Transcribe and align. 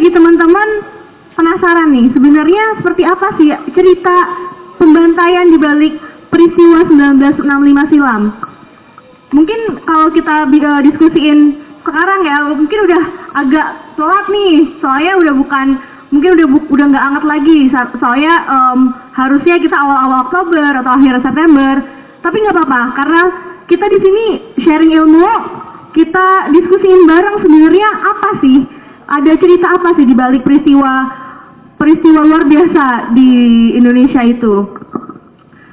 bagi 0.00 0.16
teman-teman. 0.16 0.68
Penasaran 1.36 1.92
nih, 1.92 2.08
sebenarnya 2.16 2.80
seperti 2.80 3.04
apa 3.04 3.36
sih 3.36 3.52
cerita 3.76 4.16
pembantaian 4.80 5.52
di 5.52 5.60
balik 5.60 5.92
peristiwa 6.32 6.88
1965 6.88 7.92
silam? 7.92 8.32
Mungkin 9.36 9.60
kalau 9.84 10.08
kita 10.08 10.48
uh, 10.48 10.80
diskusiin 10.80 11.60
sekarang 11.84 12.20
ya, 12.24 12.48
mungkin 12.48 12.78
udah 12.88 13.02
agak 13.44 13.68
telat 14.00 14.26
nih, 14.32 14.72
soalnya 14.80 15.20
udah 15.20 15.34
bukan 15.36 15.66
mungkin 16.16 16.30
udah 16.40 16.46
udah 16.48 16.86
nggak 16.96 17.06
anget 17.12 17.24
lagi. 17.28 17.58
Soalnya 18.00 18.34
um, 18.48 18.96
harusnya 19.12 19.60
kita 19.60 19.76
awal-awal 19.76 20.32
Oktober 20.32 20.80
atau 20.80 20.96
akhir 20.96 21.20
September. 21.20 21.76
Tapi 22.24 22.36
nggak 22.40 22.56
apa-apa 22.56 22.82
karena 22.96 23.22
kita 23.68 23.84
di 23.84 23.98
sini 24.00 24.26
sharing 24.64 24.92
ilmu 24.96 25.28
kita 25.92 26.52
diskusiin 26.56 27.04
bareng 27.04 27.36
sebenarnya 27.44 27.88
apa 28.00 28.30
sih 28.40 28.79
ada 29.10 29.32
cerita 29.36 29.66
apa 29.74 29.98
sih 29.98 30.06
di 30.06 30.14
balik 30.14 30.46
peristiwa 30.46 30.92
peristiwa 31.76 32.20
luar 32.22 32.46
biasa 32.46 33.14
di 33.18 33.30
Indonesia 33.74 34.22
itu 34.22 34.54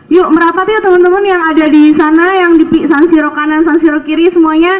yuk 0.09 0.27
merapat 0.33 0.65
yuk 0.65 0.81
teman-teman 0.81 1.23
yang 1.23 1.41
ada 1.53 1.65
di 1.69 1.93
sana 1.93 2.25
yang 2.41 2.51
di 2.57 2.65
San 2.89 3.05
Siro 3.13 3.29
kanan 3.37 3.61
San 3.63 3.77
Siro 3.79 4.01
kiri 4.01 4.33
semuanya 4.33 4.73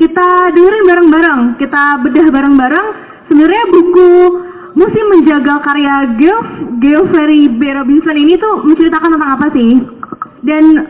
kita 0.00 0.50
dengerin 0.50 0.84
bareng-bareng 0.88 1.40
kita 1.62 2.02
bedah 2.02 2.26
bareng-bareng 2.32 2.86
sebenarnya 3.30 3.64
buku 3.70 4.10
Musim 4.72 5.04
Menjaga 5.12 5.60
karya 5.60 6.16
Geoff 6.16 6.48
Geoffrey 6.80 7.44
B. 7.60 7.60
Robinson 7.76 8.16
ini 8.16 8.40
tuh 8.40 8.64
menceritakan 8.64 9.20
tentang 9.20 9.32
apa 9.36 9.46
sih? 9.52 9.84
Dan 10.48 10.88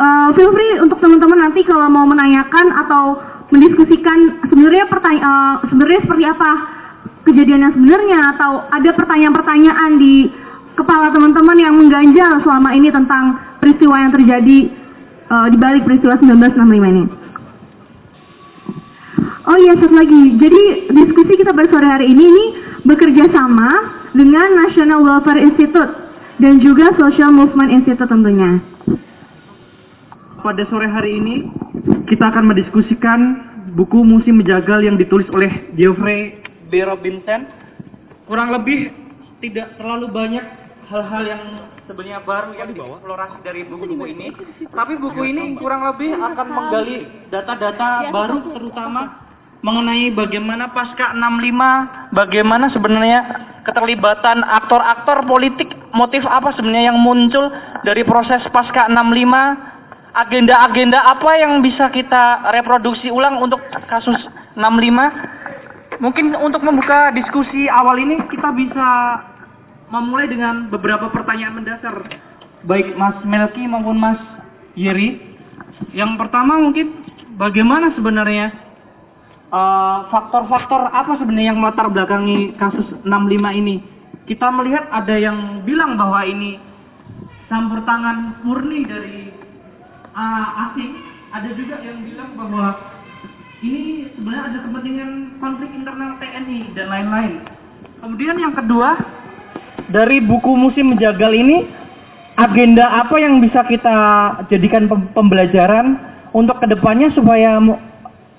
uh, 0.00 0.28
feel 0.32 0.48
free 0.56 0.80
untuk 0.80 0.98
teman-teman 1.04 1.44
nanti 1.44 1.60
kalau 1.68 1.84
mau 1.92 2.08
menanyakan 2.08 2.72
atau 2.80 3.20
mendiskusikan 3.50 4.46
sebenarnya 4.46 4.86
pertanyaan 4.86 5.26
uh, 5.26 5.54
sebenarnya 5.70 6.00
seperti 6.06 6.24
apa 6.26 6.50
kejadian 7.26 7.60
yang 7.66 7.74
sebenarnya 7.76 8.18
atau 8.36 8.52
ada 8.70 8.90
pertanyaan-pertanyaan 8.94 9.90
di 10.00 10.30
kepala 10.78 11.12
teman-teman 11.12 11.58
yang 11.58 11.74
mengganjal 11.76 12.40
selama 12.46 12.72
ini 12.72 12.88
tentang 12.88 13.36
peristiwa 13.60 13.96
yang 14.00 14.12
terjadi 14.14 14.58
uh, 15.28 15.46
di 15.52 15.56
balik 15.60 15.84
peristiwa 15.84 16.16
1965 16.16 16.92
ini. 16.94 17.04
Oh 19.50 19.58
iya, 19.58 19.72
satu 19.82 19.94
lagi. 19.96 20.38
Jadi 20.38 20.62
diskusi 20.94 21.32
kita 21.40 21.50
pada 21.50 21.66
sore 21.68 21.88
hari 21.88 22.06
ini 22.12 22.22
ini 22.22 22.44
bekerja 22.86 23.28
sama 23.34 23.68
dengan 24.14 24.46
National 24.62 25.02
Welfare 25.02 25.42
Institute 25.42 25.90
dan 26.38 26.62
juga 26.62 26.94
Social 26.96 27.34
Movement 27.34 27.72
Institute 27.74 28.06
tentunya. 28.06 28.62
Pada 30.40 30.64
sore 30.72 30.88
hari 30.88 31.20
ini 31.20 31.34
kita 32.08 32.32
akan 32.32 32.48
mendiskusikan 32.48 33.49
buku 33.74 34.02
Musim 34.02 34.42
Menjagal 34.42 34.82
yang 34.82 34.96
ditulis 34.98 35.26
oleh 35.30 35.50
Geoffrey 35.78 36.38
B. 36.70 36.82
Robinson. 36.82 37.46
Kurang 38.26 38.54
lebih 38.54 38.94
tidak 39.42 39.74
terlalu 39.80 40.06
banyak 40.10 40.44
hal-hal 40.90 41.22
yang 41.22 41.42
sebenarnya 41.86 42.20
baru 42.22 42.50
yang 42.54 42.70
dieksplorasi 42.74 43.38
dari 43.42 43.62
buku-buku 43.66 44.06
ini. 44.10 44.30
Tapi 44.70 44.94
buku 44.98 45.22
ini 45.26 45.58
kurang 45.58 45.86
lebih 45.86 46.14
akan 46.14 46.46
menggali 46.46 47.06
data-data 47.30 48.10
baru 48.10 48.38
terutama 48.54 49.30
mengenai 49.60 50.08
bagaimana 50.16 50.72
pasca 50.72 51.12
65, 51.12 52.16
bagaimana 52.16 52.72
sebenarnya 52.72 53.20
keterlibatan 53.68 54.40
aktor-aktor 54.40 55.28
politik, 55.28 55.68
motif 55.92 56.24
apa 56.24 56.56
sebenarnya 56.56 56.94
yang 56.94 57.00
muncul 57.00 57.52
dari 57.84 58.00
proses 58.02 58.40
pasca 58.56 58.88
65, 58.88 59.69
agenda-agenda 60.14 60.98
apa 60.98 61.30
yang 61.38 61.62
bisa 61.62 61.90
kita 61.92 62.50
reproduksi 62.50 63.10
ulang 63.10 63.38
untuk 63.38 63.60
kasus 63.86 64.16
65. 64.56 66.00
Mungkin 66.00 66.32
untuk 66.40 66.64
membuka 66.64 67.12
diskusi 67.12 67.68
awal 67.68 68.00
ini 68.00 68.16
kita 68.32 68.50
bisa 68.56 68.88
memulai 69.92 70.30
dengan 70.30 70.70
beberapa 70.72 71.12
pertanyaan 71.12 71.60
mendasar 71.60 71.94
baik 72.64 72.96
Mas 72.96 73.18
Melki 73.26 73.68
maupun 73.68 74.00
Mas 74.00 74.20
Yeri. 74.78 75.20
Yang 75.92 76.16
pertama 76.16 76.56
mungkin 76.60 77.04
bagaimana 77.36 77.92
sebenarnya 77.92 78.70
Eh, 79.50 79.98
faktor-faktor 80.14 80.78
uh, 80.78 80.94
apa 80.94 81.18
sebenarnya 81.18 81.50
yang 81.50 81.58
melatar 81.58 81.90
belakangi 81.90 82.54
kasus 82.54 82.86
65 83.02 83.50
ini? 83.58 83.82
Kita 84.30 84.46
melihat 84.46 84.86
ada 84.94 85.10
yang 85.18 85.66
bilang 85.66 85.98
bahwa 85.98 86.22
ini 86.22 86.54
campur 87.50 87.82
tangan 87.82 88.46
murni 88.46 88.86
dari 88.86 89.34
uh, 90.14 90.44
asing, 90.70 90.90
ada 91.30 91.50
juga 91.54 91.78
yang 91.82 92.02
bilang 92.06 92.30
bahwa 92.34 92.66
ini 93.60 94.08
sebenarnya 94.16 94.44
ada 94.50 94.58
kepentingan 94.64 95.10
konflik 95.38 95.70
internal 95.76 96.16
TNI 96.16 96.60
dan 96.72 96.86
lain-lain. 96.88 97.34
Kemudian 98.00 98.36
yang 98.40 98.54
kedua, 98.56 98.96
dari 99.92 100.18
buku 100.24 100.56
musim 100.56 100.96
menjagal 100.96 101.32
ini, 101.36 101.68
agenda 102.40 103.04
apa 103.04 103.20
yang 103.20 103.38
bisa 103.44 103.60
kita 103.68 103.98
jadikan 104.48 104.88
pembelajaran 105.12 106.00
untuk 106.32 106.56
ke 106.62 106.66
depannya 106.72 107.12
supaya 107.12 107.60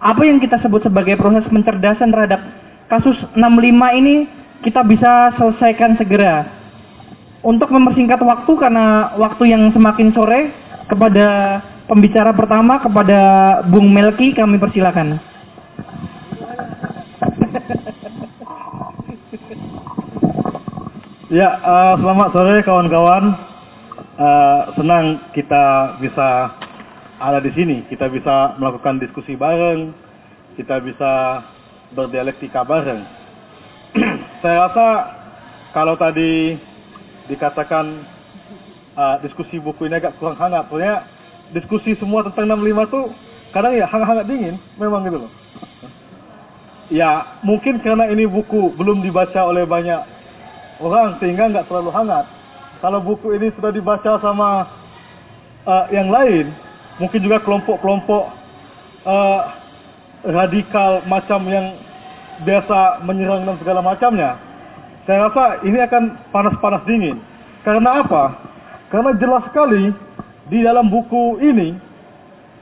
apa 0.02 0.22
yang 0.26 0.42
kita 0.42 0.58
sebut 0.66 0.82
sebagai 0.82 1.20
proses 1.22 1.46
pencerdasan 1.54 2.10
terhadap 2.10 2.42
kasus 2.90 3.14
65 3.38 4.00
ini 4.02 4.26
kita 4.66 4.82
bisa 4.82 5.38
selesaikan 5.38 5.96
segera. 6.02 6.50
Untuk 7.42 7.74
mempersingkat 7.74 8.22
waktu 8.22 8.52
karena 8.58 9.18
waktu 9.18 9.50
yang 9.50 9.74
semakin 9.74 10.14
sore 10.14 10.54
kepada 10.92 11.28
pembicara 11.88 12.36
pertama 12.36 12.84
kepada 12.84 13.20
Bung 13.72 13.88
Melki 13.88 14.36
kami 14.36 14.60
persilakan. 14.60 15.24
Ya, 21.32 21.48
uh, 21.64 21.96
selamat 21.96 22.36
sore 22.36 22.60
kawan-kawan. 22.68 23.24
Uh, 24.20 24.62
senang 24.76 25.32
kita 25.32 25.96
bisa 26.04 26.52
ada 27.24 27.40
di 27.40 27.56
sini. 27.56 27.88
Kita 27.88 28.12
bisa 28.12 28.60
melakukan 28.60 29.00
diskusi 29.00 29.40
bareng, 29.40 29.96
kita 30.60 30.84
bisa 30.84 31.40
berdialektika 31.96 32.68
bareng. 32.68 33.08
Saya 34.44 34.68
rasa 34.68 34.88
kalau 35.72 35.96
tadi 35.96 36.60
dikatakan 37.32 38.04
uh, 38.96 39.16
diskusi 39.24 39.60
buku 39.60 39.88
ini 39.88 40.00
agak 40.00 40.18
kurang 40.18 40.40
hangat, 40.40 40.68
soalnya 40.68 41.06
diskusi 41.52 41.96
semua 42.00 42.24
tentang 42.28 42.60
65 42.60 42.94
tuh 42.94 43.06
kadang 43.52 43.76
ya 43.76 43.86
hangat-hangat 43.88 44.26
dingin, 44.28 44.56
memang 44.80 45.04
gitu 45.08 45.28
loh. 45.28 45.32
Ya 46.92 47.40
mungkin 47.44 47.80
karena 47.80 48.12
ini 48.12 48.28
buku 48.28 48.76
belum 48.76 49.00
dibaca 49.00 49.48
oleh 49.48 49.64
banyak 49.64 50.04
orang 50.84 51.16
sehingga 51.24 51.48
nggak 51.48 51.68
terlalu 51.72 51.92
hangat. 51.96 52.28
Kalau 52.84 53.00
buku 53.00 53.38
ini 53.38 53.54
sudah 53.56 53.72
dibaca 53.72 54.18
sama 54.20 54.68
uh, 55.70 55.86
yang 55.94 56.10
lain, 56.10 56.52
mungkin 56.98 57.22
juga 57.22 57.40
kelompok-kelompok 57.46 58.24
uh, 59.06 59.42
radikal 60.26 61.06
macam 61.06 61.46
yang 61.48 61.78
biasa 62.42 63.06
menyerang 63.06 63.46
dan 63.46 63.56
segala 63.62 63.80
macamnya. 63.86 64.38
Saya 65.06 65.30
rasa 65.30 65.62
ini 65.66 65.78
akan 65.82 66.04
panas-panas 66.34 66.84
dingin. 66.86 67.18
Karena 67.62 68.02
apa? 68.02 68.51
Karena 68.92 69.16
jelas 69.16 69.44
sekali 69.48 69.90
di 70.52 70.60
dalam 70.62 70.92
buku 70.92 71.40
ini, 71.40 71.74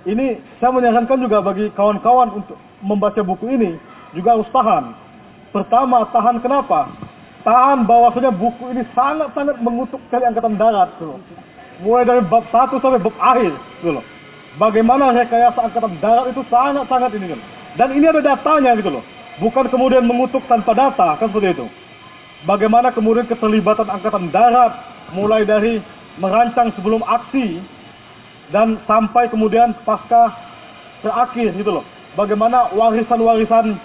ini 0.06 0.38
saya 0.62 0.72
menyarankan 0.72 1.18
juga 1.20 1.42
bagi 1.42 1.74
kawan-kawan 1.74 2.40
untuk 2.40 2.58
membaca 2.86 3.20
buku 3.26 3.50
ini 3.50 3.76
juga 4.14 4.38
harus 4.38 4.50
tahan. 4.54 4.94
Pertama, 5.50 6.06
tahan 6.14 6.38
kenapa? 6.40 6.94
Tahan 7.42 7.90
bahwasanya 7.90 8.30
buku 8.30 8.70
ini 8.72 8.86
sangat-sangat 8.94 9.58
mengutuk 9.60 10.00
kali 10.14 10.24
angkatan 10.30 10.56
darat. 10.56 10.94
Gitu. 11.02 11.18
Mulai 11.82 12.06
dari 12.06 12.22
bab 12.22 12.46
1 12.54 12.78
sampai 12.78 13.02
bab 13.02 13.16
akhir. 13.18 13.54
Gitu 13.82 14.02
bagaimana 14.60 15.16
rekayasa 15.16 15.60
angkatan 15.72 15.94
darat 16.04 16.36
itu 16.36 16.42
sangat-sangat 16.52 17.12
ini 17.16 17.36
kan. 17.36 17.42
Dan 17.80 17.90
ini 17.94 18.06
ada 18.10 18.22
datanya 18.24 18.76
gitu 18.76 18.90
loh. 18.90 19.04
Bukan 19.40 19.72
kemudian 19.72 20.04
mengutuk 20.04 20.44
tanpa 20.52 20.76
data, 20.76 21.16
kan 21.16 21.32
seperti 21.32 21.56
itu. 21.56 21.66
Bagaimana 22.44 22.92
kemudian 22.92 23.28
keterlibatan 23.28 23.88
angkatan 23.88 24.32
darat 24.36 24.76
mulai 25.16 25.48
dari 25.48 25.80
merancang 26.20 26.70
sebelum 26.76 27.02
aksi 27.02 27.64
dan 28.54 28.78
sampai 28.86 29.32
kemudian 29.32 29.74
pasca 29.88 30.36
terakhir 31.02 31.56
gitu 31.56 31.82
loh. 31.82 31.86
Bagaimana 32.14 32.70
warisan-warisan 32.76 33.80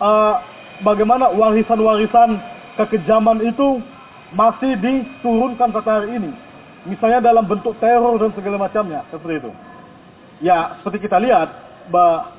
uh, 0.00 0.34
bagaimana 0.82 1.30
warisan-warisan 1.36 2.40
kekejaman 2.80 3.44
itu 3.44 3.84
masih 4.34 4.74
diturunkan 4.80 5.70
sampai 5.70 5.92
hari 5.92 6.08
ini. 6.18 6.30
Misalnya 6.84 7.32
dalam 7.32 7.48
bentuk 7.48 7.76
teror 7.80 8.20
dan 8.20 8.32
segala 8.36 8.60
macamnya, 8.60 9.00
seperti 9.08 9.40
itu 9.40 9.50
ya 10.42 10.80
seperti 10.80 11.06
kita 11.06 11.20
lihat 11.22 11.48
bah, 11.92 12.32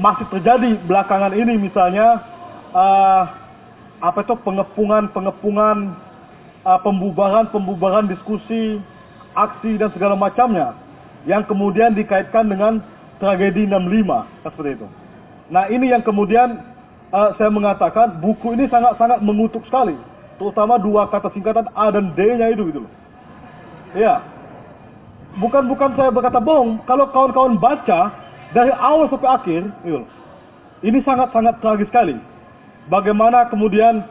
masih 0.00 0.28
terjadi 0.32 0.76
belakangan 0.86 1.32
ini 1.34 1.58
misalnya 1.58 2.20
uh, 2.76 3.22
apa 4.04 4.22
itu 4.22 4.36
pengepungan 4.44 5.96
pengepungan 6.66 6.74
uh, 6.74 6.80
pembubaran 6.82 7.46
pembubaran 7.54 8.06
diskusi 8.10 8.82
aksi 9.38 9.78
dan 9.78 9.92
segala 9.94 10.18
macamnya 10.18 10.74
yang 11.28 11.46
kemudian 11.46 11.94
dikaitkan 11.94 12.50
dengan 12.50 12.82
tragedi 13.22 13.70
65 13.70 14.42
seperti 14.42 14.70
itu. 14.82 14.86
Nah 15.50 15.70
ini 15.70 15.90
yang 15.90 16.02
kemudian 16.02 16.58
eh, 17.10 17.30
saya 17.38 17.50
mengatakan 17.50 18.18
buku 18.22 18.54
ini 18.54 18.70
sangat-sangat 18.70 19.22
mengutuk 19.22 19.62
sekali, 19.66 19.94
terutama 20.38 20.78
dua 20.78 21.10
kata 21.10 21.30
singkatan 21.34 21.66
A 21.74 21.90
dan 21.90 22.14
D-nya 22.14 22.50
itu 22.54 22.70
gitu 22.70 22.86
loh. 22.86 22.92
Iya. 23.94 24.22
Bukan 25.36 25.68
bukan 25.68 25.92
saya 25.98 26.08
berkata 26.14 26.40
bohong, 26.40 26.80
kalau 26.88 27.10
kawan-kawan 27.12 27.60
baca 27.60 28.08
dari 28.56 28.72
awal 28.72 29.10
sampai 29.12 29.30
akhir, 29.36 29.62
gitu 29.84 30.02
loh. 30.02 30.08
Ini 30.80 30.98
sangat-sangat 31.02 31.58
tragis 31.60 31.88
sekali. 31.90 32.16
Bagaimana 32.86 33.50
kemudian 33.50 34.06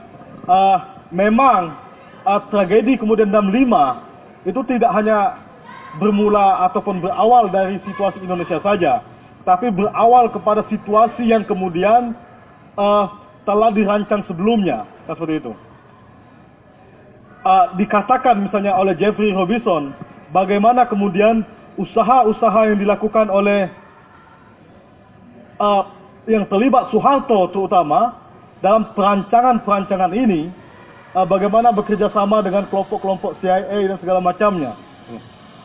eh, 0.47 0.77
memang 1.15 1.84
eh, 2.25 2.41
tragedi 2.49 2.97
kemudian 2.97 3.29
65 3.29 4.49
itu 4.49 4.61
tidak 4.69 4.91
hanya 4.93 5.45
bermula 5.97 6.67
ataupun 6.69 6.99
berawal 6.99 7.47
dari 7.49 7.79
situasi 7.87 8.19
Indonesia 8.21 8.59
saja, 8.61 9.01
tapi 9.47 9.71
berawal 9.71 10.27
kepada 10.29 10.61
situasi 10.67 11.31
yang 11.31 11.47
kemudian 11.47 12.13
uh, 12.75 13.05
telah 13.47 13.71
dirancang 13.71 14.25
sebelumnya, 14.27 14.83
kan 15.07 15.15
seperti 15.15 15.39
itu. 15.45 15.53
Uh, 17.45 17.65
dikatakan 17.77 18.41
misalnya 18.41 18.73
oleh 18.75 18.97
Jeffrey 18.97 19.31
Robinson, 19.31 19.93
bagaimana 20.33 20.83
kemudian 20.89 21.45
usaha-usaha 21.77 22.73
yang 22.73 22.77
dilakukan 22.81 23.29
oleh 23.29 23.69
uh, 25.61 25.83
yang 26.25 26.49
terlibat 26.49 26.89
Soeharto 26.89 27.53
terutama 27.53 28.17
dalam 28.65 28.89
perancangan-perancangan 28.97 30.11
ini, 30.17 30.49
uh, 31.15 31.25
bagaimana 31.25 31.71
bekerja 31.71 32.11
sama 32.11 32.43
dengan 32.43 32.67
kelompok-kelompok 32.67 33.39
CIA 33.39 33.87
dan 33.87 33.97
segala 34.03 34.19
macamnya 34.19 34.75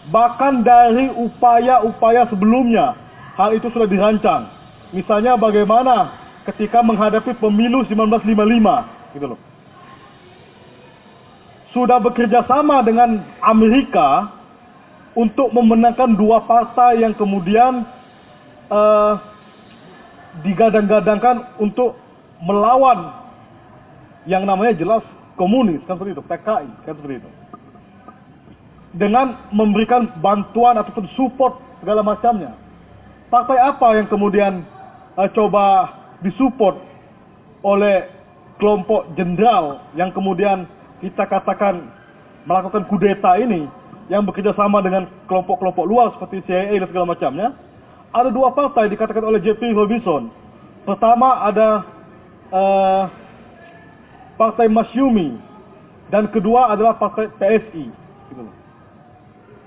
bahkan 0.09 0.65
dari 0.65 1.13
upaya-upaya 1.13 2.25
sebelumnya 2.33 2.97
hal 3.37 3.53
itu 3.53 3.69
sudah 3.69 3.85
dirancang. 3.85 4.49
Misalnya 4.97 5.37
bagaimana 5.37 6.17
ketika 6.49 6.81
menghadapi 6.81 7.37
pemilu 7.37 7.85
1955 7.85 9.15
gitu 9.17 9.27
loh. 9.37 9.41
Sudah 11.71 12.03
bekerja 12.03 12.43
sama 12.49 12.83
dengan 12.83 13.23
Amerika 13.45 14.35
untuk 15.15 15.55
memenangkan 15.55 16.19
dua 16.19 16.43
partai 16.43 17.07
yang 17.07 17.15
kemudian 17.15 17.87
uh, 18.73 19.15
digadang-gadangkan 20.43 21.55
untuk 21.63 21.95
melawan 22.43 23.15
yang 24.27 24.43
namanya 24.43 24.75
jelas 24.75 25.05
komunis 25.41 25.81
kan 25.89 25.97
seperti 25.97 26.21
itu, 26.21 26.25
PKI 26.29 26.69
kan 26.85 26.93
seperti 26.93 27.17
itu 27.25 27.31
dengan 28.91 29.39
memberikan 29.55 30.11
bantuan 30.19 30.75
ataupun 30.75 31.07
support 31.15 31.63
segala 31.79 32.03
macamnya. 32.03 32.59
Partai 33.31 33.59
apa 33.63 33.95
yang 33.95 34.11
kemudian 34.11 34.67
uh, 35.15 35.31
coba 35.31 35.95
disupport 36.27 36.75
oleh 37.63 38.11
kelompok 38.59 39.15
jenderal 39.15 39.79
yang 39.95 40.11
kemudian 40.11 40.67
kita 40.99 41.23
katakan 41.31 41.87
melakukan 42.45 42.83
kudeta 42.91 43.39
ini 43.39 43.71
yang 44.11 44.27
bekerja 44.27 44.51
sama 44.59 44.83
dengan 44.83 45.07
kelompok-kelompok 45.31 45.87
luar 45.87 46.11
seperti 46.19 46.43
CIA 46.51 46.83
dan 46.83 46.89
segala 46.91 47.15
macamnya. 47.15 47.49
Ada 48.11 48.35
dua 48.35 48.51
partai 48.51 48.91
dikatakan 48.91 49.23
oleh 49.23 49.39
Jeffrey 49.39 49.71
Robinson. 49.71 50.35
Pertama 50.83 51.47
ada 51.47 51.87
uh, 52.51 53.03
partai 54.41 54.73
Masyumi 54.73 55.37
dan 56.09 56.33
kedua 56.33 56.73
adalah 56.73 56.97
partai 56.97 57.29
PSI. 57.37 57.93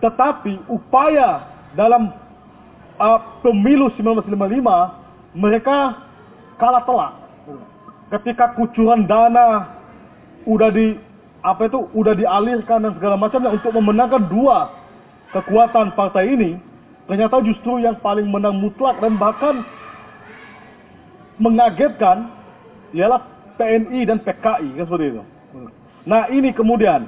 Tetapi 0.01 0.65
upaya 0.65 1.45
dalam 1.77 2.09
uh, 2.97 3.19
pemilu 3.45 3.93
1955 3.93 5.37
mereka 5.37 6.01
kalah 6.57 6.81
telak. 6.89 7.13
Ketika 8.09 8.57
kucuran 8.57 9.05
dana 9.05 9.77
udah 10.49 10.73
di 10.73 10.97
apa 11.45 11.69
itu 11.69 11.85
udah 11.93 12.17
dialirkan 12.17 12.81
dan 12.81 12.93
segala 12.97 13.15
macamnya 13.15 13.53
untuk 13.53 13.71
memenangkan 13.77 14.25
dua 14.25 14.73
kekuatan 15.37 15.93
partai 15.93 16.33
ini, 16.33 16.51
ternyata 17.05 17.41
justru 17.45 17.81
yang 17.81 17.97
paling 18.01 18.25
menang 18.25 18.57
mutlak 18.57 18.97
dan 19.01 19.17
bahkan 19.21 19.65
mengagetkan 21.41 22.29
ialah 22.93 23.32
PNI 23.59 24.00
dan 24.07 24.17
PKI 24.21 24.69
kan 24.77 24.85
seperti 24.88 25.05
itu. 25.13 25.23
Nah 26.03 26.27
ini 26.31 26.51
kemudian 26.51 27.07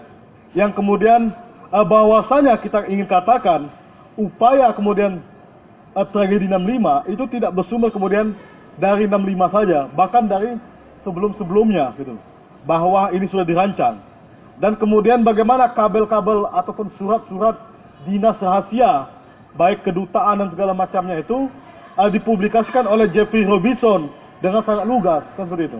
yang 0.55 0.71
kemudian 0.71 1.35
uh, 1.71 1.83
bahwasanya 1.83 2.55
kita 2.63 2.87
ingin 2.87 3.07
katakan 3.09 3.67
upaya 4.15 4.71
kemudian 4.71 5.19
uh, 5.95 6.07
tragedi 6.15 6.47
65 6.47 7.11
itu 7.11 7.23
tidak 7.35 7.51
bersumber 7.55 7.91
kemudian 7.91 8.31
dari 8.79 9.07
65 9.07 9.55
saja, 9.55 9.79
bahkan 9.95 10.27
dari 10.27 10.55
sebelum-sebelumnya 11.07 11.95
gitu. 11.99 12.15
Bahwa 12.67 13.13
ini 13.13 13.29
sudah 13.29 13.45
dirancang. 13.45 14.01
Dan 14.59 14.79
kemudian 14.79 15.21
bagaimana 15.27 15.75
kabel-kabel 15.75 16.47
ataupun 16.55 16.87
surat-surat 16.95 17.59
dinas 18.07 18.39
rahasia 18.39 19.11
baik 19.59 19.83
kedutaan 19.83 20.39
dan 20.39 20.47
segala 20.51 20.71
macamnya 20.71 21.19
itu 21.19 21.51
uh, 21.99 22.09
dipublikasikan 22.11 22.87
oleh 22.87 23.11
Jeffrey 23.11 23.43
Robinson 23.43 24.11
dengan 24.39 24.63
sangat 24.63 24.87
lugas 24.87 25.23
kan 25.35 25.47
seperti 25.47 25.75
itu. 25.75 25.79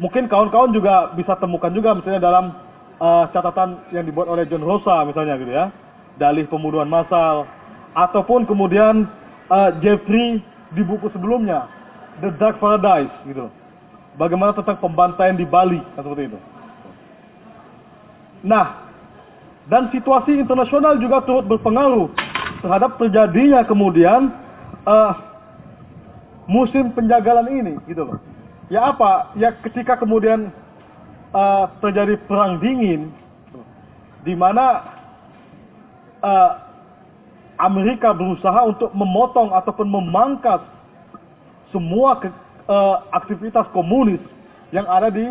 Mungkin 0.00 0.32
kawan-kawan 0.32 0.72
juga 0.72 1.12
bisa 1.12 1.36
temukan 1.36 1.68
juga 1.76 1.92
misalnya 1.92 2.24
dalam 2.24 2.56
uh, 2.96 3.28
catatan 3.36 3.84
yang 3.92 4.08
dibuat 4.08 4.32
oleh 4.32 4.48
John 4.48 4.64
Rosa 4.64 5.04
misalnya 5.04 5.36
gitu 5.36 5.52
ya, 5.52 5.68
dalih 6.16 6.48
pembunuhan 6.48 6.88
massal, 6.88 7.44
ataupun 7.92 8.48
kemudian 8.48 9.04
uh, 9.52 9.70
Jeffrey 9.84 10.40
di 10.72 10.82
buku 10.82 11.12
sebelumnya, 11.12 11.68
The 12.24 12.32
Dark 12.40 12.56
Paradise 12.64 13.12
gitu. 13.28 13.52
Bagaimana 14.16 14.56
tentang 14.56 14.80
pembantaian 14.80 15.36
di 15.36 15.44
Bali 15.44 15.84
kan 15.94 16.02
seperti 16.02 16.32
itu. 16.32 16.38
Nah, 18.40 18.88
dan 19.68 19.92
situasi 19.92 20.40
internasional 20.40 20.96
juga 20.96 21.20
turut 21.28 21.44
berpengaruh 21.44 22.08
terhadap 22.64 22.96
terjadinya 22.96 23.60
kemudian 23.68 24.32
uh, 24.88 25.12
musim 26.48 26.88
penjagalan 26.96 27.46
ini 27.52 27.74
gitu 27.84 28.08
loh. 28.08 28.18
Ya 28.70 28.94
apa? 28.94 29.34
Ya 29.34 29.50
ketika 29.66 29.98
kemudian 29.98 30.54
uh, 31.34 31.66
terjadi 31.82 32.14
perang 32.30 32.62
dingin 32.62 33.10
di 34.22 34.38
mana 34.38 34.86
uh, 36.22 36.50
Amerika 37.58 38.14
berusaha 38.14 38.70
untuk 38.70 38.94
memotong 38.94 39.52
ataupun 39.52 39.90
memangkas 39.90 40.62
semua 41.74 42.22
ke, 42.22 42.30
uh, 42.70 43.04
aktivitas 43.10 43.66
komunis 43.74 44.22
yang 44.70 44.86
ada 44.86 45.10
di 45.10 45.28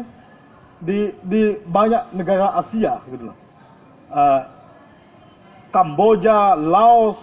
di 0.83 1.11
di 1.27 1.41
banyak 1.67 2.11
negara 2.15 2.59
Asia 2.59 2.99
gitu 3.07 3.31
loh. 3.31 3.37
Uh, 4.11 4.41
Kamboja, 5.69 6.57
Laos, 6.57 7.15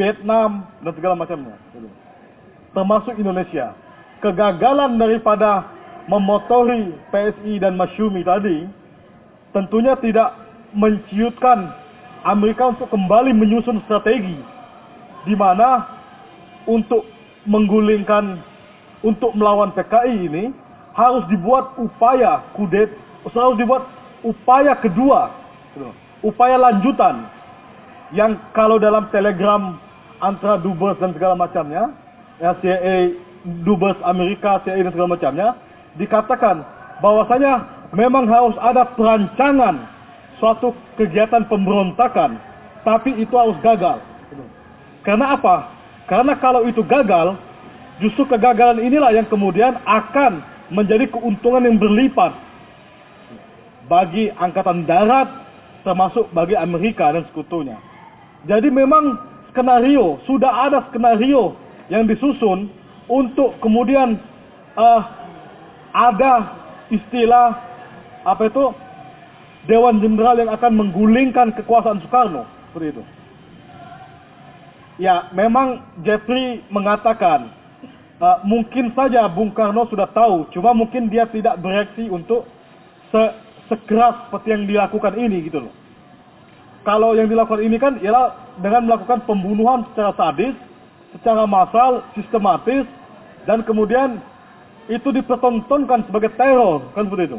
Vietnam 0.00 0.64
dan 0.80 0.92
segala 0.94 1.14
macamnya 1.18 1.60
gitu. 1.76 1.92
Termasuk 2.72 3.18
Indonesia. 3.18 3.74
Kegagalan 4.20 5.00
daripada 5.00 5.64
memotori 6.08 6.92
PSI 7.08 7.56
dan 7.60 7.76
Masyumi 7.80 8.20
tadi 8.20 8.68
tentunya 9.56 9.96
tidak 9.98 10.36
menciutkan 10.76 11.72
Amerika 12.22 12.70
untuk 12.70 12.92
kembali 12.92 13.32
menyusun 13.32 13.80
strategi 13.88 14.36
di 15.24 15.34
mana 15.36 15.88
untuk 16.68 17.04
menggulingkan 17.48 18.38
untuk 19.00 19.32
melawan 19.32 19.72
PKI 19.72 20.28
ini 20.28 20.44
harus 20.92 21.24
dibuat 21.32 21.80
upaya 21.80 22.44
kudet 22.52 22.92
harus 23.24 23.56
dibuat 23.56 23.88
upaya 24.20 24.76
kedua 24.76 25.32
upaya 26.20 26.60
lanjutan 26.60 27.24
yang 28.12 28.36
kalau 28.52 28.76
dalam 28.76 29.08
telegram 29.08 29.80
antara 30.20 30.60
Dubes 30.60 31.00
dan 31.00 31.16
segala 31.16 31.32
macamnya 31.32 31.96
ya 32.42 32.52
CIA 32.60 33.29
Dubes 33.40 33.96
Amerika 34.04 34.60
CIA 34.64 34.84
dan 34.84 34.92
segala 34.92 35.16
macamnya 35.16 35.48
dikatakan 35.96 36.60
bahwasanya 37.00 37.52
memang 37.96 38.28
harus 38.28 38.54
ada 38.60 38.84
perancangan 38.94 39.88
suatu 40.38 40.76
kegiatan 40.96 41.44
pemberontakan, 41.48 42.36
tapi 42.84 43.16
itu 43.20 43.32
harus 43.36 43.56
gagal. 43.64 44.00
Karena 45.04 45.36
apa? 45.36 45.72
Karena 46.08 46.36
kalau 46.36 46.68
itu 46.68 46.84
gagal, 46.84 47.36
justru 48.04 48.28
kegagalan 48.28 48.80
inilah 48.80 49.12
yang 49.12 49.28
kemudian 49.28 49.76
akan 49.84 50.44
menjadi 50.72 51.08
keuntungan 51.08 51.64
yang 51.64 51.76
berlipat 51.76 52.32
bagi 53.90 54.30
angkatan 54.38 54.86
darat 54.86 55.28
termasuk 55.82 56.28
bagi 56.30 56.54
Amerika 56.54 57.10
dan 57.10 57.24
sekutunya. 57.32 57.76
Jadi 58.48 58.68
memang 58.72 59.16
skenario, 59.52 60.20
sudah 60.24 60.70
ada 60.70 60.88
skenario 60.88 61.56
yang 61.92 62.06
disusun 62.06 62.70
untuk 63.10 63.58
kemudian 63.58 64.22
uh, 64.78 65.02
ada 65.90 66.54
istilah 66.94 67.58
apa 68.22 68.46
itu 68.46 68.64
Dewan 69.66 69.98
Jenderal 69.98 70.38
yang 70.38 70.50
akan 70.54 70.72
menggulingkan 70.78 71.52
kekuasaan 71.58 72.00
Soekarno 72.06 72.46
seperti 72.70 72.96
itu. 72.96 73.02
Ya, 75.00 75.32
memang 75.32 75.80
Jeffrey 76.04 76.62
mengatakan 76.68 77.50
uh, 78.20 78.38
mungkin 78.44 78.92
saja 78.92 79.26
Bung 79.28 79.50
Karno 79.52 79.88
sudah 79.88 80.08
tahu, 80.12 80.48
cuma 80.52 80.76
mungkin 80.76 81.08
dia 81.08 81.26
tidak 81.28 81.58
bereaksi 81.60 82.08
untuk 82.08 82.46
se 83.10 83.22
sekeras 83.70 84.26
seperti 84.26 84.48
yang 84.50 84.64
dilakukan 84.66 85.14
ini 85.14 85.46
gitu 85.46 85.62
loh. 85.62 85.74
Kalau 86.82 87.14
yang 87.14 87.30
dilakukan 87.30 87.62
ini 87.62 87.76
kan 87.78 88.02
ialah 88.02 88.56
dengan 88.58 88.90
melakukan 88.90 89.22
pembunuhan 89.28 89.86
secara 89.92 90.10
sadis, 90.18 90.56
secara 91.14 91.46
massal, 91.46 92.02
sistematis, 92.18 92.82
dan 93.48 93.64
kemudian 93.64 94.20
itu 94.90 95.08
dipertontonkan 95.14 96.08
sebagai 96.10 96.34
teror, 96.34 96.82
kan 96.92 97.06
seperti 97.06 97.36
itu. 97.36 97.38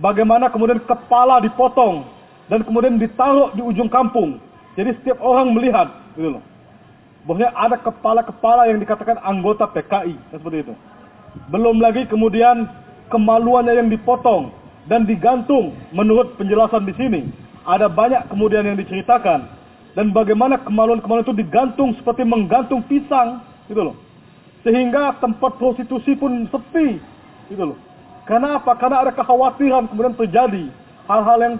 Bagaimana 0.00 0.48
kemudian 0.50 0.80
kepala 0.82 1.38
dipotong 1.44 2.08
dan 2.50 2.66
kemudian 2.66 2.98
ditaruh 2.98 3.54
di 3.54 3.62
ujung 3.62 3.86
kampung. 3.86 4.42
Jadi 4.74 4.96
setiap 4.98 5.22
orang 5.22 5.54
melihat, 5.54 5.92
gitu 6.16 6.38
loh. 6.38 6.42
Bahwasanya 7.28 7.52
ada 7.52 7.76
kepala-kepala 7.78 8.66
yang 8.72 8.80
dikatakan 8.80 9.20
anggota 9.20 9.68
PKI, 9.70 10.16
kan 10.32 10.36
seperti 10.40 10.64
itu. 10.66 10.74
Belum 11.52 11.78
lagi 11.78 12.08
kemudian 12.08 12.66
kemaluannya 13.12 13.76
yang 13.76 13.88
dipotong 13.92 14.50
dan 14.88 15.04
digantung 15.04 15.76
menurut 15.94 16.34
penjelasan 16.40 16.88
di 16.88 16.94
sini. 16.96 17.28
Ada 17.68 17.92
banyak 17.92 18.32
kemudian 18.32 18.64
yang 18.64 18.80
diceritakan 18.80 19.46
dan 19.94 20.16
bagaimana 20.16 20.58
kemaluan-kemaluan 20.64 21.26
itu 21.26 21.36
digantung 21.36 21.92
seperti 21.98 22.24
menggantung 22.24 22.80
pisang, 22.88 23.44
gitu 23.68 23.92
loh. 23.92 23.96
Sehingga 24.60 25.16
tempat 25.18 25.56
prostitusi 25.56 26.12
pun 26.16 26.44
sepi, 26.52 27.00
gitu 27.48 27.74
loh. 27.74 27.78
Karena 28.28 28.60
apa? 28.60 28.76
Karena 28.76 29.02
ada 29.02 29.12
kekhawatiran 29.16 29.90
kemudian 29.90 30.14
terjadi 30.14 30.64
hal-hal 31.10 31.38
yang 31.42 31.54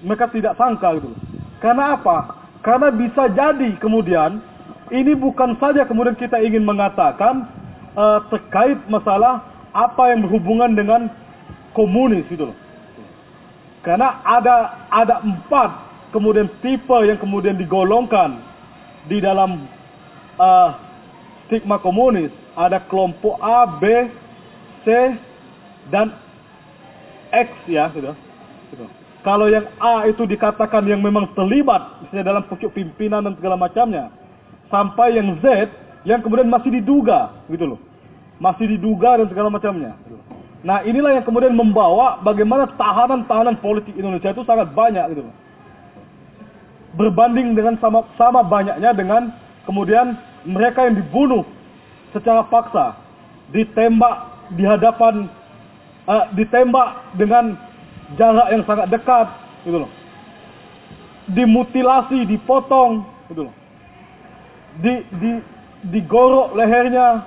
mereka 0.00 0.30
tidak 0.32 0.56
sangka 0.56 0.96
gitu. 0.96 1.12
Karena 1.60 1.98
apa? 1.98 2.46
Karena 2.64 2.88
bisa 2.94 3.28
jadi 3.34 3.76
kemudian 3.76 4.40
ini 4.94 5.12
bukan 5.18 5.58
saja 5.58 5.84
kemudian 5.84 6.14
kita 6.14 6.38
ingin 6.40 6.62
mengatakan 6.62 7.50
uh, 7.98 8.22
terkait 8.30 8.78
masalah 8.86 9.42
apa 9.74 10.14
yang 10.14 10.24
berhubungan 10.24 10.72
dengan 10.72 11.10
komunis 11.76 12.24
gitu 12.32 12.48
loh. 12.48 12.58
Karena 13.84 14.24
ada 14.24 14.86
ada 14.88 15.20
empat 15.20 15.70
kemudian 16.16 16.48
tipe 16.64 16.96
yang 17.04 17.20
kemudian 17.20 17.60
digolongkan 17.60 18.40
di 19.06 19.20
dalam 19.20 19.68
uh, 20.40 20.85
stigma 21.46 21.80
komunis. 21.80 22.30
Ada 22.56 22.82
kelompok 22.88 23.40
A, 23.40 23.66
B, 23.78 23.84
C, 24.84 24.86
dan 25.90 26.14
X 27.32 27.48
ya 27.68 27.90
gitu. 27.92 28.12
gitu. 28.72 28.86
Kalau 29.26 29.50
yang 29.50 29.66
A 29.82 30.06
itu 30.06 30.22
dikatakan 30.22 30.86
yang 30.86 31.02
memang 31.02 31.34
terlibat 31.34 32.06
misalnya 32.06 32.30
dalam 32.30 32.42
pucuk 32.46 32.70
pimpinan 32.70 33.26
dan 33.26 33.34
segala 33.34 33.58
macamnya, 33.58 34.14
sampai 34.70 35.18
yang 35.18 35.34
Z 35.42 35.66
yang 36.06 36.22
kemudian 36.22 36.46
masih 36.46 36.70
diduga 36.70 37.34
gitu 37.50 37.74
loh. 37.74 37.80
Masih 38.38 38.70
diduga 38.70 39.18
dan 39.18 39.26
segala 39.26 39.50
macamnya. 39.50 39.98
Gitu. 40.06 40.16
Nah, 40.62 40.82
inilah 40.86 41.18
yang 41.18 41.26
kemudian 41.26 41.54
membawa 41.54 42.22
bagaimana 42.22 42.70
tahanan-tahanan 42.78 43.58
politik 43.58 43.94
Indonesia 43.98 44.30
itu 44.30 44.46
sangat 44.46 44.70
banyak 44.74 45.02
gitu 45.14 45.22
loh. 45.26 45.34
Berbanding 46.96 47.58
dengan 47.58 47.76
sama 47.82 48.06
sama 48.16 48.40
banyaknya 48.46 48.94
dengan 48.94 49.34
kemudian 49.66 50.16
mereka 50.46 50.86
yang 50.86 50.96
dibunuh 51.02 51.42
secara 52.14 52.46
paksa, 52.46 52.96
ditembak 53.50 54.16
di 54.54 54.62
hadapan 54.62 55.26
uh, 56.06 56.30
ditembak 56.38 57.18
dengan 57.18 57.58
jarak 58.14 58.48
yang 58.54 58.62
sangat 58.64 58.86
dekat, 58.88 59.26
gitu 59.66 59.82
loh. 59.82 59.90
Dimutilasi, 61.34 62.22
dipotong, 62.30 63.02
gitu 63.28 63.50
loh. 63.50 63.54
Di, 64.78 65.02
di, 65.18 65.30
digorok 65.90 66.54
lehernya, 66.54 67.26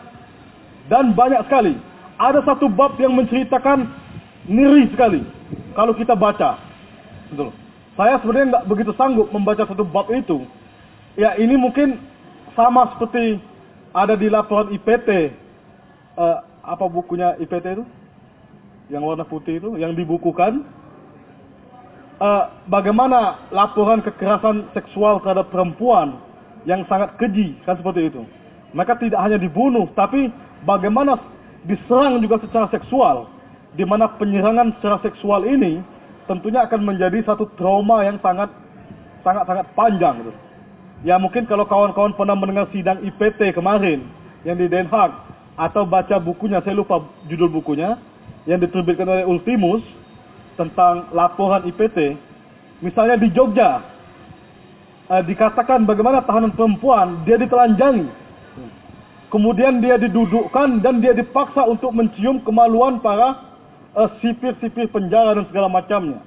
dan 0.87 1.11
banyak 1.13 1.43
sekali. 1.45 1.75
Ada 2.19 2.43
satu 2.43 2.67
bab 2.71 2.99
yang 2.99 3.15
menceritakan 3.15 3.87
ngeri 4.47 4.91
sekali 4.91 5.21
kalau 5.75 5.91
kita 5.95 6.15
baca, 6.15 6.59
gitu 7.31 7.51
loh. 7.51 7.55
Saya 7.99 8.15
sebenarnya 8.23 8.47
nggak 8.55 8.67
begitu 8.71 8.91
sanggup 8.95 9.27
membaca 9.35 9.67
satu 9.67 9.83
bab 9.83 10.07
itu. 10.15 10.47
Ya 11.19 11.35
ini 11.35 11.59
mungkin 11.59 11.99
sama 12.59 12.91
seperti 12.91 13.39
ada 13.95 14.19
di 14.19 14.27
laporan 14.27 14.75
IPT. 14.75 15.31
Uh, 16.19 16.35
eh, 16.35 16.37
apa 16.67 16.85
bukunya 16.91 17.39
IPT 17.39 17.79
itu? 17.79 17.85
yang 18.89 19.05
warna 19.05 19.23
putih 19.23 19.61
itu 19.61 19.77
yang 19.77 19.93
dibukukan 19.93 20.65
uh, 22.17 22.43
bagaimana 22.67 23.37
laporan 23.53 24.01
kekerasan 24.01 24.65
seksual 24.73 25.21
terhadap 25.21 25.53
perempuan 25.53 26.17
yang 26.65 26.83
sangat 26.89 27.13
keji 27.21 27.55
kan 27.63 27.77
seperti 27.77 28.09
itu 28.09 28.25
mereka 28.73 28.97
tidak 28.97 29.21
hanya 29.21 29.37
dibunuh 29.37 29.85
tapi 29.93 30.33
bagaimana 30.65 31.21
diserang 31.69 32.17
juga 32.19 32.41
secara 32.41 32.67
seksual 32.73 33.29
di 33.77 33.85
mana 33.85 34.09
penyerangan 34.17 34.73
secara 34.81 34.97
seksual 35.05 35.45
ini 35.45 35.85
tentunya 36.25 36.65
akan 36.65 36.81
menjadi 36.81 37.21
satu 37.25 37.45
trauma 37.57 38.01
yang 38.01 38.17
sangat 38.25 38.49
sangat 39.21 39.45
sangat 39.45 39.65
panjang 39.77 40.25
gitu. 40.25 40.33
Ya 40.99 41.15
mungkin 41.15 41.47
kalau 41.47 41.63
kawan-kawan 41.63 42.11
pernah 42.19 42.35
mendengar 42.35 42.67
sidang 42.75 42.99
IPT 42.99 43.55
kemarin 43.55 44.03
yang 44.43 44.59
di 44.59 44.67
Den 44.67 44.91
Haag 44.91 45.15
atau 45.55 45.87
baca 45.87 46.19
bukunya, 46.19 46.59
saya 46.63 46.75
lupa 46.75 47.03
judul 47.27 47.51
bukunya, 47.51 47.99
yang 48.47 48.59
diterbitkan 48.59 49.07
oleh 49.07 49.27
Ultimus 49.27 49.83
tentang 50.59 51.07
laporan 51.15 51.67
IPT, 51.67 52.19
misalnya 52.83 53.15
di 53.15 53.31
Jogja, 53.31 53.79
eh, 55.11 55.23
dikatakan 55.23 55.87
bagaimana 55.87 56.23
tahanan 56.23 56.51
perempuan 56.55 57.23
dia 57.23 57.39
ditelanjangi, 57.39 58.07
kemudian 59.31 59.79
dia 59.79 59.95
didudukkan 59.95 60.83
dan 60.83 60.99
dia 60.99 61.15
dipaksa 61.15 61.63
untuk 61.63 61.95
mencium 61.95 62.43
kemaluan 62.43 62.99
para 62.99 63.39
eh, 63.95 64.09
sipir-sipir 64.19 64.91
penjara 64.91 65.35
dan 65.35 65.47
segala 65.47 65.71
macamnya. 65.71 66.19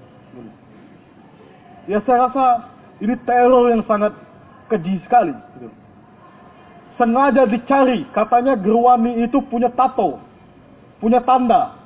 Ya 1.89 2.01
saya 2.09 2.29
rasa 2.31 2.47
ini 3.03 3.19
teror 3.27 3.75
yang 3.75 3.83
sangat 3.85 4.15
keji 4.73 4.97
sekali. 5.05 5.37
Sengaja 6.97 7.49
dicari, 7.49 8.05
katanya 8.13 8.57
Gerwani 8.57 9.25
itu 9.25 9.41
punya 9.49 9.69
tato, 9.73 10.21
punya 11.01 11.21
tanda, 11.25 11.77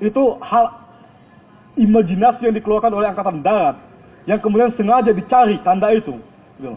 itu 0.00 0.38
hal 0.40 0.80
imajinasi 1.78 2.48
yang 2.48 2.56
dikeluarkan 2.56 2.94
oleh 2.94 3.10
angkatan 3.10 3.42
darat 3.44 3.76
yang 4.28 4.40
kemudian 4.42 4.72
sengaja 4.76 5.10
dicari 5.14 5.56
tanda 5.62 5.90
itu. 5.92 6.18
Gitu. 6.58 6.74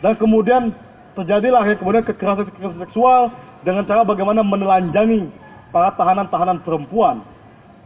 Dan 0.00 0.12
kemudian 0.16 0.72
terjadilah 1.14 1.64
yang 1.68 1.78
kemudian 1.78 2.04
kekerasan, 2.06 2.48
kekerasan 2.48 2.80
seksual 2.88 3.30
dengan 3.66 3.84
cara 3.84 4.02
bagaimana 4.06 4.40
menelanjangi 4.40 5.28
para 5.70 5.92
tahanan-tahanan 5.94 6.64
perempuan, 6.64 7.20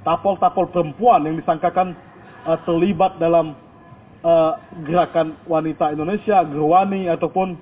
tapol-tapol 0.07 0.71
perempuan 0.71 1.27
yang 1.27 1.37
disangkakan 1.37 1.93
uh, 2.47 2.59
terlibat 2.63 3.19
dalam 3.19 3.59
uh, 4.25 4.57
gerakan 4.89 5.37
wanita 5.45 5.93
Indonesia, 5.93 6.43
Gerwani 6.43 7.07
ataupun 7.13 7.55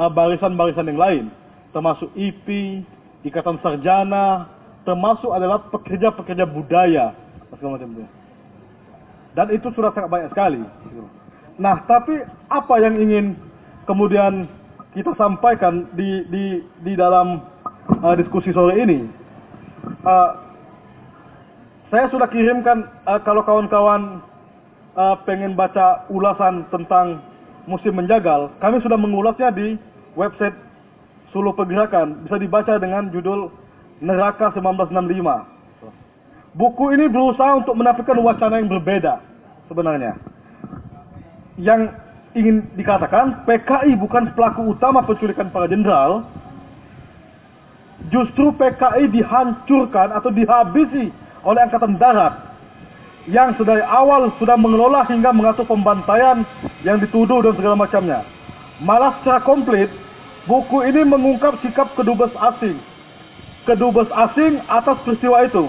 uh, 0.00 0.10
barisan-barisan 0.10 0.88
uh, 0.88 0.90
yang 0.90 1.00
lain, 1.00 1.24
termasuk 1.70 2.08
IP, 2.16 2.80
Ikatan 3.22 3.60
Sarjana, 3.60 4.48
termasuk 4.88 5.30
adalah 5.30 5.60
pekerja-pekerja 5.68 6.48
budaya 6.48 7.12
segala 7.54 7.78
macam 7.78 7.90
itu. 7.92 8.04
Dan 9.36 9.46
itu 9.52 9.68
sudah 9.76 9.92
sangat 9.92 10.08
banyak 10.08 10.30
sekali. 10.32 10.64
Nah, 11.60 11.84
tapi 11.84 12.24
apa 12.48 12.74
yang 12.80 12.96
ingin 12.96 13.36
kemudian 13.84 14.48
kita 14.96 15.12
sampaikan 15.20 15.92
di 15.92 16.24
di 16.32 16.44
di 16.80 16.92
dalam 16.96 17.44
uh, 18.00 18.14
diskusi 18.16 18.48
sore 18.56 18.80
ini? 18.80 19.04
Uh, 20.04 20.30
saya 21.92 22.08
sudah 22.08 22.26
kirimkan 22.32 22.88
uh, 23.04 23.20
kalau 23.22 23.44
kawan-kawan 23.44 24.24
uh, 24.96 25.14
pengen 25.28 25.54
baca 25.54 26.08
ulasan 26.08 26.64
tentang 26.72 27.20
musim 27.68 27.92
menjagal, 27.94 28.50
kami 28.58 28.80
sudah 28.80 28.96
mengulasnya 28.96 29.52
di 29.52 29.76
website 30.16 30.56
Solo 31.30 31.52
Pergerakan. 31.52 32.24
Bisa 32.24 32.40
dibaca 32.40 32.80
dengan 32.80 33.12
judul 33.12 33.52
Neraka 34.00 34.50
1965. 34.56 36.56
Buku 36.56 36.96
ini 36.96 37.04
berusaha 37.12 37.60
untuk 37.60 37.76
menafikan 37.76 38.16
wacana 38.24 38.56
yang 38.56 38.72
berbeda 38.72 39.20
sebenarnya. 39.68 40.16
Yang 41.60 41.92
ingin 42.32 42.64
dikatakan 42.76 43.44
PKI 43.44 43.92
bukan 44.00 44.32
pelaku 44.32 44.72
utama 44.72 45.04
penculikan 45.04 45.52
para 45.52 45.68
jenderal. 45.68 46.24
Justru 48.08 48.56
PKI 48.56 49.12
dihancurkan 49.12 50.16
atau 50.16 50.32
dihabisi 50.32 51.12
oleh 51.44 51.60
Angkatan 51.60 52.00
Darat 52.00 52.55
yang 53.26 53.54
sedari 53.58 53.82
awal 53.82 54.30
sudah 54.38 54.54
mengelola 54.54 55.02
hingga 55.10 55.34
mengatur 55.34 55.66
pembantaian 55.66 56.46
yang 56.86 57.02
dituduh 57.02 57.42
dan 57.42 57.54
segala 57.58 57.74
macamnya. 57.74 58.22
Malah 58.78 59.18
secara 59.20 59.42
komplit, 59.42 59.90
buku 60.46 60.86
ini 60.86 61.02
mengungkap 61.02 61.58
sikap 61.64 61.90
kedubes 61.98 62.30
asing 62.38 62.78
kedubes 63.66 64.08
asing 64.14 64.62
atas 64.70 64.96
peristiwa 65.02 65.44
itu. 65.44 65.68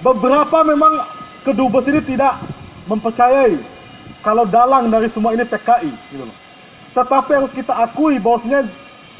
Beberapa 0.00 0.64
memang 0.64 1.04
kedubes 1.44 1.84
ini 1.86 2.00
tidak 2.08 2.40
mempercayai 2.88 3.60
kalau 4.24 4.48
dalang 4.48 4.88
dari 4.88 5.12
semua 5.12 5.36
ini 5.36 5.44
PKI. 5.44 5.92
Gitu 6.10 6.24
Tetapi 6.96 7.30
harus 7.36 7.52
kita 7.52 7.76
akui 7.76 8.16
bahwasanya 8.18 8.66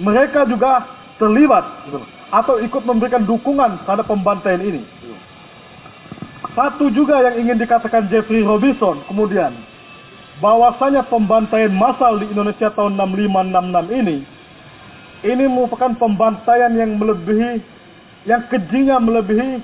mereka 0.00 0.48
juga 0.48 0.88
terlibat 1.20 1.62
gitu 1.86 2.00
atau 2.32 2.60
ikut 2.60 2.82
memberikan 2.84 3.28
dukungan 3.28 3.84
terhadap 3.84 4.08
pembantaian 4.08 4.64
ini. 4.64 4.82
gitu. 5.04 5.14
Satu 6.56 6.88
juga 6.92 7.20
yang 7.22 7.44
ingin 7.44 7.56
dikatakan 7.60 8.08
Jeffrey 8.08 8.40
Robinson 8.40 9.04
kemudian 9.06 9.52
bahwasanya 10.38 11.06
pembantaian 11.10 11.70
massal 11.74 12.22
di 12.22 12.30
Indonesia 12.30 12.70
tahun 12.72 12.94
6566 12.94 14.00
ini 14.00 14.18
ini 15.26 15.44
merupakan 15.50 15.90
pembantaian 15.98 16.70
yang 16.78 16.94
melebihi 16.94 17.58
yang 18.26 18.46
kejinya 18.46 19.02
melebihi 19.02 19.58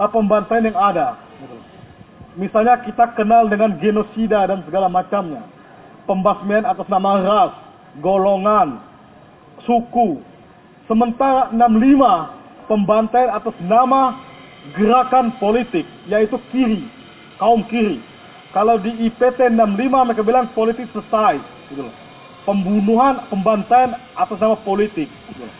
uh, 0.00 0.08
pembantaian 0.08 0.70
yang 0.70 0.78
ada. 0.78 1.18
gitu. 1.42 1.56
Misalnya 2.38 2.78
kita 2.86 3.18
kenal 3.18 3.50
dengan 3.50 3.74
genosida 3.82 4.46
dan 4.46 4.62
segala 4.64 4.86
macamnya. 4.86 5.42
Pembasmian 6.06 6.64
atas 6.64 6.88
nama 6.88 7.20
ras, 7.20 7.52
golongan, 8.00 8.80
suku. 9.66 10.22
Sementara 10.88 11.52
65 11.52 12.70
pembantaian 12.70 13.28
atas 13.34 13.52
nama 13.60 14.16
gerakan 14.76 15.36
politik, 15.40 15.86
yaitu 16.10 16.36
kiri, 16.52 16.84
kaum 17.40 17.64
kiri. 17.68 18.02
Kalau 18.52 18.80
di 18.80 18.90
IPT 19.08 19.52
65 19.52 20.08
mereka 20.08 20.22
bilang 20.24 20.50
politik 20.56 20.88
selesai, 20.92 21.40
gitu 21.72 21.86
loh. 21.86 21.94
Pembunuhan, 22.48 23.28
pembantaian 23.28 23.92
atas 24.16 24.40
nama 24.40 24.56
politik. 24.64 25.08
Gitu 25.08 25.44
loh. 25.44 25.54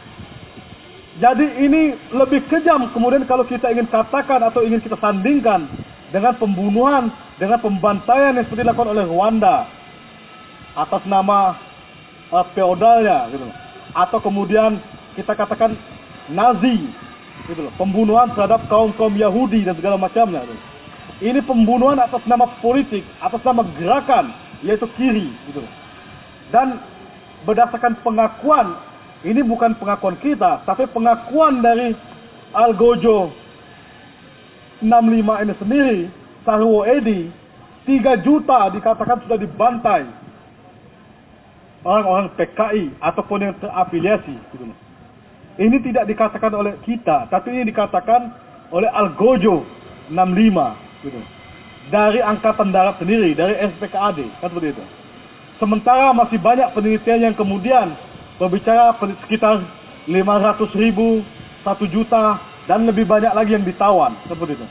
Jadi 1.18 1.46
ini 1.66 1.98
lebih 2.14 2.46
kejam 2.46 2.94
kemudian 2.94 3.26
kalau 3.26 3.42
kita 3.42 3.74
ingin 3.74 3.90
katakan 3.90 4.38
atau 4.38 4.62
ingin 4.62 4.78
kita 4.78 4.94
sandingkan 5.02 5.66
dengan 6.14 6.38
pembunuhan, 6.38 7.10
dengan 7.42 7.58
pembantaian 7.58 8.38
yang 8.38 8.46
seperti 8.46 8.62
dilakukan 8.62 8.94
oleh 8.94 9.02
Rwanda 9.02 9.66
atas 10.78 11.02
nama 11.10 11.58
uh, 12.30 12.46
feodalnya 12.54 13.34
gitu 13.34 13.50
loh. 13.50 13.56
Atau 13.98 14.22
kemudian 14.22 14.78
kita 15.18 15.34
katakan 15.34 15.74
Nazi 16.30 16.86
gitu 17.48 17.64
loh, 17.64 17.72
pembunuhan 17.80 18.28
terhadap 18.36 18.68
kaum-kaum 18.68 19.16
Yahudi 19.16 19.64
dan 19.64 19.74
segala 19.80 19.96
macamnya 19.96 20.44
gitu. 20.44 20.64
Ini 21.18 21.40
pembunuhan 21.42 21.98
atas 21.98 22.22
nama 22.28 22.46
politik, 22.62 23.02
atas 23.18 23.42
nama 23.42 23.64
gerakan 23.74 24.30
yaitu 24.62 24.86
kiri 24.94 25.32
gitu 25.50 25.64
loh. 25.64 25.72
Dan 26.52 26.78
berdasarkan 27.42 27.98
pengakuan 28.04 28.76
ini 29.26 29.42
bukan 29.42 29.74
pengakuan 29.80 30.14
kita, 30.22 30.62
tapi 30.62 30.86
pengakuan 30.94 31.58
dari 31.58 31.96
Algojo 32.54 33.34
65 34.78 35.42
ini 35.42 35.54
sendiri, 35.58 36.00
Sarwo 36.46 36.86
Edi, 36.86 37.26
3 37.82 38.22
juta 38.22 38.70
dikatakan 38.70 39.26
sudah 39.26 39.38
dibantai 39.40 40.06
orang-orang 41.82 42.30
PKI 42.38 42.94
ataupun 43.02 43.38
yang 43.42 43.54
terafiliasi. 43.58 44.36
Gitu. 44.54 44.64
Ini 45.58 45.82
tidak 45.82 46.06
dikatakan 46.06 46.54
oleh 46.54 46.78
kita, 46.86 47.26
tapi 47.26 47.50
ini 47.50 47.74
dikatakan 47.74 48.30
oleh 48.70 48.86
Algojo 48.94 49.66
65. 50.06 51.02
Gitu. 51.02 51.20
Dari 51.90 52.22
Angkatan 52.22 52.70
Darat 52.70 53.02
sendiri, 53.02 53.34
dari 53.34 53.58
SPKAD, 53.58 54.18
kan 54.38 54.48
seperti 54.54 54.70
itu. 54.76 54.84
Sementara 55.58 56.14
masih 56.14 56.38
banyak 56.38 56.70
penelitian 56.70 57.26
yang 57.26 57.34
kemudian 57.34 57.98
berbicara 58.38 58.94
sekitar 59.26 59.66
500 60.06 60.70
ribu, 60.78 61.26
1 61.66 61.90
juta, 61.90 62.38
dan 62.70 62.86
lebih 62.86 63.02
banyak 63.02 63.34
lagi 63.34 63.58
yang 63.58 63.66
ditawan, 63.66 64.14
seperti 64.30 64.54
itu. 64.54 64.66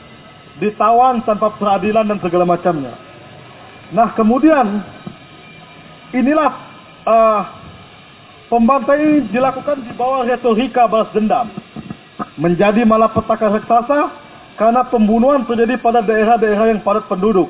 Ditawan 0.58 1.20
tanpa 1.28 1.52
peradilan 1.60 2.08
dan 2.08 2.18
segala 2.24 2.48
macamnya. 2.48 2.96
Nah 3.92 4.08
kemudian, 4.16 4.80
inilah 6.16 6.50
uh, 7.04 7.42
pembantaian 8.48 9.04
ini 9.04 9.20
dilakukan 9.30 9.84
di 9.84 9.92
bawah 9.94 10.24
retorika 10.24 10.88
balas 10.88 11.12
dendam. 11.12 11.52
Menjadi 12.40 12.82
malapetaka 12.82 13.60
raksasa 13.60 14.00
karena 14.58 14.82
pembunuhan 14.90 15.46
terjadi 15.46 15.78
pada 15.78 16.02
daerah-daerah 16.02 16.74
yang 16.74 16.82
padat 16.82 17.06
penduduk. 17.06 17.46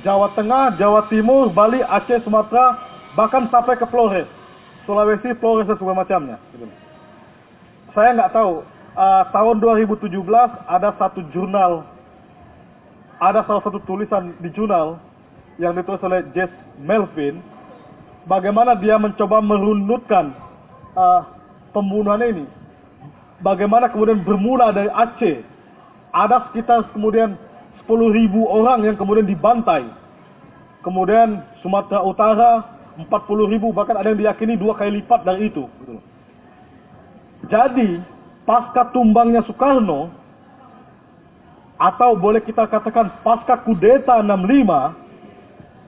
Jawa 0.00 0.32
Tengah, 0.32 0.80
Jawa 0.80 1.04
Timur, 1.12 1.52
Bali, 1.52 1.84
Aceh, 1.84 2.24
Sumatera, 2.24 2.80
bahkan 3.12 3.44
sampai 3.52 3.76
ke 3.76 3.84
Flores. 3.92 4.24
Sulawesi, 4.88 5.36
Flores 5.36 5.68
dan 5.68 5.76
segala 5.76 6.00
macamnya. 6.00 6.40
Saya 7.92 8.16
nggak 8.16 8.32
tahu. 8.32 8.64
Uh, 8.90 9.22
tahun 9.30 9.62
2017 9.62 10.10
ada 10.66 10.90
satu 10.98 11.22
jurnal, 11.30 11.86
ada 13.22 13.46
salah 13.46 13.62
satu 13.62 13.78
tulisan 13.86 14.34
di 14.42 14.50
jurnal 14.50 14.98
yang 15.62 15.78
ditulis 15.78 16.02
oleh 16.02 16.26
Jess 16.34 16.50
Melvin, 16.82 17.38
bagaimana 18.30 18.78
dia 18.78 18.94
mencoba 18.94 19.42
merunutkan 19.42 20.30
uh, 20.94 21.26
pembunuhan 21.74 22.22
ini. 22.22 22.46
Bagaimana 23.42 23.90
kemudian 23.90 24.22
bermula 24.22 24.70
dari 24.70 24.86
Aceh, 24.86 25.42
ada 26.14 26.46
sekitar 26.50 26.86
kemudian 26.94 27.34
10 27.82 27.90
ribu 28.14 28.46
orang 28.46 28.86
yang 28.86 28.94
kemudian 28.94 29.26
dibantai. 29.26 29.82
Kemudian 30.86 31.42
Sumatera 31.58 32.06
Utara 32.06 32.52
40 32.94 33.52
ribu 33.52 33.74
bahkan 33.74 33.98
ada 33.98 34.12
yang 34.14 34.20
diyakini 34.20 34.54
dua 34.60 34.76
kali 34.78 35.02
lipat 35.02 35.26
dari 35.26 35.50
itu. 35.50 35.64
Jadi 37.48 38.00
pasca 38.44 38.92
tumbangnya 38.92 39.40
Soekarno 39.48 40.12
atau 41.80 42.12
boleh 42.12 42.44
kita 42.44 42.68
katakan 42.68 43.24
pasca 43.24 43.56
kudeta 43.64 44.20
65 44.20 45.09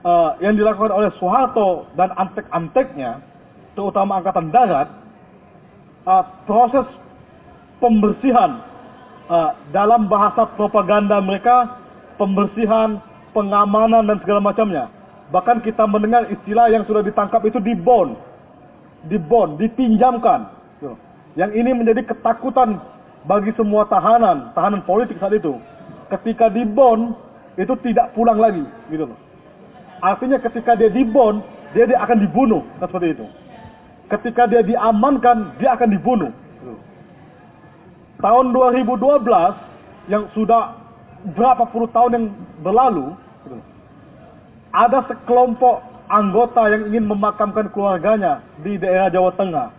uh, 0.03 0.37
yang 0.43 0.53
dilakukan 0.59 0.91
oleh 0.91 1.09
Soeharto 1.17 1.87
dan 1.97 2.11
antek-anteknya, 2.19 3.23
terutama 3.73 4.19
Angkatan 4.21 4.51
Darat, 4.51 4.87
uh, 6.05 6.23
proses 6.45 6.85
pembersihan 7.79 8.61
uh, 9.31 9.55
dalam 9.71 10.11
bahasa 10.11 10.47
propaganda 10.59 11.19
mereka, 11.23 11.79
pembersihan, 12.19 13.01
pengamanan 13.33 14.05
dan 14.07 14.19
segala 14.21 14.43
macamnya. 14.43 14.85
Bahkan 15.33 15.65
kita 15.65 15.89
mendengar 15.89 16.29
istilah 16.29 16.69
yang 16.69 16.85
sudah 16.85 17.01
ditangkap 17.01 17.41
itu 17.47 17.57
di 17.57 17.73
bond, 17.73 18.13
di 19.09 19.17
bond, 19.17 19.57
dipinjamkan. 19.57 20.61
Yang 21.33 21.51
ini 21.57 21.71
menjadi 21.73 22.05
ketakutan 22.05 22.77
bagi 23.25 23.49
semua 23.57 23.89
tahanan, 23.89 24.53
tahanan 24.53 24.85
politik 24.85 25.17
saat 25.17 25.33
itu. 25.33 25.57
Ketika 26.13 26.53
di 26.53 26.61
bond 26.61 27.17
itu 27.57 27.73
tidak 27.81 28.13
pulang 28.13 28.37
lagi, 28.37 28.61
gitu 28.93 29.09
loh. 29.09 29.17
Artinya 30.03 30.35
ketika 30.35 30.75
dia 30.75 30.91
di 30.91 31.07
bond, 31.07 31.39
dia, 31.71 31.87
dia 31.87 31.95
akan 32.03 32.19
dibunuh, 32.19 32.59
kan 32.75 32.91
seperti 32.91 33.15
itu. 33.15 33.25
Ketika 34.11 34.51
dia 34.51 34.59
diamankan, 34.59 35.55
dia 35.63 35.79
akan 35.79 35.89
dibunuh. 35.95 36.31
Tahun 38.19 38.45
2012 38.51 40.11
yang 40.11 40.27
sudah 40.35 40.75
berapa 41.31 41.63
puluh 41.71 41.87
tahun 41.95 42.11
yang 42.19 42.25
berlalu, 42.59 43.15
ada 44.75 45.07
sekelompok 45.07 45.79
anggota 46.11 46.67
yang 46.67 46.91
ingin 46.91 47.07
memakamkan 47.07 47.71
keluarganya 47.71 48.43
di 48.59 48.75
daerah 48.75 49.07
Jawa 49.07 49.31
Tengah. 49.39 49.71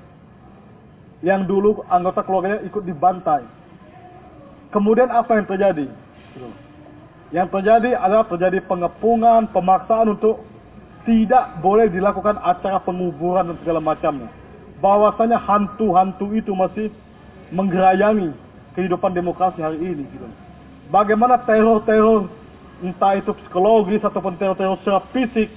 Yang 1.20 1.40
dulu 1.48 1.70
anggota 1.88 2.24
keluarganya 2.24 2.64
ikut 2.64 2.84
dibantai. 2.84 3.44
Kemudian 4.72 5.08
apa 5.12 5.36
yang 5.36 5.46
terjadi? 5.48 5.86
Yang 7.34 7.50
terjadi 7.50 7.98
adalah 7.98 8.30
terjadi 8.30 8.62
pengepungan, 8.62 9.50
pemaksaan 9.50 10.14
untuk 10.14 10.46
tidak 11.02 11.58
boleh 11.58 11.90
dilakukan 11.90 12.38
acara 12.38 12.78
penguburan 12.86 13.50
dan 13.50 13.58
segala 13.58 13.82
macamnya. 13.82 14.30
Bahwasanya 14.78 15.42
hantu-hantu 15.42 16.30
itu 16.30 16.54
masih 16.54 16.94
menggerayangi 17.50 18.30
kehidupan 18.78 19.18
demokrasi 19.18 19.58
hari 19.58 19.82
ini. 19.82 20.06
Gitu. 20.06 20.26
Bagaimana 20.94 21.42
teror-teror 21.42 22.30
entah 22.86 23.18
itu 23.18 23.34
psikologis 23.42 24.06
ataupun 24.06 24.38
teror-teror 24.38 24.78
secara 24.86 25.02
fisik 25.10 25.50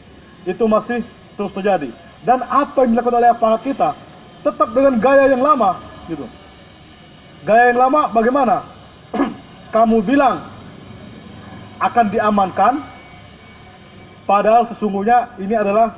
itu 0.50 0.64
masih 0.66 1.06
terus 1.38 1.54
terjadi. 1.54 1.94
Dan 2.26 2.42
apa 2.42 2.90
yang 2.90 2.98
dilakukan 2.98 3.22
oleh 3.22 3.30
aparat 3.30 3.62
kita 3.62 3.94
tetap 4.42 4.74
dengan 4.74 4.98
gaya 4.98 5.30
yang 5.30 5.46
lama, 5.46 5.78
gitu. 6.10 6.26
Gaya 7.46 7.70
yang 7.70 7.86
lama 7.86 8.10
bagaimana? 8.10 8.66
Kamu 9.78 10.02
bilang 10.02 10.57
akan 11.78 12.06
diamankan, 12.10 12.74
padahal 14.26 14.66
sesungguhnya 14.74 15.38
ini 15.38 15.54
adalah 15.54 15.94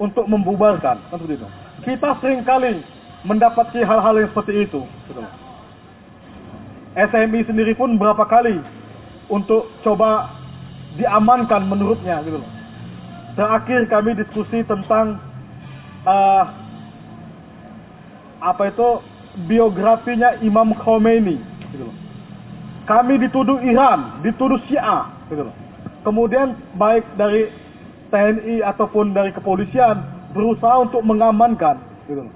untuk 0.00 0.24
membubarkan, 0.24 0.96
kan 1.10 1.16
seperti 1.18 1.40
itu. 1.42 1.48
Kita 1.84 2.16
sering 2.20 2.40
kali 2.44 2.80
mendapati 3.24 3.84
hal-hal 3.84 4.14
yang 4.16 4.30
seperti 4.32 4.64
itu. 4.64 4.80
SMI 6.96 7.46
sendiri 7.46 7.72
pun 7.78 7.94
berapa 8.00 8.24
kali 8.26 8.58
untuk 9.30 9.70
coba 9.86 10.34
diamankan 10.98 11.70
menurutnya 11.70 12.18
gitu 12.26 12.42
loh. 12.42 12.50
Terakhir 13.38 13.86
kami 13.86 14.18
diskusi 14.18 14.66
tentang 14.66 15.22
uh, 16.02 16.44
apa 18.42 18.74
itu 18.74 18.88
biografinya 19.46 20.34
Imam 20.42 20.74
Khomeini 20.74 21.38
gitu 21.70 21.86
loh. 21.86 21.96
Kami 22.90 23.22
dituduh 23.22 23.62
Iran, 23.62 24.18
dituduh 24.26 24.58
Syiah 24.66 25.06
gitu. 25.30 25.46
Kemudian 26.02 26.58
baik 26.74 27.06
dari 27.14 27.46
TNI 28.10 28.66
ataupun 28.66 29.14
dari 29.14 29.30
kepolisian 29.30 30.02
berusaha 30.34 30.90
untuk 30.90 31.06
mengamankan 31.06 31.78
gitu 32.10 32.26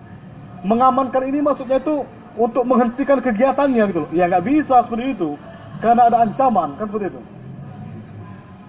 mengamankan 0.65 1.29
ini 1.29 1.45
maksudnya 1.45 1.79
itu 1.79 2.03
untuk 2.35 2.65
menghentikan 2.67 3.21
kegiatannya 3.21 3.85
gitu. 3.93 4.05
Ya 4.17 4.27
nggak 4.27 4.49
bisa 4.49 4.89
seperti 4.89 5.15
itu. 5.15 5.37
Karena 5.79 6.09
ada 6.09 6.25
ancaman, 6.25 6.81
kan 6.81 6.89
seperti 6.89 7.13
itu. 7.13 7.23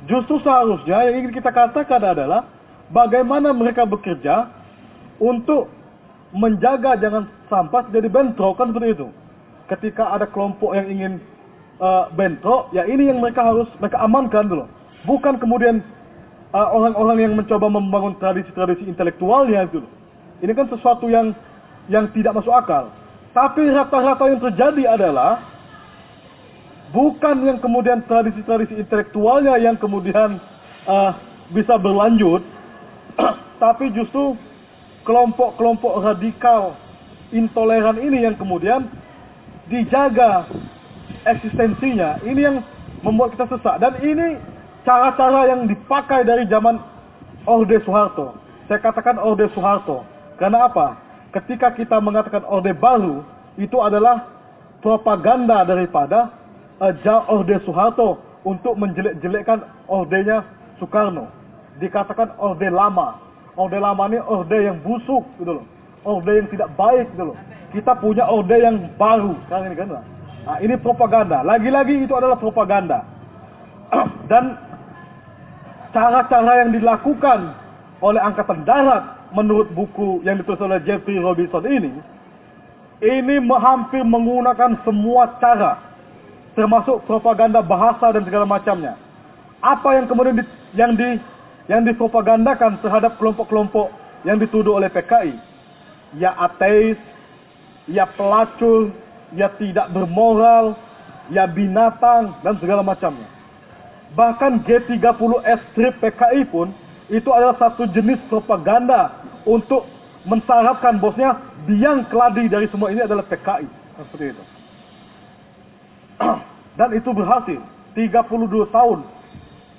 Justru 0.06 0.36
seharusnya 0.46 1.10
yang 1.10 1.26
ingin 1.26 1.34
kita 1.34 1.50
katakan 1.50 2.04
adalah 2.04 2.46
bagaimana 2.94 3.56
mereka 3.56 3.88
bekerja 3.88 4.52
untuk 5.18 5.72
menjaga 6.36 7.00
jangan 7.00 7.26
sampai 7.50 7.90
jadi 7.90 8.12
bentrok 8.12 8.60
kan 8.60 8.70
seperti 8.70 9.02
itu. 9.02 9.08
Ketika 9.66 10.14
ada 10.14 10.30
kelompok 10.30 10.78
yang 10.78 10.86
ingin 10.92 11.14
uh, 11.80 12.12
bentrok, 12.14 12.72
ya 12.72 12.88
ini 12.88 13.12
yang 13.12 13.20
mereka 13.20 13.44
harus 13.44 13.68
mereka 13.80 14.00
amankan 14.04 14.48
dulu. 14.48 14.66
Bukan 15.06 15.38
kemudian 15.38 15.86
eh, 16.50 16.68
orang-orang 16.74 17.18
uh, 17.20 17.24
yang 17.30 17.34
mencoba 17.38 17.70
membangun 17.70 18.18
tradisi-tradisi 18.18 18.90
intelektualnya 18.90 19.70
itu. 19.70 19.86
Ini 20.42 20.52
kan 20.58 20.66
sesuatu 20.74 21.06
yang 21.06 21.36
yang 21.92 22.10
tidak 22.12 22.42
masuk 22.42 22.52
akal. 22.52 22.90
Tapi 23.36 23.70
rata-rata 23.70 24.24
yang 24.32 24.42
terjadi 24.42 24.84
adalah 24.98 25.44
bukan 26.90 27.46
yang 27.46 27.60
kemudian 27.62 28.02
tradisi-tradisi 28.08 28.80
intelektualnya 28.80 29.60
yang 29.62 29.78
kemudian 29.78 30.42
uh, 30.90 31.12
bisa 31.54 31.78
berlanjut, 31.78 32.42
tapi 33.64 33.94
justru 33.94 34.34
kelompok-kelompok 35.06 36.02
radikal 36.02 36.74
intoleran 37.30 38.02
ini 38.02 38.26
yang 38.26 38.36
kemudian 38.40 38.90
dijaga 39.70 40.50
eksistensinya. 41.26 42.22
Ini 42.24 42.42
yang 42.42 42.58
membuat 43.02 43.36
kita 43.38 43.46
sesak. 43.50 43.82
Dan 43.82 43.98
ini 44.02 44.40
cara-cara 44.86 45.50
yang 45.50 45.70
dipakai 45.70 46.26
dari 46.26 46.46
zaman 46.50 46.78
Orde 47.46 47.82
Soeharto. 47.86 48.38
Saya 48.66 48.82
katakan 48.82 49.22
Orde 49.22 49.50
Soeharto. 49.54 50.06
Karena 50.42 50.70
apa? 50.70 50.98
Ketika 51.34 51.74
kita 51.74 52.02
mengatakan 52.02 52.46
Orde 52.48 52.74
Baru, 52.74 53.22
itu 53.56 53.78
adalah 53.80 54.26
propaganda 54.82 55.66
daripada 55.66 56.32
uh, 56.82 56.94
Orde 57.30 57.62
Soeharto 57.66 58.22
untuk 58.46 58.78
menjelek-jelekkan 58.78 59.66
ordenya 59.90 60.46
Soekarno. 60.78 61.30
Dikatakan 61.82 62.38
Orde 62.38 62.70
Lama. 62.70 63.26
Orde 63.56 63.80
lama 63.80 64.04
ini 64.12 64.20
orde 64.20 64.68
yang 64.68 64.84
busuk 64.84 65.24
gitu 65.40 65.60
loh. 65.60 65.66
Orde 66.04 66.44
yang 66.44 66.48
tidak 66.52 66.70
baik 66.76 67.08
gitu 67.16 67.32
loh. 67.32 67.38
Kita 67.72 67.96
punya 67.96 68.28
orde 68.28 68.56
yang 68.60 68.92
baru 69.00 69.32
sekarang 69.48 69.72
ini 69.72 69.76
kan. 69.80 70.04
Nah, 70.46 70.62
ini 70.62 70.78
propaganda. 70.78 71.42
Lagi-lagi 71.42 72.06
itu 72.06 72.14
adalah 72.14 72.38
propaganda. 72.38 73.02
Dan 74.30 74.54
cara-cara 75.90 76.66
yang 76.66 76.70
dilakukan 76.70 77.58
oleh 78.06 78.22
Angkatan 78.22 78.62
Darat 78.62 79.34
menurut 79.34 79.74
buku 79.74 80.22
yang 80.22 80.38
ditulis 80.38 80.62
oleh 80.62 80.78
Jeffrey 80.86 81.18
Robinson 81.18 81.66
ini, 81.66 81.92
ini 83.02 83.36
hampir 83.58 84.06
menggunakan 84.06 84.80
semua 84.86 85.34
cara, 85.42 85.82
termasuk 86.54 87.04
propaganda 87.10 87.66
bahasa 87.66 88.14
dan 88.14 88.24
segala 88.24 88.46
macamnya. 88.46 88.96
Apa 89.66 89.98
yang 89.98 90.06
kemudian 90.06 90.38
di, 90.38 90.46
yang 90.78 90.94
di 90.94 91.18
yang 91.66 91.82
dipropagandakan 91.82 92.78
terhadap 92.86 93.18
kelompok-kelompok 93.18 93.90
yang 94.22 94.38
dituduh 94.38 94.78
oleh 94.78 94.90
PKI. 94.94 95.34
Ya 96.22 96.38
ateis, 96.38 96.98
ya 97.90 98.06
pelacur, 98.14 98.94
ya 99.36 99.52
tidak 99.60 99.92
bermoral, 99.92 100.74
ya 101.30 101.46
binatang, 101.46 102.36
dan 102.42 102.56
segala 102.58 102.82
macamnya. 102.82 103.28
Bahkan 104.16 104.64
G30S 104.64 105.60
strip 105.76 105.94
PKI 106.00 106.48
pun 106.48 106.72
itu 107.12 107.30
adalah 107.30 107.60
satu 107.60 107.86
jenis 107.92 108.18
propaganda 108.32 109.12
untuk 109.46 109.86
mensyaratkan 110.26 110.98
bosnya 110.98 111.38
biang 111.70 112.08
keladi 112.10 112.50
dari 112.50 112.66
semua 112.72 112.90
ini 112.90 113.04
adalah 113.04 113.28
PKI. 113.28 113.68
Seperti 114.00 114.26
itu. 114.34 114.44
Dan 116.80 116.90
itu 116.96 117.10
berhasil. 117.12 117.62
32 117.96 118.76
tahun 118.76 119.00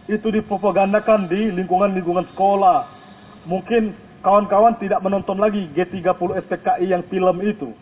itu 0.09 0.29
dipropagandakan 0.33 1.29
di 1.29 1.53
lingkungan-lingkungan 1.53 2.25
sekolah. 2.33 2.88
Mungkin 3.45 3.92
kawan-kawan 4.25 4.79
tidak 4.81 5.03
menonton 5.05 5.37
lagi 5.37 5.69
G30 5.77 6.45
SPKI 6.47 6.87
yang 6.97 7.03
film 7.12 7.37
itu. 7.45 7.75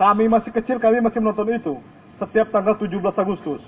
Kami 0.00 0.32
masih 0.32 0.48
kecil, 0.48 0.80
kami 0.80 1.04
masih 1.04 1.20
menonton 1.20 1.52
itu. 1.52 1.76
Setiap 2.16 2.48
tanggal 2.48 2.72
17 2.80 2.96
Agustus. 3.20 3.60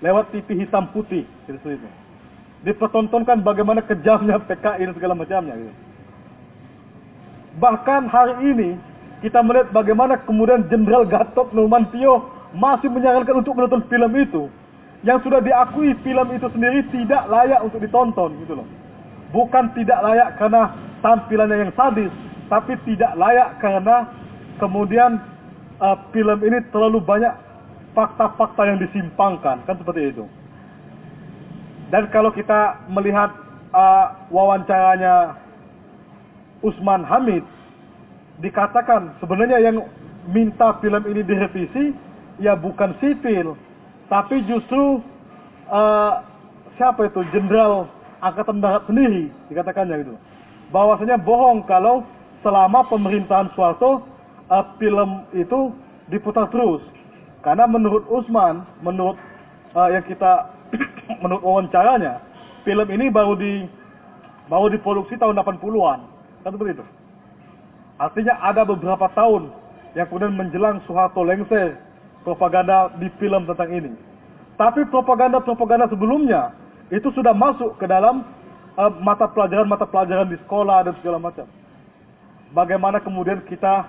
Lewat 0.00 0.32
TV 0.32 0.64
hitam 0.64 0.88
putih. 0.96 1.28
Gitu, 1.44 1.60
itu. 1.60 1.88
Dipertontonkan 2.64 3.44
bagaimana 3.44 3.84
kejamnya 3.84 4.40
PKI 4.48 4.88
dan 4.88 4.94
segala 4.96 5.12
macamnya. 5.12 5.60
Gitu. 5.60 5.74
Bahkan 7.60 8.08
hari 8.08 8.34
ini, 8.48 8.70
kita 9.20 9.44
melihat 9.44 9.76
bagaimana 9.76 10.24
kemudian 10.24 10.64
Jenderal 10.72 11.04
Gatot 11.04 11.52
Nurmantio 11.52 12.32
masih 12.56 12.88
menyarankan 12.88 13.44
untuk 13.44 13.52
menonton 13.52 13.84
film 13.92 14.12
itu 14.16 14.48
yang 15.04 15.20
sudah 15.20 15.44
diakui 15.44 15.92
film 16.00 16.28
itu 16.32 16.48
sendiri 16.48 16.80
tidak 16.88 17.28
layak 17.28 17.60
untuk 17.60 17.76
ditonton 17.84 18.40
gitu 18.40 18.56
loh. 18.56 18.68
Bukan 19.36 19.76
tidak 19.76 20.00
layak 20.00 20.40
karena 20.40 20.72
tampilannya 21.04 21.68
yang 21.68 21.72
sadis, 21.76 22.12
tapi 22.48 22.72
tidak 22.88 23.12
layak 23.20 23.60
karena 23.60 24.08
kemudian 24.56 25.20
uh, 25.80 25.96
film 26.14 26.38
ini 26.44 26.58
terlalu 26.70 27.00
banyak 27.02 27.32
fakta-fakta 27.94 28.62
yang 28.66 28.78
disimpangkan, 28.82 29.62
kan 29.64 29.76
seperti 29.78 30.10
itu. 30.10 30.24
Dan 31.94 32.10
kalau 32.10 32.34
kita 32.34 32.82
melihat 32.90 33.30
uh, 33.70 34.26
wawancaranya 34.34 35.38
Usman 36.64 37.06
Hamid, 37.06 37.46
dikatakan 38.42 39.14
sebenarnya 39.22 39.62
yang 39.62 39.78
minta 40.26 40.74
film 40.82 41.02
ini 41.06 41.22
direvisi 41.22 41.94
ya 42.42 42.58
bukan 42.58 42.98
sipil, 42.98 43.54
tapi 44.10 44.42
justru 44.50 44.98
uh, 45.70 46.18
siapa 46.74 47.06
itu 47.06 47.22
jenderal 47.30 47.86
angkatan 48.18 48.58
darat 48.58 48.82
sendiri 48.90 49.30
dikatakannya 49.52 50.02
gitu. 50.02 50.14
Bahwasanya 50.74 51.20
bohong 51.22 51.62
kalau 51.70 52.02
selama 52.42 52.82
pemerintahan 52.90 53.52
Soeharto 53.54 54.02
uh, 54.50 54.64
film 54.76 55.24
itu 55.36 55.72
diputar 56.08 56.48
terus. 56.52 56.82
Karena 57.44 57.68
menurut 57.68 58.04
Usman, 58.08 58.64
menurut 58.80 59.20
uh, 59.76 59.88
yang 59.92 60.04
kita 60.08 60.48
menurut 61.22 61.44
wawancaranya, 61.44 62.20
film 62.64 62.88
ini 62.88 63.12
baru 63.12 63.36
di 63.36 63.68
baru 64.48 64.72
diproduksi 64.72 65.16
tahun 65.16 65.40
80-an. 65.40 66.00
Kan 66.44 66.50
seperti 66.52 66.80
itu. 66.80 66.84
Artinya 67.96 68.34
ada 68.42 68.66
beberapa 68.66 69.06
tahun 69.14 69.48
yang 69.94 70.10
kemudian 70.10 70.34
menjelang 70.34 70.82
Soeharto 70.84 71.22
lengser 71.22 71.78
propaganda 72.26 72.90
di 72.98 73.06
film 73.20 73.46
tentang 73.46 73.70
ini. 73.70 73.92
Tapi 74.58 74.86
propaganda-propaganda 74.90 75.90
sebelumnya 75.90 76.54
itu 76.90 77.10
sudah 77.14 77.34
masuk 77.34 77.78
ke 77.78 77.86
dalam 77.86 78.26
uh, 78.78 78.92
mata 79.02 79.30
pelajaran-mata 79.30 79.86
pelajaran 79.86 80.30
di 80.30 80.38
sekolah 80.46 80.86
dan 80.86 80.94
segala 81.00 81.18
macam. 81.22 81.46
Bagaimana 82.54 83.02
kemudian 83.02 83.42
kita, 83.46 83.86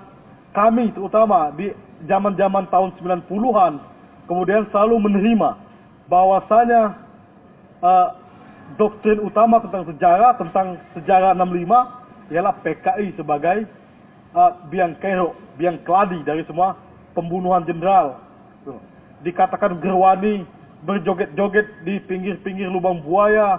kami 0.55 0.95
terutama 0.95 1.51
di 1.53 1.75
zaman-zaman 2.07 2.65
tahun 2.71 2.95
90-an, 2.97 3.73
kemudian 4.31 4.63
selalu 4.71 4.95
menerima 5.03 5.49
bahwasanya 6.07 6.95
uh, 7.83 8.07
doktrin 8.79 9.19
utama 9.19 9.59
tentang 9.59 9.83
sejarah, 9.91 10.39
tentang 10.39 10.79
sejarah 10.95 11.35
65, 11.35 12.31
ialah 12.31 12.55
PKI 12.63 13.07
sebagai 13.19 13.67
uh, 14.31 14.51
biang 14.71 14.95
kerok, 15.03 15.35
biang 15.59 15.77
keladi 15.83 16.23
dari 16.23 16.41
semua 16.47 16.79
pembunuhan 17.11 17.67
jenderal 17.67 18.25
dikatakan 19.25 19.81
gerwani 19.81 20.45
berjoget-joget 20.85 21.65
di 21.81 21.97
pinggir-pinggir 22.05 22.69
lubang 22.69 23.01
buaya 23.01 23.57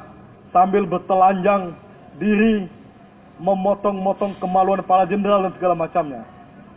sambil 0.54 0.86
bertelanjang 0.86 1.74
diri 2.22 2.70
memotong-motong 3.42 4.38
kemaluan 4.38 4.80
para 4.86 5.04
jenderal 5.10 5.44
dan 5.44 5.52
segala 5.58 5.74
macamnya. 5.74 6.22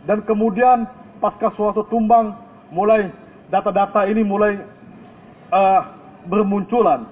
Dan 0.08 0.24
kemudian 0.24 0.88
pasca 1.20 1.52
suatu 1.56 1.84
tumbang 1.92 2.32
mulai 2.72 3.12
data-data 3.52 4.08
ini 4.08 4.24
mulai 4.24 4.56
uh, 5.52 5.80
bermunculan. 6.28 7.04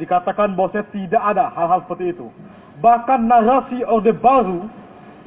Dikatakan 0.00 0.58
bahwasanya 0.58 0.90
tidak 0.90 1.22
ada 1.22 1.44
hal-hal 1.54 1.84
seperti 1.86 2.16
itu. 2.16 2.26
Bahkan 2.82 3.30
narasi 3.30 3.86
Orde 3.86 4.10
Baru, 4.10 4.66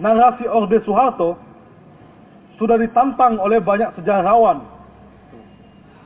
narasi 0.01 0.43
Orde 0.49 0.83
Soeharto 0.83 1.39
sudah 2.60 2.75
ditantang 2.75 3.39
oleh 3.39 3.62
banyak 3.62 3.95
sejarawan 4.01 4.65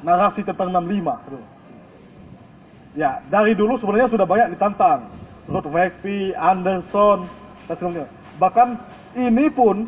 narasi 0.04 0.44
tentang 0.46 0.74
65. 0.74 2.98
Ya, 2.98 3.24
dari 3.32 3.56
dulu 3.56 3.80
sebenarnya 3.80 4.12
sudah 4.12 4.28
banyak 4.28 4.52
ditantang. 4.58 5.08
Ruth 5.48 5.68
McPhee, 5.72 6.36
Anderson, 6.36 7.30
dan 7.66 7.76
sebagainya. 7.80 8.08
Bahkan 8.38 8.68
ini 9.16 9.48
pun 9.52 9.88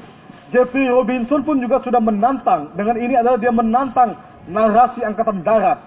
Jeffrey 0.54 0.86
Robinson 0.86 1.42
pun 1.42 1.58
juga 1.58 1.82
sudah 1.82 1.98
menantang. 1.98 2.70
Dengan 2.78 2.96
ini 3.02 3.18
adalah 3.18 3.42
dia 3.42 3.50
menantang 3.50 4.14
narasi 4.46 5.02
angkatan 5.02 5.42
darat, 5.42 5.82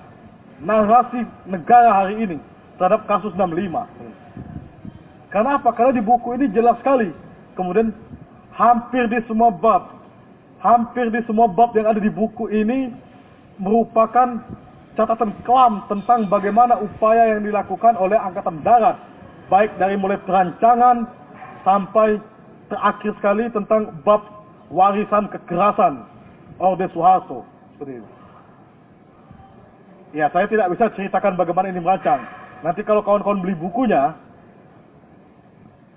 narasi 0.59 1.23
negara 1.47 2.03
hari 2.03 2.15
ini 2.19 2.37
terhadap 2.77 3.07
kasus 3.07 3.31
65. 3.39 3.87
Karena 5.31 5.63
apa? 5.63 5.71
Karena 5.71 5.95
di 5.95 6.03
buku 6.03 6.35
ini 6.35 6.51
jelas 6.51 6.75
sekali. 6.83 7.15
Kemudian 7.55 7.95
hampir 8.53 9.07
di 9.07 9.23
semua 9.31 9.55
bab 9.55 9.97
hampir 10.67 11.13
di 11.13 11.21
semua 11.29 11.47
bab 11.47 11.71
yang 11.77 11.87
ada 11.87 12.01
di 12.01 12.09
buku 12.09 12.49
ini 12.51 12.91
merupakan 13.61 14.41
catatan 14.97 15.33
kelam 15.45 15.85
tentang 15.87 16.27
bagaimana 16.27 16.81
upaya 16.81 17.37
yang 17.37 17.45
dilakukan 17.45 17.95
oleh 18.01 18.17
Angkatan 18.17 18.65
Darat, 18.65 18.97
baik 19.53 19.77
dari 19.77 19.95
mulai 19.95 20.17
perancangan 20.25 21.05
sampai 21.63 22.19
terakhir 22.73 23.13
sekali 23.21 23.45
tentang 23.53 23.93
bab 24.03 24.25
warisan 24.71 25.31
kekerasan 25.31 26.07
Orde 26.59 26.89
Soeharto. 26.91 27.45
Seperti 27.77 28.01
itu. 28.01 28.09
Ya, 30.17 30.33
saya 30.33 30.49
tidak 30.49 30.73
bisa 30.73 30.89
ceritakan 30.97 31.37
bagaimana 31.37 31.69
ini 31.69 31.83
merancang. 31.83 32.25
Nanti 32.65 32.81
kalau 32.87 33.05
kawan-kawan 33.05 33.45
beli 33.45 33.53
bukunya, 33.53 34.17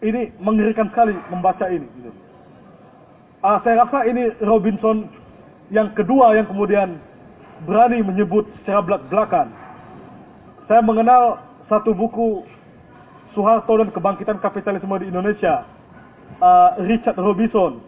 ini 0.03 0.31
mengerikan 0.43 0.91
sekali 0.91 1.15
membaca 1.31 1.71
ini. 1.71 1.87
Gitu. 1.99 2.11
Uh, 3.39 3.57
saya 3.63 3.87
rasa 3.87 4.03
ini 4.03 4.35
Robinson 4.43 5.07
yang 5.71 5.95
kedua 5.95 6.35
yang 6.35 6.47
kemudian 6.51 6.99
berani 7.63 8.03
menyebut 8.03 8.43
secara 8.59 8.83
belak-belakan. 8.83 9.47
Saya 10.67 10.83
mengenal 10.83 11.39
satu 11.71 11.95
buku 11.95 12.43
Soeharto 13.31 13.79
dan 13.79 13.89
Kebangkitan 13.95 14.43
Kapitalisme 14.43 14.91
di 14.99 15.07
Indonesia, 15.07 15.63
uh, 16.43 16.75
Richard 16.83 17.15
Robinson, 17.15 17.79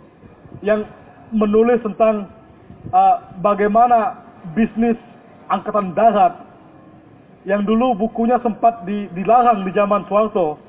yang 0.60 0.84
menulis 1.32 1.80
tentang 1.80 2.28
uh, 2.92 3.16
bagaimana 3.40 4.20
bisnis 4.52 5.00
angkatan 5.48 5.96
darat 5.96 6.36
yang 7.48 7.66
dulu 7.66 7.98
bukunya 7.98 8.38
sempat 8.46 8.86
di, 8.86 9.10
dilarang 9.18 9.66
di 9.66 9.72
zaman 9.74 10.06
Soeharto. 10.06 10.62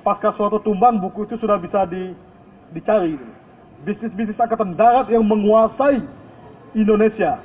Pasca 0.00 0.32
Soeharto 0.38 0.62
tumbang, 0.64 1.02
buku 1.02 1.26
itu 1.28 1.36
sudah 1.42 1.60
bisa 1.60 1.84
di, 1.90 2.14
dicari. 2.72 3.18
Bisnis-bisnis 3.84 4.38
angkatan 4.40 4.78
darat 4.78 5.12
yang 5.12 5.26
menguasai 5.26 6.00
Indonesia. 6.72 7.36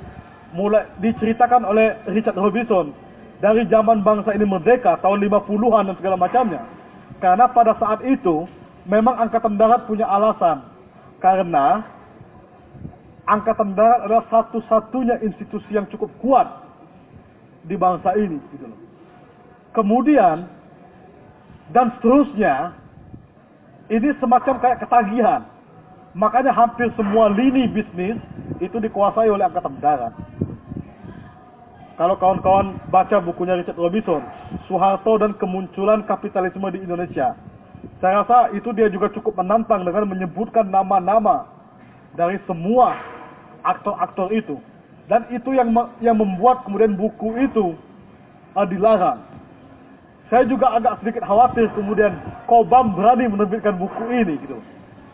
Mulai 0.56 0.88
diceritakan 1.00 1.64
oleh 1.64 1.96
Richard 2.12 2.36
Robinson 2.36 2.92
dari 3.40 3.66
zaman 3.68 4.04
bangsa 4.04 4.32
ini 4.36 4.46
merdeka 4.46 5.00
tahun 5.00 5.24
50-an 5.26 5.92
dan 5.92 5.96
segala 5.98 6.16
macamnya. 6.16 6.62
Karena 7.20 7.48
pada 7.48 7.76
saat 7.76 8.00
itu 8.04 8.48
memang 8.88 9.20
angkatan 9.20 9.60
darat 9.60 9.84
punya 9.84 10.08
alasan. 10.08 10.71
Karena 11.22 11.86
angkatan 13.30 13.78
darat 13.78 14.10
adalah 14.10 14.26
satu-satunya 14.26 15.22
institusi 15.22 15.70
yang 15.70 15.86
cukup 15.86 16.10
kuat 16.18 16.50
di 17.62 17.78
bangsa 17.78 18.18
ini 18.18 18.42
gitu. 18.50 18.66
Kemudian 19.70 20.50
dan 21.70 21.94
seterusnya 21.96 22.74
ini 23.88 24.10
semacam 24.18 24.54
kayak 24.58 24.82
ketagihan. 24.82 25.46
Makanya 26.12 26.52
hampir 26.52 26.92
semua 26.92 27.32
lini 27.32 27.70
bisnis 27.70 28.18
itu 28.60 28.76
dikuasai 28.76 29.32
oleh 29.32 29.48
angkatan 29.48 29.80
darat. 29.80 30.12
Kalau 31.96 32.18
kawan-kawan 32.18 32.82
baca 32.90 33.22
bukunya 33.22 33.56
Richard 33.56 33.78
Robinson, 33.78 34.20
Soeharto 34.66 35.22
dan 35.22 35.38
kemunculan 35.38 36.04
kapitalisme 36.04 36.66
di 36.74 36.84
Indonesia, 36.84 37.32
saya 38.02 38.26
rasa 38.26 38.50
itu 38.50 38.74
dia 38.74 38.90
juga 38.90 39.06
cukup 39.14 39.38
menantang 39.38 39.86
dengan 39.86 40.10
menyebutkan 40.10 40.66
nama-nama 40.66 41.46
dari 42.18 42.34
semua 42.50 42.98
aktor-aktor 43.62 44.34
itu. 44.34 44.58
Dan 45.06 45.22
itu 45.30 45.54
yang 45.54 45.70
yang 46.02 46.18
membuat 46.18 46.66
kemudian 46.66 46.98
buku 46.98 47.30
itu 47.38 47.78
uh, 48.58 48.66
dilarang. 48.66 49.22
Saya 50.26 50.42
juga 50.50 50.74
agak 50.74 50.98
sedikit 50.98 51.22
khawatir 51.22 51.70
kemudian 51.78 52.18
Kobam 52.50 52.98
berani 52.98 53.30
menerbitkan 53.30 53.78
buku 53.78 54.04
ini 54.10 54.34
gitu. 54.50 54.58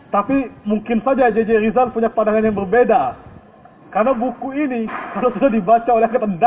Tapi 0.09 0.49
mungkin 0.65 1.05
saja 1.05 1.29
JJ 1.29 1.69
Rizal 1.69 1.93
punya 1.93 2.09
pandangan 2.09 2.41
yang 2.41 2.57
berbeda. 2.57 3.13
Karena 3.93 4.17
buku 4.17 4.49
ini 4.57 4.89
kalau 5.13 5.29
sudah 5.37 5.53
dibaca 5.53 5.91
oleh 5.93 6.09
Angkatan 6.09 6.41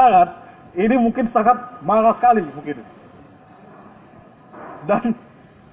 ini 0.74 0.94
mungkin 0.98 1.30
sangat 1.30 1.54
marah 1.86 2.18
sekali 2.18 2.42
mungkin. 2.50 2.82
Dan 4.90 5.14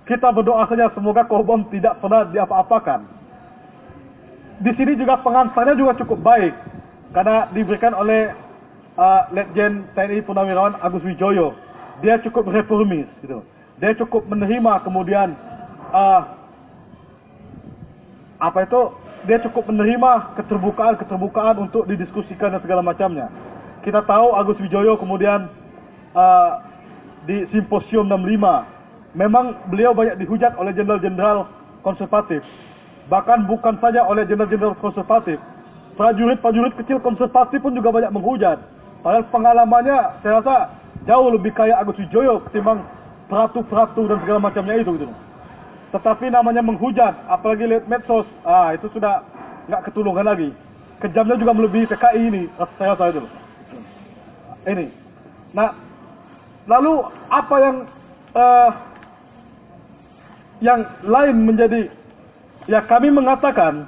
kita 0.09 0.33
berdoa 0.33 0.65
saja 0.65 0.89
semoga 0.97 1.21
Kobam 1.29 1.69
tidak 1.69 2.01
pernah 2.01 2.25
diapa-apakan. 2.33 3.05
Di 4.65 4.73
sini 4.73 4.97
juga 4.97 5.21
pengantarnya 5.21 5.77
juga 5.77 5.93
cukup 6.01 6.25
baik 6.25 6.51
karena 7.13 7.45
diberikan 7.53 7.93
oleh 7.93 8.33
uh, 8.97 9.29
Letjen 9.29 9.85
TNI 9.93 10.25
Purnawirawan 10.25 10.81
Agus 10.81 11.05
Wijoyo. 11.05 11.53
Dia 12.01 12.17
cukup 12.25 12.49
reformis 12.49 13.05
gitu. 13.21 13.45
Dia 13.77 13.93
cukup 14.01 14.25
menerima 14.25 14.81
kemudian 14.81 15.37
uh, 15.93 16.21
apa 18.41 18.65
itu 18.65 18.81
dia 19.29 19.37
cukup 19.45 19.69
menerima 19.69 20.41
keterbukaan-keterbukaan 20.41 21.69
untuk 21.69 21.85
didiskusikan 21.85 22.57
dan 22.57 22.61
segala 22.65 22.81
macamnya. 22.81 23.29
Kita 23.85 24.01
tahu 24.09 24.33
Agus 24.33 24.57
Wijoyo 24.57 24.97
kemudian 24.97 25.53
uh, 26.17 26.65
di 27.29 27.45
simposium 27.53 28.09
65 28.09 28.78
memang 29.17 29.57
beliau 29.69 29.95
banyak 29.95 30.21
dihujat 30.21 30.53
oleh 30.57 30.73
jenderal-jenderal 30.73 31.49
konservatif. 31.81 32.43
Bahkan 33.09 33.49
bukan 33.49 33.77
saja 33.81 34.05
oleh 34.05 34.25
jenderal-jenderal 34.29 34.77
konservatif, 34.77 35.41
prajurit-prajurit 35.97 36.77
kecil 36.77 37.01
konservatif 37.01 37.57
pun 37.59 37.73
juga 37.73 37.89
banyak 37.89 38.13
menghujat. 38.13 38.61
Padahal 39.01 39.25
pengalamannya 39.31 39.97
saya 40.21 40.43
rasa 40.43 40.55
jauh 41.07 41.31
lebih 41.33 41.55
kaya 41.55 41.79
Agus 41.79 41.97
Wijoyo 41.97 42.43
ketimbang 42.49 42.83
peratu-peratu 43.31 44.09
dan 44.09 44.17
segala 44.21 44.39
macamnya 44.43 44.75
itu 44.77 44.93
gitu. 44.99 45.15
Tetapi 45.89 46.29
namanya 46.29 46.61
menghujat, 46.61 47.17
apalagi 47.25 47.65
lihat 47.65 47.89
medsos, 47.89 48.27
ah 48.45 48.77
itu 48.77 48.85
sudah 48.93 49.25
nggak 49.65 49.89
ketulungan 49.89 50.25
lagi. 50.25 50.53
Kejamnya 51.01 51.39
juga 51.39 51.55
melebihi 51.55 51.89
PKI 51.89 52.21
ini, 52.29 52.43
saya 52.77 52.93
rasa 52.93 53.09
itu. 53.09 53.23
Ini. 54.67 54.85
Nah, 55.55 55.73
lalu 56.67 57.07
apa 57.31 57.55
yang 57.57 57.75
uh, 58.35 58.69
yang 60.59 60.83
lain 61.07 61.47
menjadi 61.47 61.87
ya 62.67 62.83
kami 62.85 63.09
mengatakan 63.09 63.87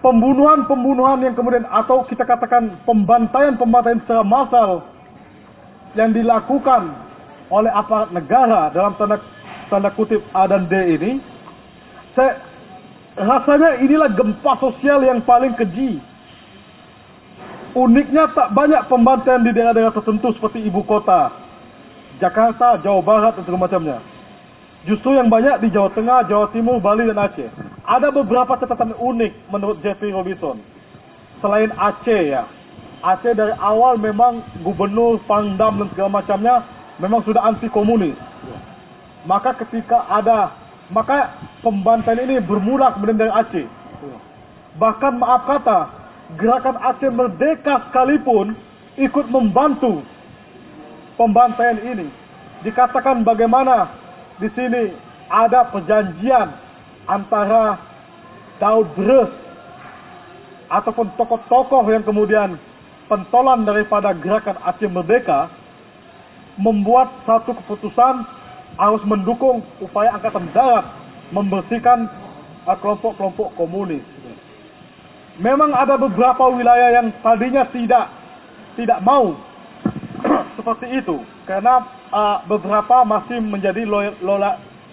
pembunuhan-pembunuhan 0.00 1.20
yang 1.20 1.36
kemudian 1.36 1.68
atau 1.68 2.08
kita 2.08 2.24
katakan 2.24 2.80
pembantaian-pembantaian 2.88 4.00
secara 4.04 4.24
massal 4.24 4.84
yang 5.92 6.16
dilakukan 6.16 6.96
oleh 7.52 7.68
aparat 7.68 8.14
negara 8.14 8.70
dalam 8.72 8.96
tanda 8.96 9.20
tanda 9.68 9.90
kutip 9.94 10.22
A 10.34 10.46
dan 10.50 10.66
D 10.66 10.74
ini, 10.74 11.12
saya 12.14 12.38
rasanya 13.18 13.78
inilah 13.82 14.10
gempa 14.14 14.58
sosial 14.58 15.02
yang 15.06 15.22
paling 15.22 15.54
keji. 15.58 16.02
Uniknya 17.70 18.26
tak 18.34 18.50
banyak 18.50 18.82
pembantaian 18.90 19.46
di 19.46 19.54
daerah-daerah 19.54 19.94
tertentu 19.94 20.34
seperti 20.34 20.58
ibu 20.66 20.82
kota, 20.82 21.30
Jakarta, 22.18 22.82
Jawa 22.82 22.98
Barat 22.98 23.38
dan 23.38 23.46
segala 23.46 23.70
macamnya. 23.70 23.98
Justru 24.88 25.12
yang 25.12 25.28
banyak 25.28 25.60
di 25.60 25.68
Jawa 25.68 25.92
Tengah, 25.92 26.24
Jawa 26.24 26.48
Timur, 26.56 26.80
Bali, 26.80 27.04
dan 27.04 27.20
Aceh. 27.20 27.48
Ada 27.84 28.08
beberapa 28.08 28.56
catatan 28.56 28.96
unik 28.96 29.52
menurut 29.52 29.76
Jeffrey 29.84 30.08
Robinson. 30.08 30.56
Selain 31.44 31.68
Aceh 31.76 32.22
ya. 32.32 32.48
Aceh 33.04 33.36
dari 33.36 33.52
awal 33.60 34.00
memang 34.00 34.40
gubernur, 34.64 35.20
pangdam, 35.28 35.84
dan 35.84 35.88
segala 35.92 36.20
macamnya 36.20 36.64
memang 36.96 37.20
sudah 37.28 37.44
anti 37.44 37.68
komunis. 37.68 38.16
Maka 39.28 39.52
ketika 39.60 40.08
ada, 40.08 40.56
maka 40.88 41.36
pembantaian 41.60 42.24
ini 42.24 42.40
bermula 42.40 42.96
kemudian 42.96 43.20
dari 43.20 43.32
Aceh. 43.32 43.66
Bahkan 44.80 45.12
maaf 45.20 45.44
kata, 45.44 45.78
gerakan 46.40 46.80
Aceh 46.80 47.10
Merdeka 47.12 47.84
sekalipun 47.88 48.56
ikut 48.96 49.28
membantu 49.28 50.00
pembantaian 51.20 51.76
ini. 51.84 52.08
Dikatakan 52.64 53.24
bagaimana 53.28 53.99
di 54.40 54.48
sini 54.56 54.96
ada 55.28 55.68
perjanjian 55.68 56.48
antara 57.04 57.76
Daud 58.56 58.88
Bres 58.96 59.30
ataupun 60.72 61.12
tokoh-tokoh 61.20 61.84
yang 61.92 62.02
kemudian 62.02 62.56
pentolan 63.06 63.68
daripada 63.68 64.16
gerakan 64.16 64.56
Aceh 64.64 64.88
Merdeka 64.88 65.52
membuat 66.56 67.10
satu 67.28 67.52
keputusan 67.52 68.24
harus 68.78 69.02
mendukung 69.04 69.60
upaya 69.82 70.16
Angkatan 70.16 70.48
Darat 70.56 70.86
membersihkan 71.34 72.08
uh, 72.64 72.76
kelompok-kelompok 72.78 73.54
komunis. 73.58 74.02
Memang 75.40 75.72
ada 75.72 75.96
beberapa 75.96 76.52
wilayah 76.52 77.00
yang 77.00 77.08
tadinya 77.24 77.64
tidak 77.72 78.06
tidak 78.76 78.98
mau 79.02 79.34
seperti 80.56 81.00
itu 81.00 81.22
karena 81.48 81.82
uh, 82.10 82.42
beberapa 82.46 83.06
masih 83.06 83.38
menjadi 83.42 83.86
loyal, 83.86 84.14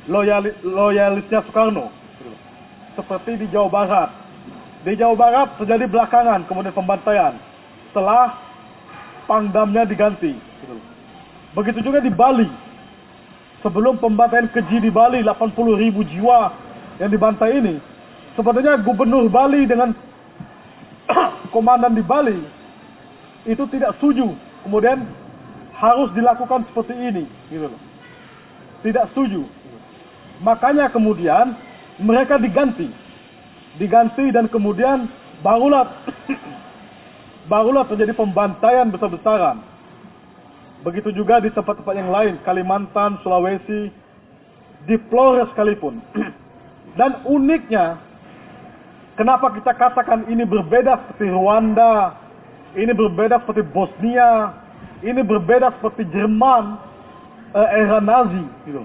loyal, 0.08 0.44
loyalisnya 0.64 1.44
Soekarno. 1.50 1.90
Seperti 2.98 3.46
di 3.46 3.46
Jawa 3.54 3.70
Barat. 3.70 4.10
Di 4.82 4.98
Jawa 4.98 5.14
Barat 5.14 5.48
terjadi 5.62 5.86
belakangan 5.86 6.46
kemudian 6.50 6.74
pembantaian. 6.74 7.38
Setelah 7.90 8.34
pangdamnya 9.30 9.86
diganti. 9.86 10.34
Begitu 11.54 11.86
juga 11.86 12.02
di 12.02 12.10
Bali. 12.10 12.50
Sebelum 13.62 13.98
pembantaian 14.02 14.50
keji 14.50 14.82
di 14.82 14.90
Bali 14.94 15.22
80 15.22 15.82
ribu 15.82 16.02
jiwa 16.06 16.54
yang 17.02 17.10
dibantai 17.10 17.58
ini. 17.58 17.76
Sebenarnya 18.38 18.82
gubernur 18.82 19.30
Bali 19.30 19.66
dengan 19.66 19.94
komandan 21.54 21.98
di 21.98 22.06
Bali 22.06 22.38
itu 23.46 23.64
tidak 23.70 23.98
setuju. 23.98 24.34
Kemudian 24.66 25.06
harus 25.78 26.10
dilakukan 26.18 26.66
seperti 26.74 26.94
ini, 26.98 27.24
gitu 27.54 27.70
loh. 27.70 27.82
Tidak 28.82 29.14
setuju. 29.14 29.46
Makanya 30.42 30.90
kemudian 30.90 31.54
mereka 32.02 32.38
diganti. 32.42 32.90
Diganti 33.78 34.34
dan 34.34 34.50
kemudian 34.50 35.06
barulah 35.46 35.86
barulah 37.52 37.86
terjadi 37.86 38.14
pembantaian 38.18 38.90
besar-besaran. 38.90 39.62
Begitu 40.86 41.10
juga 41.14 41.42
di 41.42 41.50
tempat-tempat 41.54 41.94
yang 41.98 42.10
lain, 42.14 42.34
Kalimantan, 42.46 43.18
Sulawesi, 43.26 43.90
di 44.86 44.96
Flores 45.10 45.50
sekalipun. 45.54 46.02
Dan 47.00 47.22
uniknya, 47.26 47.98
kenapa 49.18 49.54
kita 49.54 49.74
katakan 49.74 50.26
ini 50.30 50.46
berbeda 50.46 51.06
seperti 51.06 51.30
Rwanda, 51.30 52.18
ini 52.78 52.94
berbeda 52.94 53.42
seperti 53.42 53.66
Bosnia, 53.74 54.54
ini 55.06 55.22
berbeda 55.22 55.78
seperti 55.78 56.10
Jerman, 56.10 56.78
eh, 57.54 57.68
era 57.86 58.02
Nazi, 58.02 58.46
gitu. 58.66 58.84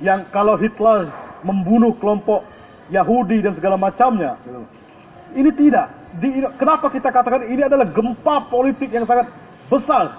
Yang 0.00 0.28
kalau 0.32 0.56
Hitler 0.60 1.08
membunuh 1.44 1.96
kelompok 2.00 2.44
Yahudi 2.92 3.40
dan 3.40 3.56
segala 3.56 3.80
macamnya, 3.80 4.36
gitu. 4.44 4.62
Ini 5.30 5.50
tidak. 5.54 5.86
Di, 6.18 6.26
kenapa 6.58 6.90
kita 6.90 7.08
katakan 7.14 7.46
ini 7.46 7.62
adalah 7.62 7.86
gempa 7.86 8.50
politik 8.50 8.90
yang 8.90 9.06
sangat 9.06 9.30
besar, 9.70 10.18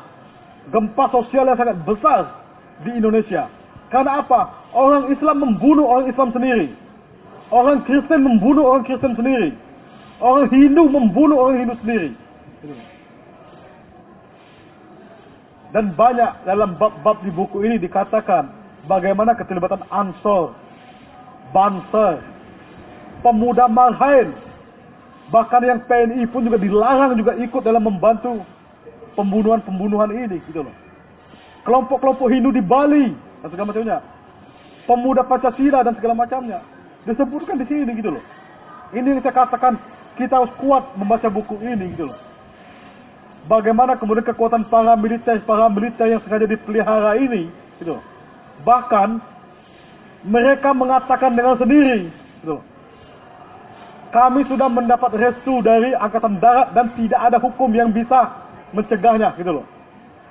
gempa 0.72 1.04
sosial 1.12 1.52
yang 1.52 1.60
sangat 1.60 1.78
besar 1.84 2.32
di 2.88 2.96
Indonesia. 2.96 3.52
Karena 3.92 4.24
apa? 4.24 4.72
Orang 4.72 5.12
Islam 5.12 5.44
membunuh 5.44 5.84
orang 5.84 6.08
Islam 6.08 6.32
sendiri. 6.32 6.72
Orang 7.52 7.84
Kristen 7.84 8.24
membunuh 8.24 8.64
orang 8.64 8.88
Kristen 8.88 9.12
sendiri. 9.20 9.52
Orang 10.24 10.48
Hindu 10.48 10.88
membunuh 10.88 11.36
orang 11.44 11.60
Hindu 11.60 11.76
sendiri. 11.84 12.10
Dan 15.72 15.96
banyak 15.96 16.44
dalam 16.44 16.76
bab-bab 16.76 17.24
di 17.24 17.32
buku 17.32 17.64
ini 17.64 17.80
dikatakan 17.80 18.52
bagaimana 18.92 19.32
keterlibatan 19.40 19.88
Ansor, 19.88 20.52
Banser, 21.56 22.20
pemuda 23.24 23.72
Marhain, 23.72 24.36
bahkan 25.32 25.64
yang 25.64 25.80
PNI 25.88 26.28
pun 26.28 26.44
juga 26.44 26.60
dilarang 26.60 27.16
juga 27.16 27.40
ikut 27.40 27.64
dalam 27.64 27.88
membantu 27.88 28.44
pembunuhan-pembunuhan 29.16 30.12
ini 30.12 30.44
gitu 30.52 30.64
loh. 30.64 30.76
Kelompok-kelompok 31.64 32.28
Hindu 32.28 32.52
di 32.52 32.60
Bali 32.60 33.16
dan 33.40 33.48
segala 33.48 33.72
macamnya. 33.72 33.98
Pemuda 34.90 35.24
Pancasila 35.24 35.88
dan 35.88 35.94
segala 35.96 36.14
macamnya. 36.18 36.60
Disebutkan 37.08 37.62
di 37.62 37.66
sini 37.70 37.96
gitu 37.96 38.12
loh. 38.12 38.24
Ini 38.92 39.08
yang 39.08 39.24
saya 39.24 39.46
katakan 39.46 39.80
kita 40.20 40.36
harus 40.36 40.52
kuat 40.60 40.84
membaca 41.00 41.32
buku 41.32 41.56
ini 41.64 41.96
gitu 41.96 42.12
loh. 42.12 42.18
Bagaimana 43.52 44.00
kemudian 44.00 44.24
kekuatan 44.24 44.72
para 44.72 44.96
militer, 44.96 45.44
para 45.44 45.68
militer 45.68 46.08
yang 46.08 46.24
sengaja 46.24 46.48
dipelihara 46.48 47.20
ini 47.20 47.52
gitu. 47.84 48.00
Bahkan 48.64 49.20
mereka 50.24 50.72
mengatakan 50.72 51.36
dengan 51.36 51.60
sendiri 51.60 52.08
gitu. 52.40 52.64
Kami 54.16 54.48
sudah 54.48 54.72
mendapat 54.72 55.12
restu 55.20 55.60
dari 55.60 55.92
angkatan 55.92 56.40
darat 56.40 56.72
dan 56.72 56.96
tidak 56.96 57.20
ada 57.20 57.44
hukum 57.44 57.76
yang 57.76 57.92
bisa 57.92 58.32
mencegahnya 58.72 59.36
gitu 59.36 59.60
loh. 59.60 59.68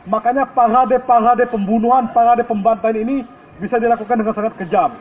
Makanya 0.09 0.48
parade-parade 0.56 1.44
pembunuhan, 1.52 2.09
parade 2.16 2.40
pembantaian 2.48 3.04
ini 3.04 3.20
bisa 3.61 3.76
dilakukan 3.76 4.16
dengan 4.16 4.33
sangat 4.33 4.56
kejam. 4.56 4.96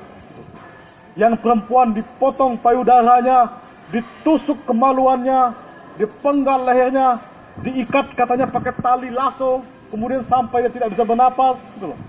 Yang 1.15 1.39
perempuan 1.39 1.95
dipotong 1.95 2.59
payudaranya, 2.59 3.47
ditusuk 3.95 4.59
kemaluannya, 4.67 5.55
dipenggal 5.95 6.67
lehernya, 6.67 7.19
diikat 7.63 8.15
katanya 8.15 8.47
pakai 8.49 8.73
tali 8.79 9.09
lasso, 9.11 9.63
kemudian 9.91 10.23
sampai 10.27 10.67
dia 10.67 10.73
tidak 10.73 10.95
bisa 10.95 11.03
bernapas. 11.03 11.59
Gitu 11.75 11.91
loh. 11.91 11.99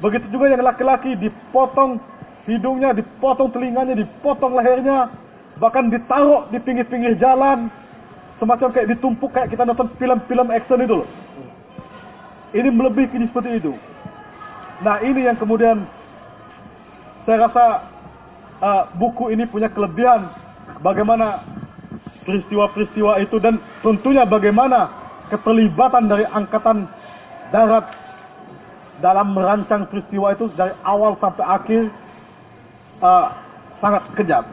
Begitu 0.00 0.26
juga 0.32 0.48
yang 0.48 0.64
laki-laki 0.64 1.12
dipotong 1.18 2.00
hidungnya, 2.48 2.96
dipotong 2.96 3.52
telinganya, 3.52 3.94
dipotong 3.94 4.56
lehernya, 4.56 5.12
bahkan 5.60 5.92
ditaruh 5.92 6.48
di 6.48 6.58
pinggir-pinggir 6.62 7.20
jalan, 7.20 7.68
semacam 8.40 8.72
kayak 8.72 8.96
ditumpuk 8.96 9.30
kayak 9.36 9.52
kita 9.52 9.68
nonton 9.68 9.92
film-film 10.00 10.48
action 10.48 10.80
itu 10.80 10.94
loh. 11.04 11.08
Ini 12.50 12.68
melebihi 12.72 13.30
seperti 13.30 13.62
itu. 13.62 13.72
Nah 14.80 14.98
ini 15.04 15.28
yang 15.28 15.36
kemudian 15.36 15.84
saya 17.28 17.46
rasa 17.46 17.64
uh, 18.64 18.82
buku 18.96 19.30
ini 19.30 19.44
punya 19.44 19.68
kelebihan 19.68 20.32
bagaimana 20.80 21.44
peristiwa-peristiwa 22.24 23.20
itu 23.20 23.36
dan 23.38 23.60
tentunya 23.84 24.24
bagaimana 24.24 24.99
keterlibatan 25.30 26.10
dari 26.10 26.26
angkatan 26.28 26.90
darat 27.54 27.86
dalam 29.00 29.32
merancang 29.32 29.88
peristiwa 29.88 30.36
itu 30.36 30.52
dari 30.54 30.76
awal 30.84 31.16
sampai 31.18 31.44
akhir 31.46 31.82
uh, 33.00 33.26
sangat 33.80 34.02
kejam. 34.18 34.44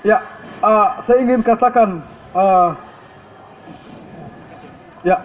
Ya, 0.00 0.24
uh, 0.64 1.04
saya 1.04 1.18
ingin 1.20 1.44
katakan 1.44 2.00
uh, 2.32 2.72
ya 5.04 5.20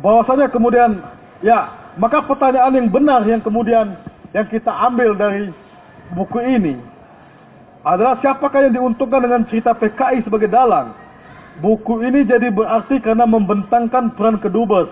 bahwasanya 0.00 0.48
kemudian 0.48 1.04
ya 1.44 1.68
maka 2.00 2.24
pertanyaan 2.24 2.78
yang 2.78 2.88
benar 2.88 3.20
yang 3.28 3.42
kemudian 3.44 3.98
yang 4.32 4.46
kita 4.48 4.70
ambil 4.70 5.12
dari 5.18 5.52
buku 6.16 6.40
ini 6.40 6.78
adalah 7.84 8.20
siapakah 8.20 8.68
yang 8.68 8.74
diuntungkan 8.74 9.24
dengan 9.24 9.42
cerita 9.48 9.72
PKI 9.72 10.24
sebagai 10.26 10.50
dalang. 10.50 10.92
Buku 11.58 12.06
ini 12.06 12.22
jadi 12.22 12.54
berarti 12.54 13.02
karena 13.02 13.26
membentangkan 13.26 14.14
peran 14.14 14.38
kedubes, 14.38 14.86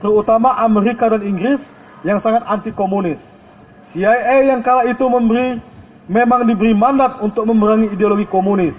terutama 0.00 0.56
Amerika 0.56 1.12
dan 1.12 1.20
Inggris 1.20 1.60
yang 2.00 2.16
sangat 2.24 2.40
anti 2.48 2.72
komunis. 2.72 3.20
CIA 3.92 4.48
yang 4.48 4.64
kala 4.64 4.88
itu 4.88 5.04
memberi 5.04 5.60
memang 6.08 6.48
diberi 6.48 6.72
mandat 6.72 7.20
untuk 7.20 7.44
memerangi 7.44 7.92
ideologi 7.92 8.24
komunis, 8.32 8.72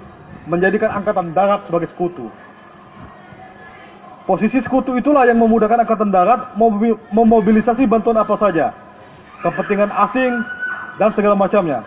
menjadikan 0.50 0.90
angkatan 0.90 1.30
darat 1.38 1.62
sebagai 1.70 1.94
sekutu. 1.94 2.34
Posisi 4.26 4.62
sekutu 4.66 4.98
itulah 4.98 5.26
yang 5.26 5.38
memudahkan 5.42 5.86
angkatan 5.86 6.10
darat 6.14 6.54
memobilisasi 7.14 7.86
bantuan 7.90 8.18
apa 8.18 8.38
saja. 8.42 8.74
Kepentingan 9.42 9.90
asing 9.90 10.34
dan 11.02 11.10
segala 11.18 11.34
macamnya. 11.34 11.82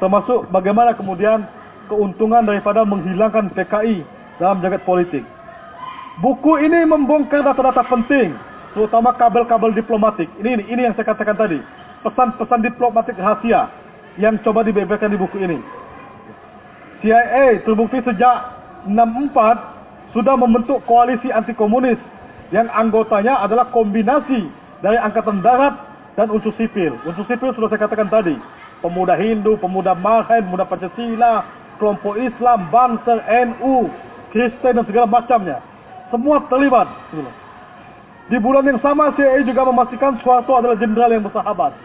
Termasuk 0.00 0.48
bagaimana 0.48 0.96
kemudian 0.96 1.44
keuntungan 1.92 2.48
daripada 2.48 2.84
menghilangkan 2.88 3.52
PKI 3.52 4.04
dalam 4.36 4.60
jagat 4.64 4.84
politik. 4.86 5.24
Buku 6.20 6.60
ini 6.60 6.84
membongkar 6.84 7.40
data-data 7.40 7.82
penting, 7.88 8.36
terutama 8.76 9.16
kabel-kabel 9.16 9.72
diplomatik. 9.72 10.28
Ini, 10.40 10.60
ini 10.60 10.64
ini 10.68 10.80
yang 10.84 10.94
saya 10.96 11.08
katakan 11.08 11.36
tadi. 11.36 11.58
Pesan-pesan 12.04 12.60
diplomatik 12.66 13.16
rahasia 13.16 13.70
yang 14.20 14.36
coba 14.44 14.66
dibeberkan 14.66 15.08
di 15.08 15.16
buku 15.16 15.40
ini. 15.40 15.58
CIA 17.00 17.64
terbukti 17.66 17.98
sejak 18.04 18.36
64 18.86 20.14
sudah 20.14 20.34
membentuk 20.36 20.84
koalisi 20.84 21.32
anti 21.32 21.56
komunis 21.56 21.98
yang 22.52 22.68
anggotanya 22.70 23.40
adalah 23.42 23.72
kombinasi 23.72 24.46
dari 24.84 24.98
angkatan 25.00 25.40
darat 25.40 25.72
dan 26.14 26.28
unsur 26.28 26.52
sipil. 26.60 26.92
Unsur 27.08 27.24
sipil 27.24 27.56
sudah 27.56 27.72
saya 27.72 27.88
katakan 27.88 28.12
tadi, 28.12 28.36
pemuda 28.84 29.16
Hindu, 29.16 29.56
pemuda 29.56 29.96
Mahen, 29.96 30.44
pemuda 30.44 30.68
Pancasila, 30.68 31.46
kelompok 31.80 32.20
Islam, 32.20 32.68
Banser, 32.68 33.18
NU, 33.48 33.88
Kristen 34.32 34.80
dan 34.80 34.84
segala 34.88 35.06
macamnya. 35.06 35.60
Semua 36.08 36.40
terlibat. 36.48 36.88
Di 38.32 38.40
bulan 38.40 38.64
yang 38.64 38.80
sama 38.80 39.12
CIA 39.12 39.44
juga 39.44 39.68
memastikan 39.68 40.16
Soeharto 40.24 40.56
adalah 40.56 40.76
jenderal 40.80 41.12
yang 41.12 41.24
bersahabat. 41.24 41.76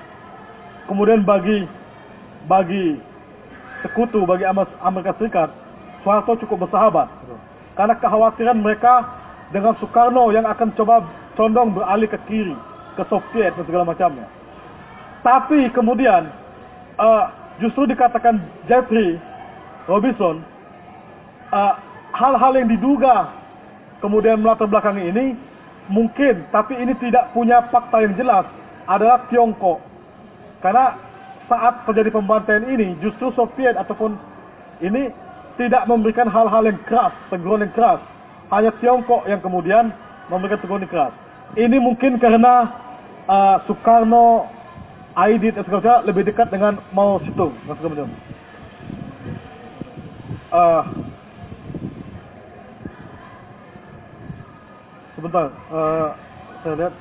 Kemudian 0.87 1.27
bagi 1.27 1.67
bagi 2.47 2.95
sekutu 3.83 4.23
bagi 4.23 4.47
Amerika 4.79 5.11
Serikat, 5.19 5.51
Soeharto 6.01 6.39
cukup 6.47 6.67
bersahabat 6.67 7.11
karena 7.75 7.93
kekhawatiran 7.99 8.57
mereka 8.57 9.05
dengan 9.53 9.77
Soekarno 9.77 10.33
yang 10.33 10.43
akan 10.49 10.73
coba 10.75 11.05
condong 11.37 11.75
beralih 11.77 12.09
ke 12.09 12.19
kiri, 12.25 12.55
ke 12.97 13.03
Soviet 13.07 13.53
dan 13.53 13.63
segala 13.69 13.85
macamnya. 13.85 14.25
Tapi 15.21 15.69
kemudian 15.71 16.27
uh, 16.97 17.23
justru 17.61 17.85
dikatakan 17.85 18.41
Jeffrey 18.65 19.21
Robinson 19.85 20.41
uh, 21.53 21.73
hal-hal 22.17 22.53
yang 22.57 22.67
diduga 22.67 23.29
kemudian 24.01 24.41
melatar 24.41 24.65
belakangi 24.65 25.13
ini 25.13 25.25
mungkin, 25.87 26.49
tapi 26.49 26.75
ini 26.77 26.97
tidak 26.97 27.31
punya 27.31 27.63
fakta 27.69 28.03
yang 28.03 28.17
jelas 28.17 28.45
adalah 28.89 29.23
Tiongkok. 29.29 29.79
Karena 30.59 30.97
saat 31.47 31.85
terjadi 31.87 32.11
pembantaian 32.11 32.65
ini 32.67 32.97
justru 32.99 33.31
Soviet 33.37 33.77
ataupun 33.77 34.17
ini 34.83 35.13
tidak 35.57 35.85
memberikan 35.89 36.29
hal-hal 36.29 36.65
yang 36.65 36.79
keras, 36.85 37.13
teguran 37.29 37.65
yang 37.65 37.73
keras. 37.73 38.01
Hanya 38.49 38.71
Tiongkok 38.79 39.25
yang 39.29 39.41
kemudian 39.41 39.93
memberikan 40.29 40.59
teguran 40.61 40.83
yang 40.85 40.93
keras. 40.93 41.13
Ini 41.55 41.77
mungkin 41.79 42.19
karena 42.19 42.67
uh, 43.29 43.57
Soekarno, 43.65 44.51
Aidit, 45.15 45.55
dan 45.55 45.65
segala 45.65 46.03
lebih 46.03 46.27
dekat 46.27 46.51
dengan 46.51 46.77
Mao 46.91 47.23
Zedong. 47.23 47.55
Uh, 50.47 50.83
sebentar. 55.17 55.49
eh, 55.49 56.07
saya 56.61 56.73
lihat. 56.77 56.93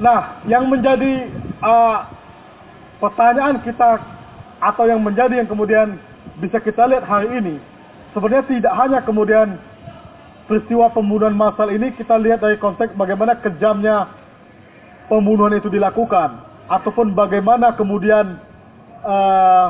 Nah, 0.00 0.20
yang 0.48 0.64
menjadi 0.72 1.28
eh, 1.60 1.98
pertanyaan 2.98 3.60
kita 3.60 4.00
atau 4.64 4.84
yang 4.88 5.04
menjadi 5.04 5.44
yang 5.44 5.48
kemudian 5.48 6.00
bisa 6.40 6.56
kita 6.58 6.88
lihat 6.88 7.04
hari 7.04 7.28
ini, 7.36 7.60
sebenarnya 8.16 8.48
tidak 8.48 8.74
hanya 8.80 9.04
kemudian 9.04 9.60
peristiwa 10.48 10.88
pembunuhan 10.90 11.36
massal 11.36 11.68
ini 11.68 11.92
kita 11.94 12.16
lihat 12.16 12.40
dari 12.40 12.56
konteks 12.56 12.96
bagaimana 12.96 13.36
kejamnya 13.44 14.08
pembunuhan 15.12 15.52
itu 15.60 15.68
dilakukan, 15.68 16.40
ataupun 16.72 17.12
bagaimana 17.12 17.76
kemudian 17.76 18.40
eh, 19.04 19.68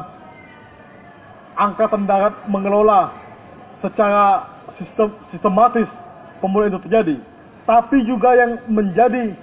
angkatan 1.59 2.07
darat 2.07 2.35
mengelola 2.47 3.24
secara 3.85 4.49
sistem, 4.81 5.13
sistematis 5.29 5.85
pembunuhan 6.41 6.73
itu 6.73 6.81
terjadi. 6.89 7.17
Tapi 7.69 8.01
juga 8.09 8.33
yang 8.33 8.57
menjadi 8.73 9.37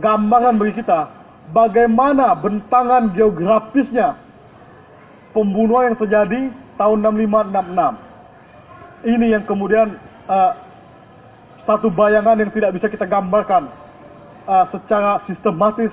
gambaran 0.00 0.60
bagi 0.60 0.84
kita 0.84 1.08
bagaimana 1.56 2.36
bentangan 2.36 3.12
geografisnya 3.16 4.20
pembunuhan 5.32 5.92
yang 5.92 5.98
terjadi 6.00 6.40
tahun 6.76 6.98
6566. 7.24 9.08
Ini 9.08 9.26
yang 9.38 9.44
kemudian 9.48 9.96
eh, 10.28 10.52
satu 11.64 11.88
bayangan 11.92 12.40
yang 12.40 12.50
tidak 12.52 12.76
bisa 12.76 12.86
kita 12.92 13.08
gambarkan 13.08 13.68
eh, 14.48 14.64
secara 14.72 15.24
sistematis 15.28 15.92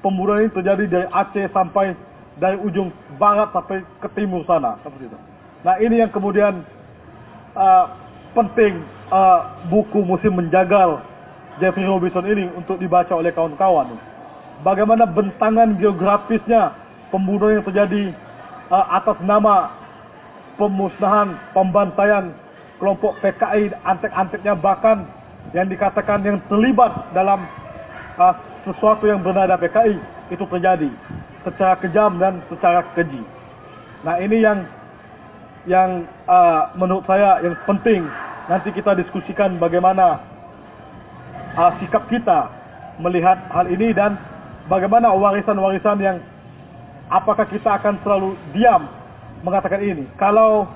pembunuhan 0.00 0.46
ini 0.48 0.52
terjadi 0.56 0.84
dari 0.88 1.06
Aceh 1.12 1.46
sampai 1.52 1.96
dari 2.38 2.56
ujung 2.62 2.94
barat 3.18 3.50
sampai 3.50 3.82
ke 3.98 4.08
timur 4.14 4.46
sana 4.46 4.78
seperti 4.86 5.10
itu. 5.10 5.18
Nah 5.66 5.74
ini 5.82 5.98
yang 5.98 6.10
kemudian 6.14 6.62
uh, 7.58 7.84
penting 8.38 8.86
uh, 9.10 9.66
buku 9.66 10.00
musim 10.06 10.38
menjagal 10.38 11.02
Jeffrey 11.58 11.84
Robinson 11.84 12.22
ini 12.30 12.46
untuk 12.54 12.78
dibaca 12.78 13.10
oleh 13.18 13.34
kawan-kawan. 13.34 13.98
Bagaimana 14.62 15.06
bentangan 15.06 15.74
geografisnya 15.78 16.74
pembunuhan 17.10 17.58
yang 17.58 17.66
terjadi 17.66 18.14
uh, 18.70 18.86
atas 18.94 19.18
nama 19.26 19.74
pemusnahan, 20.54 21.34
pembantaian 21.54 22.34
kelompok 22.78 23.18
PKI, 23.22 23.74
antek-anteknya 23.82 24.54
bahkan 24.54 25.06
yang 25.50 25.66
dikatakan 25.66 26.22
yang 26.22 26.38
terlibat 26.46 27.10
dalam 27.14 27.42
uh, 28.18 28.34
sesuatu 28.66 29.06
yang 29.06 29.22
bernada 29.22 29.58
PKI 29.58 29.98
itu 30.30 30.44
terjadi 30.46 30.90
secara 31.42 31.74
kejam 31.80 32.18
dan 32.22 32.42
secara 32.50 32.84
keji. 32.94 33.22
Nah 34.04 34.20
ini 34.22 34.44
yang 34.44 34.66
yang 35.68 36.08
uh, 36.24 36.72
menurut 36.80 37.04
saya 37.04 37.44
yang 37.44 37.54
penting 37.68 38.08
nanti 38.48 38.72
kita 38.72 38.96
diskusikan 38.96 39.60
bagaimana 39.60 40.18
uh, 41.54 41.70
sikap 41.78 42.08
kita 42.08 42.48
melihat 42.98 43.36
hal 43.52 43.68
ini 43.68 43.92
dan 43.92 44.16
bagaimana 44.66 45.12
warisan-warisan 45.12 45.98
yang 46.00 46.16
apakah 47.12 47.44
kita 47.48 47.78
akan 47.78 48.00
selalu 48.02 48.32
diam 48.56 48.88
mengatakan 49.44 49.84
ini. 49.84 50.04
Kalau 50.16 50.66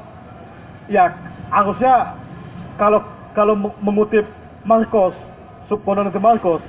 ya 0.86 1.08
harusnya 1.50 2.16
kalau 2.76 3.00
kalau 3.32 3.56
mengutip 3.80 4.28
Marcos, 4.62 5.16
subkonon 5.66 6.12
Marcos, 6.20 6.62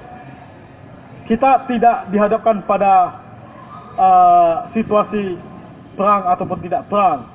kita 1.27 1.67
tidak 1.69 2.09
dihadapkan 2.09 2.63
pada 2.65 3.19
uh, 3.99 4.53
situasi 4.73 5.37
perang 5.93 6.25
ataupun 6.25 6.59
tidak 6.65 6.87
perang, 6.89 7.29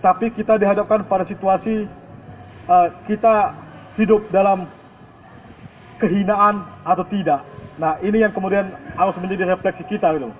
tapi 0.00 0.32
kita 0.32 0.56
dihadapkan 0.56 1.04
pada 1.04 1.24
situasi 1.28 1.84
uh, 2.68 2.88
kita 3.04 3.54
hidup 4.00 4.24
dalam 4.32 4.68
kehinaan 6.00 6.64
atau 6.88 7.04
tidak. 7.12 7.44
Nah, 7.76 8.00
ini 8.00 8.24
yang 8.24 8.32
kemudian 8.32 8.72
harus 8.96 9.16
menjadi 9.20 9.56
refleksi 9.56 9.84
kita 9.88 10.16
gitu. 10.16 10.32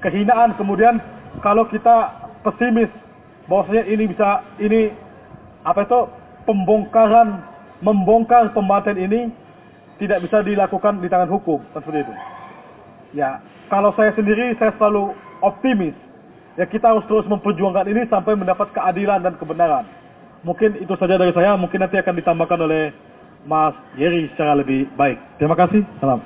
Kehinaan 0.00 0.56
kemudian 0.56 0.98
kalau 1.44 1.68
kita 1.68 2.10
pesimis 2.44 2.88
bahwasanya 3.46 3.84
ini 3.88 4.04
bisa 4.08 4.44
ini 4.58 4.92
apa 5.62 5.84
itu 5.86 6.00
pembongkaran 6.48 7.44
membongkar 7.82 8.50
pembantaian 8.54 8.98
ini 8.98 9.30
tidak 10.00 10.24
bisa 10.26 10.42
dilakukan 10.42 10.98
di 10.98 11.06
tangan 11.06 11.30
hukum 11.30 11.62
seperti 11.70 12.02
itu. 12.02 12.14
Ya, 13.12 13.38
kalau 13.68 13.92
saya 13.94 14.10
sendiri 14.16 14.56
saya 14.56 14.72
selalu 14.80 15.12
optimis. 15.44 15.94
Ya 16.60 16.68
kita 16.68 16.92
harus 16.92 17.08
terus 17.08 17.24
memperjuangkan 17.24 17.88
ini 17.88 18.04
sampai 18.12 18.36
mendapat 18.36 18.76
keadilan 18.76 19.24
dan 19.24 19.40
kebenaran. 19.40 19.88
Mungkin 20.44 20.84
itu 20.84 20.92
saja 21.00 21.16
dari 21.16 21.32
saya, 21.32 21.56
mungkin 21.56 21.80
nanti 21.80 21.96
akan 21.96 22.18
ditambahkan 22.18 22.60
oleh 22.60 22.92
Mas 23.48 23.72
Jerry 23.96 24.28
secara 24.34 24.60
lebih 24.60 24.84
baik. 24.92 25.16
Terima 25.40 25.56
kasih. 25.56 25.80
Salam. 25.96 26.20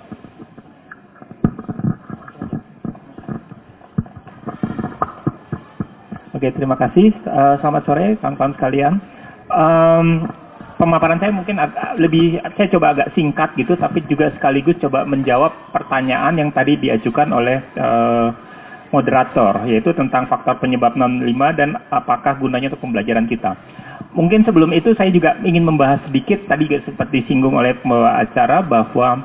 Oke, 6.34 6.52
terima 6.52 6.76
kasih. 6.76 7.14
Uh, 7.24 7.56
selamat 7.62 7.82
sore, 7.86 8.06
kawan-kawan 8.20 8.52
sekalian. 8.58 8.94
Um, 9.48 10.28
pemaparan 10.76 11.16
saya 11.22 11.32
mungkin 11.32 11.56
agak 11.56 11.96
lebih, 11.96 12.42
saya 12.58 12.68
coba 12.76 12.92
agak 12.92 13.14
singkat 13.16 13.56
gitu, 13.56 13.72
tapi 13.78 14.04
juga 14.10 14.28
sekaligus 14.36 14.76
coba 14.82 15.08
menjawab 15.08 15.54
pertanyaan 15.72 16.36
yang 16.36 16.50
tadi 16.52 16.76
diajukan 16.76 17.32
oleh 17.32 17.62
uh, 17.80 18.36
moderator, 18.96 19.68
yaitu 19.68 19.92
tentang 19.92 20.24
faktor 20.24 20.56
penyebab 20.56 20.96
65 20.96 21.28
dan 21.60 21.76
apakah 21.92 22.40
gunanya 22.40 22.72
untuk 22.72 22.80
pembelajaran 22.80 23.28
kita. 23.28 23.52
Mungkin 24.16 24.48
sebelum 24.48 24.72
itu 24.72 24.96
saya 24.96 25.12
juga 25.12 25.36
ingin 25.44 25.68
membahas 25.68 26.00
sedikit, 26.08 26.40
tadi 26.48 26.64
seperti 26.72 27.20
disinggung 27.20 27.52
oleh 27.52 27.76
pembawa 27.84 28.24
acara 28.24 28.64
bahwa 28.64 29.20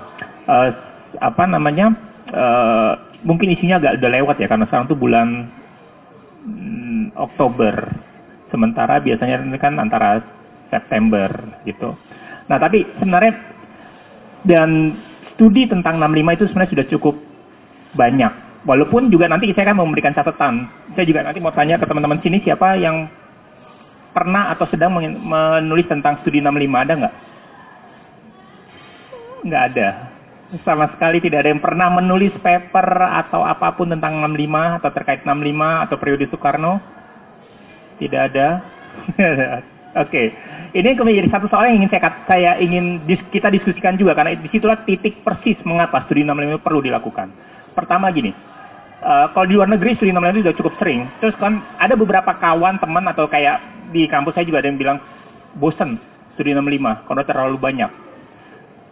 uh, 0.51 0.69
apa 1.23 1.43
namanya, 1.47 1.95
uh, 2.35 2.99
mungkin 3.23 3.55
isinya 3.55 3.79
agak 3.79 4.03
udah 4.03 4.11
lewat 4.11 4.35
ya, 4.43 4.51
karena 4.51 4.67
sekarang 4.67 4.91
itu 4.91 4.97
bulan 4.99 5.27
hmm, 6.43 7.15
Oktober. 7.15 7.75
Sementara 8.51 8.99
biasanya 8.99 9.39
kan 9.63 9.79
antara 9.79 10.19
September 10.67 11.31
gitu. 11.63 11.95
Nah, 12.51 12.59
tapi 12.59 12.83
sebenarnya 12.99 13.31
dan 14.43 14.99
studi 15.33 15.71
tentang 15.71 16.03
65 16.03 16.35
itu 16.35 16.45
sebenarnya 16.51 16.73
sudah 16.75 16.87
cukup 16.91 17.15
banyak. 17.95 18.50
Walaupun 18.61 19.09
juga 19.09 19.25
nanti 19.25 19.49
saya 19.57 19.73
akan 19.73 19.89
memberikan 19.89 20.13
catatan. 20.13 20.69
Saya 20.93 21.05
juga 21.09 21.25
nanti 21.25 21.41
mau 21.41 21.49
tanya 21.49 21.81
ke 21.81 21.85
teman-teman 21.89 22.21
sini 22.21 22.45
siapa 22.45 22.77
yang 22.77 23.09
pernah 24.13 24.53
atau 24.53 24.69
sedang 24.69 24.93
menulis 25.01 25.87
tentang 25.89 26.21
studi 26.21 26.43
65 26.43 26.69
ada 26.77 26.93
nggak? 26.93 27.15
Nggak 29.49 29.63
ada. 29.73 29.87
Sama 30.61 30.91
sekali 30.93 31.23
tidak 31.23 31.47
ada 31.47 31.49
yang 31.49 31.63
pernah 31.63 31.89
menulis 31.89 32.35
paper 32.43 32.85
atau 33.25 33.41
apa 33.41 33.73
pun 33.73 33.89
tentang 33.89 34.19
65 34.19 34.77
atau 34.77 34.89
terkait 34.93 35.21
65 35.25 35.85
atau 35.87 35.95
periode 35.97 36.25
Soekarno. 36.29 36.73
Tidak 37.97 38.21
ada. 38.21 38.47
Oke, 39.91 40.07
okay. 40.07 40.27
ini 40.71 40.95
menjadi 40.95 41.27
satu 41.35 41.51
soal 41.51 41.67
yang 41.67 41.83
ingin 41.83 41.91
saya, 41.91 42.15
saya 42.23 42.51
ingin 42.63 43.03
kita 43.27 43.51
diskusikan 43.51 43.99
juga 43.99 44.15
karena 44.15 44.39
di 44.39 44.47
situlah 44.47 44.87
titik 44.87 45.19
persis 45.19 45.59
mengapa 45.67 46.07
studi 46.07 46.23
65 46.23 46.63
perlu 46.63 46.79
dilakukan. 46.79 47.27
Pertama 47.71 48.11
gini, 48.11 48.31
uh, 49.01 49.31
kalau 49.33 49.45
di 49.47 49.55
luar 49.57 49.69
negeri 49.71 49.97
studi 49.97 50.13
65 50.13 50.31
itu 50.31 50.41
sudah 50.45 50.57
cukup 50.57 50.73
sering. 50.77 51.01
Terus 51.19 51.35
kan 51.39 51.63
ada 51.79 51.93
beberapa 51.97 52.31
kawan 52.37 52.77
teman 52.79 53.05
atau 53.09 53.25
kayak 53.27 53.89
di 53.91 54.07
kampus 54.07 54.35
saya 54.35 54.47
juga 54.47 54.63
ada 54.63 54.69
yang 54.71 54.79
bilang 54.79 54.97
bosen 55.59 55.99
studi 56.35 56.55
65 56.55 57.07
karena 57.07 57.23
terlalu 57.27 57.57
banyak. 57.59 57.91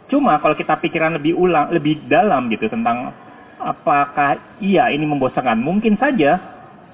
Cuma 0.09 0.41
kalau 0.41 0.57
kita 0.57 0.73
pikiran 0.81 1.21
lebih 1.21 1.37
ulang, 1.37 1.69
lebih 1.69 2.01
dalam 2.09 2.49
gitu 2.49 2.65
tentang 2.65 3.13
apakah 3.61 4.41
iya 4.57 4.89
ini 4.89 5.05
membosankan? 5.05 5.61
Mungkin 5.61 6.01
saja 6.01 6.41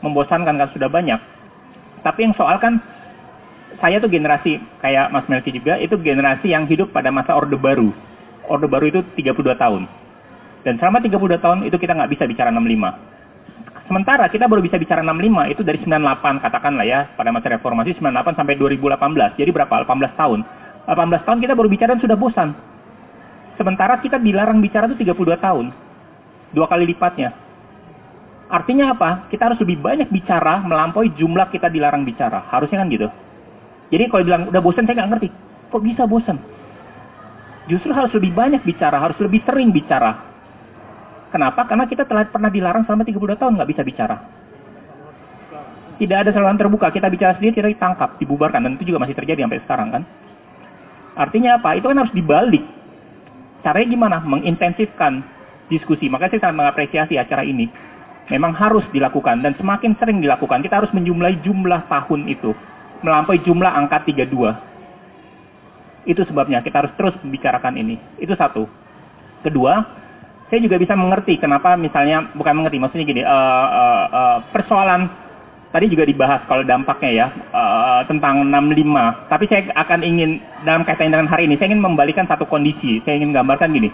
membosankan 0.03 0.59
kan 0.59 0.69
sudah 0.75 0.91
banyak. 0.91 1.17
Tapi 2.03 2.19
yang 2.21 2.35
soal 2.35 2.59
kan 2.59 2.77
saya 3.79 3.97
tuh 4.03 4.11
generasi 4.11 4.59
kayak 4.83 5.09
Mas 5.15 5.25
Melki 5.31 5.55
juga 5.55 5.79
itu 5.79 5.95
generasi 5.99 6.51
yang 6.51 6.67
hidup 6.67 6.91
pada 6.91 7.09
masa 7.09 7.33
Orde 7.33 7.55
Baru. 7.55 7.95
Orde 8.45 8.67
Baru 8.67 8.85
itu 8.91 9.01
32 9.15 9.55
tahun. 9.55 9.87
Dan 10.65 10.81
selama 10.81 10.97
32 10.97 11.37
tahun 11.37 11.59
itu 11.69 11.77
kita 11.77 11.93
nggak 11.93 12.09
bisa 12.09 12.25
bicara 12.25 12.49
65. 12.49 13.85
Sementara 13.85 14.25
kita 14.33 14.49
baru 14.49 14.65
bisa 14.65 14.81
bicara 14.81 15.05
65 15.05 15.53
itu 15.53 15.61
dari 15.61 15.77
98 15.77 16.41
katakanlah 16.41 16.85
ya 16.89 17.05
pada 17.13 17.29
masa 17.29 17.53
reformasi 17.53 17.93
98 18.01 18.33
sampai 18.33 18.57
2018. 18.57 19.37
Jadi 19.37 19.49
berapa? 19.53 19.85
18 19.85 20.17
tahun. 20.17 20.39
18 20.89 21.21
tahun 21.21 21.37
kita 21.37 21.53
baru 21.53 21.69
bicara 21.69 21.93
dan 21.93 22.01
sudah 22.01 22.17
bosan. 22.17 22.49
Sementara 23.61 24.01
kita 24.01 24.17
dilarang 24.17 24.57
bicara 24.57 24.89
itu 24.89 25.05
32 25.05 25.37
tahun. 25.37 25.69
Dua 26.57 26.65
kali 26.65 26.89
lipatnya. 26.89 27.29
Artinya 28.49 28.97
apa? 28.97 29.29
Kita 29.29 29.53
harus 29.53 29.61
lebih 29.61 29.81
banyak 29.85 30.09
bicara 30.09 30.65
melampaui 30.65 31.13
jumlah 31.13 31.53
kita 31.53 31.69
dilarang 31.69 32.01
bicara. 32.09 32.41
Harusnya 32.49 32.81
kan 32.81 32.89
gitu. 32.89 33.05
Jadi 33.93 34.03
kalau 34.09 34.25
bilang 34.25 34.43
udah 34.49 34.61
bosan 34.65 34.89
saya 34.89 34.97
nggak 34.97 35.09
ngerti. 35.13 35.29
Kok 35.69 35.81
bisa 35.85 36.09
bosan? 36.09 36.41
Justru 37.69 37.89
harus 37.93 38.13
lebih 38.17 38.33
banyak 38.33 38.61
bicara, 38.65 38.97
harus 38.97 39.17
lebih 39.21 39.45
sering 39.45 39.69
bicara. 39.69 40.34
Kenapa? 41.35 41.67
Karena 41.67 41.83
kita 41.83 42.07
telah 42.07 42.31
pernah 42.31 42.47
dilarang 42.47 42.87
selama 42.87 43.03
32 43.03 43.35
tahun 43.35 43.59
nggak 43.59 43.69
bisa 43.75 43.83
bicara. 43.83 44.23
Tidak 45.99 46.15
ada 46.15 46.31
saluran 46.31 46.55
terbuka. 46.55 46.87
Kita 46.95 47.11
bicara 47.11 47.35
sendiri, 47.35 47.59
kita 47.59 47.67
ditangkap, 47.75 48.15
dibubarkan. 48.23 48.63
Dan 48.63 48.79
itu 48.79 48.87
juga 48.87 49.03
masih 49.03 49.19
terjadi 49.19 49.43
sampai 49.43 49.59
sekarang 49.67 49.91
kan. 49.91 50.07
Artinya 51.19 51.59
apa? 51.59 51.75
Itu 51.75 51.91
kan 51.91 51.99
harus 51.99 52.15
dibalik. 52.15 52.63
Caranya 53.67 53.87
gimana? 53.91 54.17
Mengintensifkan 54.23 55.27
diskusi. 55.67 56.07
Makanya 56.07 56.39
saya 56.39 56.41
sangat 56.47 56.55
mengapresiasi 56.55 57.19
acara 57.19 57.43
ini. 57.43 57.67
Memang 58.31 58.55
harus 58.55 58.87
dilakukan 58.95 59.43
dan 59.43 59.59
semakin 59.59 59.91
sering 59.99 60.23
dilakukan. 60.23 60.63
Kita 60.63 60.79
harus 60.79 60.91
menjumlahi 60.95 61.43
jumlah 61.43 61.91
tahun 61.91 62.31
itu. 62.31 62.55
Melampaui 63.03 63.43
jumlah 63.43 63.75
angka 63.75 64.07
32. 64.07 64.23
Itu 66.07 66.23
sebabnya 66.31 66.63
kita 66.63 66.79
harus 66.79 66.95
terus 66.95 67.19
membicarakan 67.19 67.75
ini. 67.75 67.99
Itu 68.23 68.39
satu. 68.39 68.71
Kedua, 69.43 70.04
saya 70.45 70.59
juga 70.61 70.77
bisa 70.77 70.93
mengerti 70.93 71.41
kenapa 71.41 71.73
misalnya, 71.73 72.29
bukan 72.37 72.53
mengerti, 72.61 72.77
maksudnya 72.77 73.05
gini, 73.05 73.21
uh, 73.25 73.67
uh, 73.69 74.05
uh, 74.13 74.37
persoalan 74.53 75.09
tadi 75.75 75.91
juga 75.91 76.07
dibahas 76.07 76.39
kalau 76.47 76.63
dampaknya 76.63 77.11
ya 77.11 77.27
uh, 77.51 78.01
tentang 78.07 78.47
65. 78.47 79.27
Tapi 79.27 79.43
saya 79.51 79.61
akan 79.75 79.99
ingin 80.07 80.39
dalam 80.63 80.87
kaitan 80.87 81.11
dengan 81.11 81.27
hari 81.27 81.51
ini 81.51 81.59
saya 81.59 81.75
ingin 81.75 81.83
membalikan 81.83 82.23
satu 82.23 82.47
kondisi. 82.47 83.03
Saya 83.03 83.19
ingin 83.19 83.35
gambarkan 83.35 83.75
gini. 83.75 83.91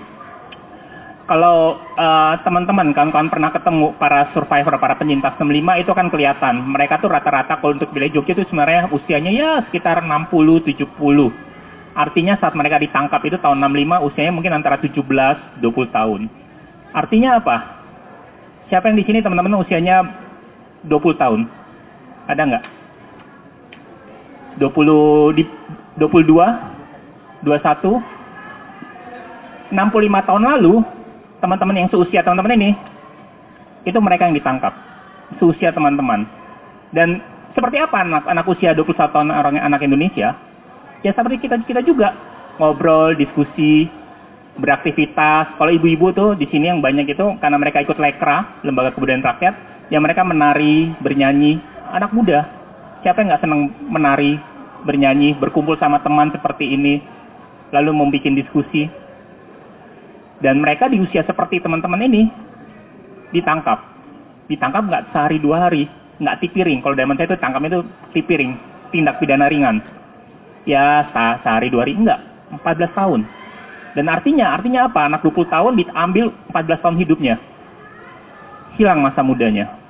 Kalau 1.26 1.80
uh, 1.96 2.36
teman-teman 2.44 2.92
kawan-kawan 2.92 3.32
pernah 3.32 3.50
ketemu 3.56 3.96
para 3.96 4.30
survivor, 4.36 4.76
para 4.78 5.00
penyintas 5.00 5.40
65 5.40 5.82
itu 5.82 5.92
kan 5.96 6.08
kelihatan. 6.12 6.54
Mereka 6.70 7.00
tuh 7.00 7.08
rata-rata 7.08 7.58
kalau 7.58 7.80
untuk 7.80 7.90
wilayah 7.96 8.20
Jogja 8.20 8.36
itu 8.36 8.44
sebenarnya 8.52 8.92
usianya 8.92 9.32
ya 9.32 9.50
sekitar 9.66 10.04
60 10.04 10.28
70. 10.68 10.92
Artinya 11.92 12.40
saat 12.40 12.56
mereka 12.56 12.80
ditangkap 12.80 13.20
itu 13.28 13.36
tahun 13.40 13.60
65 13.60 14.08
usianya 14.08 14.32
mungkin 14.32 14.56
antara 14.56 14.80
17 14.80 14.96
20 15.60 15.64
tahun. 15.92 16.32
Artinya 16.96 17.40
apa? 17.40 17.58
Siapa 18.72 18.88
yang 18.88 18.98
di 19.00 19.04
sini 19.04 19.20
teman-teman 19.20 19.60
usianya 19.60 20.00
20 20.88 21.20
tahun? 21.20 21.48
Ada 22.32 22.42
nggak? 22.48 22.66
20 24.60 25.36
di 25.36 25.44
22, 26.00 27.44
21, 27.44 28.22
65 29.72 30.28
tahun 30.28 30.44
lalu 30.44 30.84
teman-teman 31.40 31.76
yang 31.76 31.90
seusia 31.90 32.22
teman-teman 32.22 32.56
ini 32.60 32.72
itu 33.88 33.98
mereka 33.98 34.30
yang 34.30 34.36
ditangkap 34.38 34.76
seusia 35.40 35.74
teman-teman 35.74 36.28
dan 36.94 37.24
seperti 37.56 37.82
apa 37.82 38.04
anak 38.04 38.24
anak 38.28 38.46
usia 38.46 38.76
21 38.78 38.94
tahun 39.16 39.30
orang 39.34 39.58
anak 39.58 39.82
Indonesia 39.82 40.38
ya 41.02 41.12
seperti 41.14 41.48
kita 41.50 41.62
kita 41.66 41.82
juga 41.86 42.14
ngobrol 42.58 43.18
diskusi 43.18 43.90
beraktivitas 44.58 45.56
kalau 45.56 45.72
ibu-ibu 45.72 46.12
tuh 46.12 46.30
di 46.36 46.46
sini 46.52 46.70
yang 46.70 46.84
banyak 46.84 47.08
itu 47.10 47.26
karena 47.40 47.58
mereka 47.58 47.82
ikut 47.82 47.98
lekra 47.98 48.62
lembaga 48.62 48.94
kebudayaan 48.94 49.24
rakyat 49.24 49.54
ya 49.92 50.00
mereka 50.00 50.24
menari 50.24 50.96
bernyanyi 51.04 51.72
anak 51.92 52.16
muda. 52.16 52.48
Siapa 53.04 53.22
yang 53.22 53.36
nggak 53.36 53.44
senang 53.44 53.62
menari, 53.92 54.40
bernyanyi, 54.88 55.36
berkumpul 55.36 55.76
sama 55.78 56.00
teman 56.00 56.32
seperti 56.32 56.72
ini, 56.72 57.04
lalu 57.76 57.92
membuat 57.92 58.32
diskusi. 58.32 58.88
Dan 60.42 60.58
mereka 60.64 60.90
di 60.90 60.98
usia 60.98 61.22
seperti 61.22 61.62
teman-teman 61.62 62.02
ini 62.02 62.26
ditangkap. 63.30 63.78
Ditangkap 64.50 64.90
nggak 64.90 65.06
sehari 65.14 65.38
dua 65.38 65.70
hari, 65.70 65.86
nggak 66.18 66.42
tipiring. 66.42 66.82
Kalau 66.82 66.98
zaman 66.98 67.14
saya 67.20 67.30
itu 67.30 67.38
tangkap 67.38 67.62
itu 67.68 67.80
tipiring, 68.18 68.52
tindak 68.90 69.22
pidana 69.22 69.46
ringan. 69.46 69.78
Ya 70.66 71.10
sehari 71.12 71.74
dua 71.74 71.84
hari 71.84 71.98
enggak, 71.98 72.22
14 72.62 72.94
tahun. 72.94 73.22
Dan 73.98 74.06
artinya, 74.08 74.56
artinya 74.56 74.88
apa? 74.88 75.10
Anak 75.10 75.26
20 75.26 75.52
tahun 75.52 75.74
diambil 75.76 76.32
14 76.54 76.84
tahun 76.84 76.96
hidupnya. 77.02 77.36
Hilang 78.78 79.04
masa 79.04 79.20
mudanya 79.20 79.82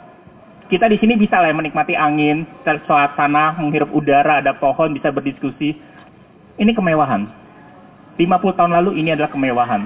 kita 0.72 0.88
di 0.88 0.96
sini 1.04 1.20
bisa 1.20 1.44
lah 1.44 1.52
ya 1.52 1.56
menikmati 1.60 2.00
angin, 2.00 2.48
suasana, 2.88 3.60
menghirup 3.60 3.92
udara, 3.92 4.40
ada 4.40 4.56
pohon, 4.56 4.96
bisa 4.96 5.12
berdiskusi. 5.12 5.76
Ini 6.56 6.72
kemewahan. 6.72 7.28
50 8.16 8.56
tahun 8.56 8.72
lalu 8.80 9.04
ini 9.04 9.12
adalah 9.12 9.28
kemewahan. 9.36 9.84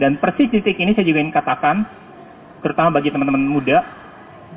Dan 0.00 0.16
persis 0.16 0.48
titik 0.48 0.80
ini 0.80 0.96
saya 0.96 1.04
juga 1.04 1.20
ingin 1.20 1.36
katakan, 1.36 1.84
terutama 2.64 2.96
bagi 2.96 3.12
teman-teman 3.12 3.44
muda, 3.44 3.84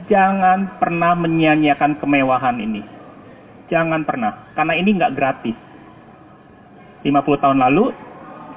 jangan 0.07 0.79
pernah 0.79 1.11
menyia-nyiakan 1.19 1.99
kemewahan 1.99 2.55
ini. 2.55 2.94
Jangan 3.71 4.05
pernah, 4.05 4.53
karena 4.53 4.73
ini 4.77 4.89
nggak 4.95 5.13
gratis. 5.17 5.57
50 7.05 7.41
tahun 7.41 7.57
lalu, 7.61 7.93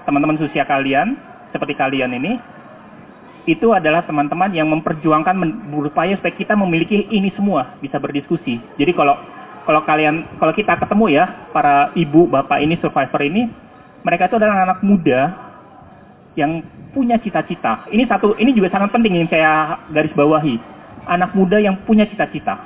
teman-teman 0.04 0.40
usia 0.40 0.64
kalian, 0.64 1.16
seperti 1.52 1.76
kalian 1.76 2.12
ini, 2.16 2.36
itu 3.48 3.72
adalah 3.72 4.04
teman-teman 4.04 4.52
yang 4.52 4.68
memperjuangkan 4.68 5.36
berupaya 5.72 6.12
supaya 6.20 6.36
kita 6.36 6.52
memiliki 6.52 7.09
ini 7.09 7.32
semua 7.32 7.80
bisa 7.80 7.96
berdiskusi. 7.96 8.61
Jadi 8.76 8.92
kalau 8.92 9.16
kalau 9.64 9.80
kalian 9.88 10.28
kalau 10.36 10.52
kita 10.52 10.76
ketemu 10.76 11.16
ya 11.16 11.24
para 11.52 11.92
ibu 11.96 12.28
bapak 12.28 12.61
ini 12.61 12.76
survivor 12.80 13.20
ini 13.24 13.48
mereka 14.04 14.28
itu 14.28 14.36
adalah 14.36 14.68
anak 14.68 14.80
muda 14.84 15.32
yang 16.36 16.61
punya 16.92 17.16
cita-cita. 17.20 17.88
Ini 17.88 18.04
satu 18.04 18.36
ini 18.36 18.52
juga 18.52 18.68
sangat 18.68 18.92
penting 18.92 19.16
yang 19.24 19.28
saya 19.32 19.80
garis 19.92 20.12
bawahi. 20.12 20.61
Anak 21.09 21.32
muda 21.32 21.56
yang 21.56 21.80
punya 21.88 22.04
cita-cita. 22.04 22.56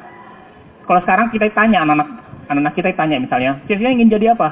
Kalau 0.82 1.01
sekarang 1.07 1.30
kita 1.30 1.47
tanya 1.55 1.86
anak-anak 1.86 2.22
anak-anak 2.51 2.74
kita 2.74 2.95
tanya 2.95 3.18
misalnya, 3.22 3.61
cita 3.66 3.86
ingin 3.86 4.11
jadi 4.11 4.34
apa? 4.34 4.49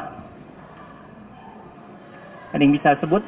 Ada 2.50 2.62
yang 2.62 2.74
bisa 2.74 2.98
sebut? 2.98 3.22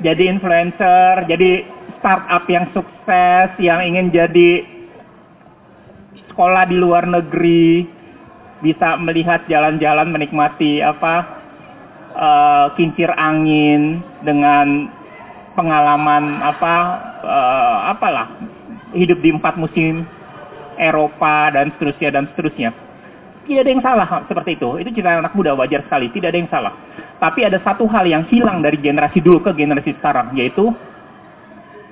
jadi 0.00 0.32
influencer, 0.32 1.28
jadi 1.28 1.64
startup 2.00 2.44
yang 2.48 2.66
sukses, 2.72 3.48
yang 3.60 3.84
ingin 3.84 4.08
jadi 4.08 4.64
sekolah 6.32 6.64
di 6.68 6.76
luar 6.80 7.04
negeri, 7.04 7.84
bisa 8.64 8.96
melihat 9.00 9.44
jalan-jalan 9.48 10.08
menikmati 10.08 10.80
apa 10.80 11.14
uh, 12.16 12.66
kincir 12.76 13.08
angin 13.16 14.00
dengan 14.24 14.88
pengalaman 15.56 16.40
apa 16.40 16.74
uh, 17.24 17.76
apalah 17.92 18.28
hidup 18.96 19.20
di 19.20 19.32
empat 19.32 19.56
musim 19.60 20.04
Eropa 20.80 21.52
dan 21.52 21.76
seterusnya 21.76 22.08
dan 22.08 22.24
seterusnya. 22.32 22.72
Tidak 23.44 23.60
ada 23.60 23.70
yang 23.70 23.84
salah 23.84 24.08
seperti 24.24 24.56
itu. 24.56 24.80
Itu 24.80 24.88
cerita 24.96 25.20
anak 25.20 25.36
muda 25.36 25.52
wajar 25.52 25.84
sekali. 25.84 26.08
Tidak 26.08 26.28
ada 26.32 26.38
yang 26.38 26.48
salah. 26.48 26.72
Tapi 27.20 27.44
ada 27.44 27.60
satu 27.60 27.84
hal 27.84 28.08
yang 28.08 28.24
hilang 28.32 28.64
dari 28.64 28.80
generasi 28.80 29.20
dulu 29.20 29.44
ke 29.44 29.52
generasi 29.52 29.92
sekarang, 30.00 30.32
yaitu 30.32 30.72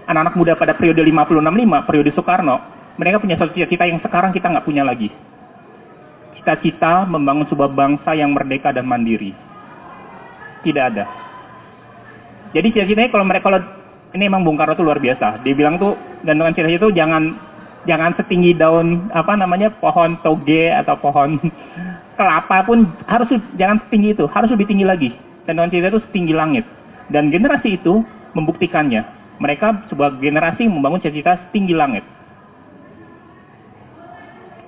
anak-anak 0.08 0.34
muda 0.40 0.52
pada 0.56 0.72
periode 0.72 1.04
50-65, 1.04 1.84
periode 1.84 2.10
Soekarno, 2.16 2.56
mereka 2.96 3.20
punya 3.20 3.36
satu 3.36 3.52
cita-cita 3.52 3.84
yang 3.84 4.00
sekarang 4.00 4.32
kita 4.32 4.48
nggak 4.48 4.64
punya 4.64 4.82
lagi. 4.88 5.12
Cita-cita 6.40 7.04
membangun 7.04 7.44
sebuah 7.52 7.68
bangsa 7.76 8.16
yang 8.16 8.32
merdeka 8.32 8.72
dan 8.72 8.88
mandiri. 8.88 9.36
Tidak 10.64 10.84
ada. 10.94 11.04
Jadi 12.56 12.72
cita-citanya 12.72 13.12
kalau 13.12 13.28
mereka 13.28 13.52
kalau 13.52 13.60
ini 14.16 14.24
emang 14.24 14.40
Bung 14.40 14.56
Karno 14.56 14.72
tuh 14.72 14.88
luar 14.88 14.96
biasa. 14.96 15.44
Dia 15.44 15.52
bilang 15.52 15.76
tuh 15.76 15.92
gantungan 16.24 16.56
cita-cita 16.56 16.88
itu 16.88 16.90
jangan 16.96 17.47
jangan 17.86 18.16
setinggi 18.18 18.58
daun 18.58 19.12
apa 19.14 19.38
namanya 19.38 19.70
pohon 19.78 20.18
toge 20.24 20.72
atau 20.72 20.98
pohon 20.98 21.38
kelapa 22.18 22.66
pun 22.66 22.82
harus 23.06 23.30
jangan 23.54 23.78
setinggi 23.86 24.18
itu, 24.18 24.26
harus 24.34 24.50
lebih 24.50 24.66
tinggi 24.66 24.82
lagi. 24.82 25.14
Tendangan 25.46 25.70
cinta 25.70 25.88
itu 25.94 26.02
setinggi 26.10 26.34
langit. 26.34 26.66
Dan 27.08 27.30
generasi 27.30 27.78
itu 27.78 28.02
membuktikannya. 28.34 29.06
Mereka 29.38 29.88
sebuah 29.88 30.18
generasi 30.18 30.66
membangun 30.66 30.98
cita-cita 30.98 31.38
setinggi 31.48 31.72
langit. 31.78 32.02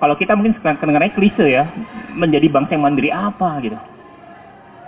Kalau 0.01 0.17
kita 0.17 0.33
mungkin 0.33 0.57
kedengarannya 0.57 1.13
klise 1.13 1.45
ya, 1.45 1.69
menjadi 2.15 2.49
bangsa 2.49 2.73
yang 2.73 2.87
mandiri 2.87 3.13
apa 3.13 3.61
gitu. 3.61 3.77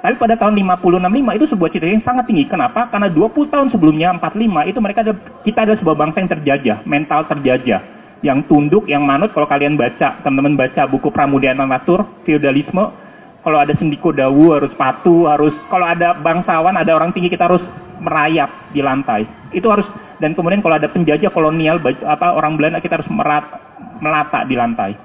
Tapi 0.01 0.19
pada 0.19 0.35
tahun 0.35 0.57
50-65 0.57 1.37
itu 1.37 1.45
sebuah 1.53 1.69
cita 1.69 1.85
yang 1.85 2.03
sangat 2.03 2.25
tinggi. 2.27 2.43
Kenapa? 2.49 2.89
Karena 2.89 3.07
20 3.07 3.53
tahun 3.53 3.67
sebelumnya, 3.69 4.17
45, 4.17 4.71
itu 4.71 4.79
mereka 4.81 4.99
ada, 5.05 5.13
kita 5.45 5.59
ada 5.63 5.77
sebuah 5.77 5.95
bangsa 5.95 6.17
yang 6.25 6.31
terjajah, 6.33 6.77
mental 6.89 7.23
terjajah 7.29 8.02
yang 8.23 8.47
tunduk, 8.47 8.87
yang 8.87 9.03
manut. 9.03 9.35
Kalau 9.35 9.45
kalian 9.45 9.75
baca, 9.75 10.23
teman-teman 10.23 10.55
baca 10.55 10.87
buku 10.87 11.11
Pramudian 11.11 11.59
Natur, 11.59 12.07
feudalisme, 12.23 12.89
kalau 13.43 13.59
ada 13.59 13.75
sendiko 13.75 14.15
dawu 14.15 14.55
harus 14.55 14.71
patuh, 14.79 15.27
harus 15.27 15.51
kalau 15.67 15.83
ada 15.83 16.15
bangsawan, 16.23 16.79
ada 16.79 16.95
orang 16.95 17.11
tinggi 17.11 17.27
kita 17.27 17.51
harus 17.51 17.61
merayap 17.99 18.71
di 18.71 18.79
lantai. 18.79 19.27
Itu 19.51 19.67
harus 19.67 19.85
dan 20.23 20.31
kemudian 20.31 20.63
kalau 20.63 20.79
ada 20.79 20.87
penjajah 20.87 21.27
kolonial 21.35 21.83
apa 22.07 22.31
orang 22.31 22.55
Belanda 22.55 22.79
kita 22.79 23.03
harus 23.03 23.09
merat, 23.11 23.43
melata 23.99 24.47
di 24.47 24.55
lantai. 24.55 24.95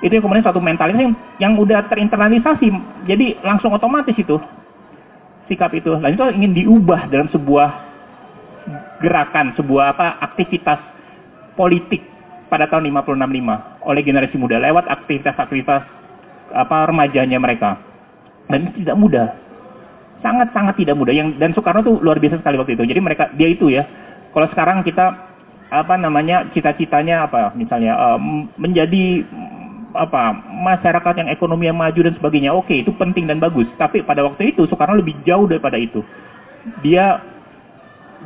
Itu 0.00 0.16
yang 0.16 0.24
kemudian 0.24 0.46
satu 0.46 0.62
mentalitas 0.62 1.02
yang, 1.02 1.14
yang 1.42 1.52
udah 1.58 1.90
terinternalisasi. 1.90 2.70
Jadi 3.10 3.42
langsung 3.42 3.74
otomatis 3.74 4.14
itu 4.14 4.38
sikap 5.50 5.74
itu. 5.74 5.90
Dan 5.98 6.14
itu 6.14 6.24
ingin 6.30 6.52
diubah 6.54 7.10
dalam 7.10 7.26
sebuah 7.34 7.68
gerakan, 9.02 9.52
sebuah 9.58 9.84
apa 9.98 10.22
aktivitas 10.22 10.78
politik 11.58 12.00
pada 12.50 12.66
tahun 12.66 12.90
565 12.90 13.86
oleh 13.86 14.02
generasi 14.02 14.36
muda 14.36 14.58
lewat 14.58 14.90
aktivitas-aktivitas 14.90 15.82
apa 16.50 16.76
remajanya 16.90 17.38
mereka. 17.38 17.78
Dan 18.50 18.66
itu 18.66 18.82
tidak 18.82 18.98
mudah. 18.98 19.28
Sangat-sangat 20.20 20.74
tidak 20.76 20.98
mudah. 20.98 21.14
Yang 21.14 21.38
dan 21.38 21.54
Soekarno 21.54 21.86
tuh 21.86 21.96
luar 22.02 22.18
biasa 22.18 22.42
sekali 22.42 22.58
waktu 22.58 22.74
itu. 22.74 22.84
Jadi 22.84 23.00
mereka 23.00 23.30
dia 23.38 23.48
itu 23.48 23.70
ya. 23.70 23.86
Kalau 24.34 24.50
sekarang 24.50 24.82
kita 24.82 25.30
apa 25.70 25.94
namanya 25.94 26.50
cita-citanya 26.50 27.30
apa 27.30 27.54
misalnya 27.54 27.94
uh, 27.94 28.18
menjadi 28.58 29.22
apa 29.94 30.34
masyarakat 30.50 31.14
yang 31.22 31.28
ekonomi 31.30 31.70
yang 31.70 31.78
maju 31.78 32.00
dan 32.02 32.14
sebagainya. 32.18 32.50
Oke, 32.50 32.82
itu 32.82 32.90
penting 32.98 33.30
dan 33.30 33.38
bagus. 33.38 33.70
Tapi 33.78 34.02
pada 34.02 34.26
waktu 34.26 34.54
itu 34.54 34.66
Soekarno 34.66 34.98
lebih 34.98 35.14
jauh 35.22 35.46
daripada 35.46 35.78
itu. 35.78 36.02
Dia 36.82 37.22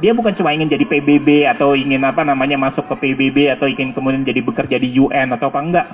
dia 0.03 0.11
bukan 0.11 0.34
cuma 0.34 0.51
ingin 0.51 0.66
jadi 0.66 0.82
PBB 0.90 1.47
atau 1.47 1.78
ingin 1.78 2.03
apa 2.03 2.26
namanya 2.26 2.59
masuk 2.59 2.82
ke 2.90 2.95
PBB 2.99 3.55
atau 3.55 3.70
ingin 3.70 3.95
kemudian 3.95 4.26
jadi 4.26 4.42
bekerja 4.42 4.76
di 4.82 4.90
UN 4.99 5.30
atau 5.38 5.55
apa 5.55 5.61
enggak. 5.62 5.86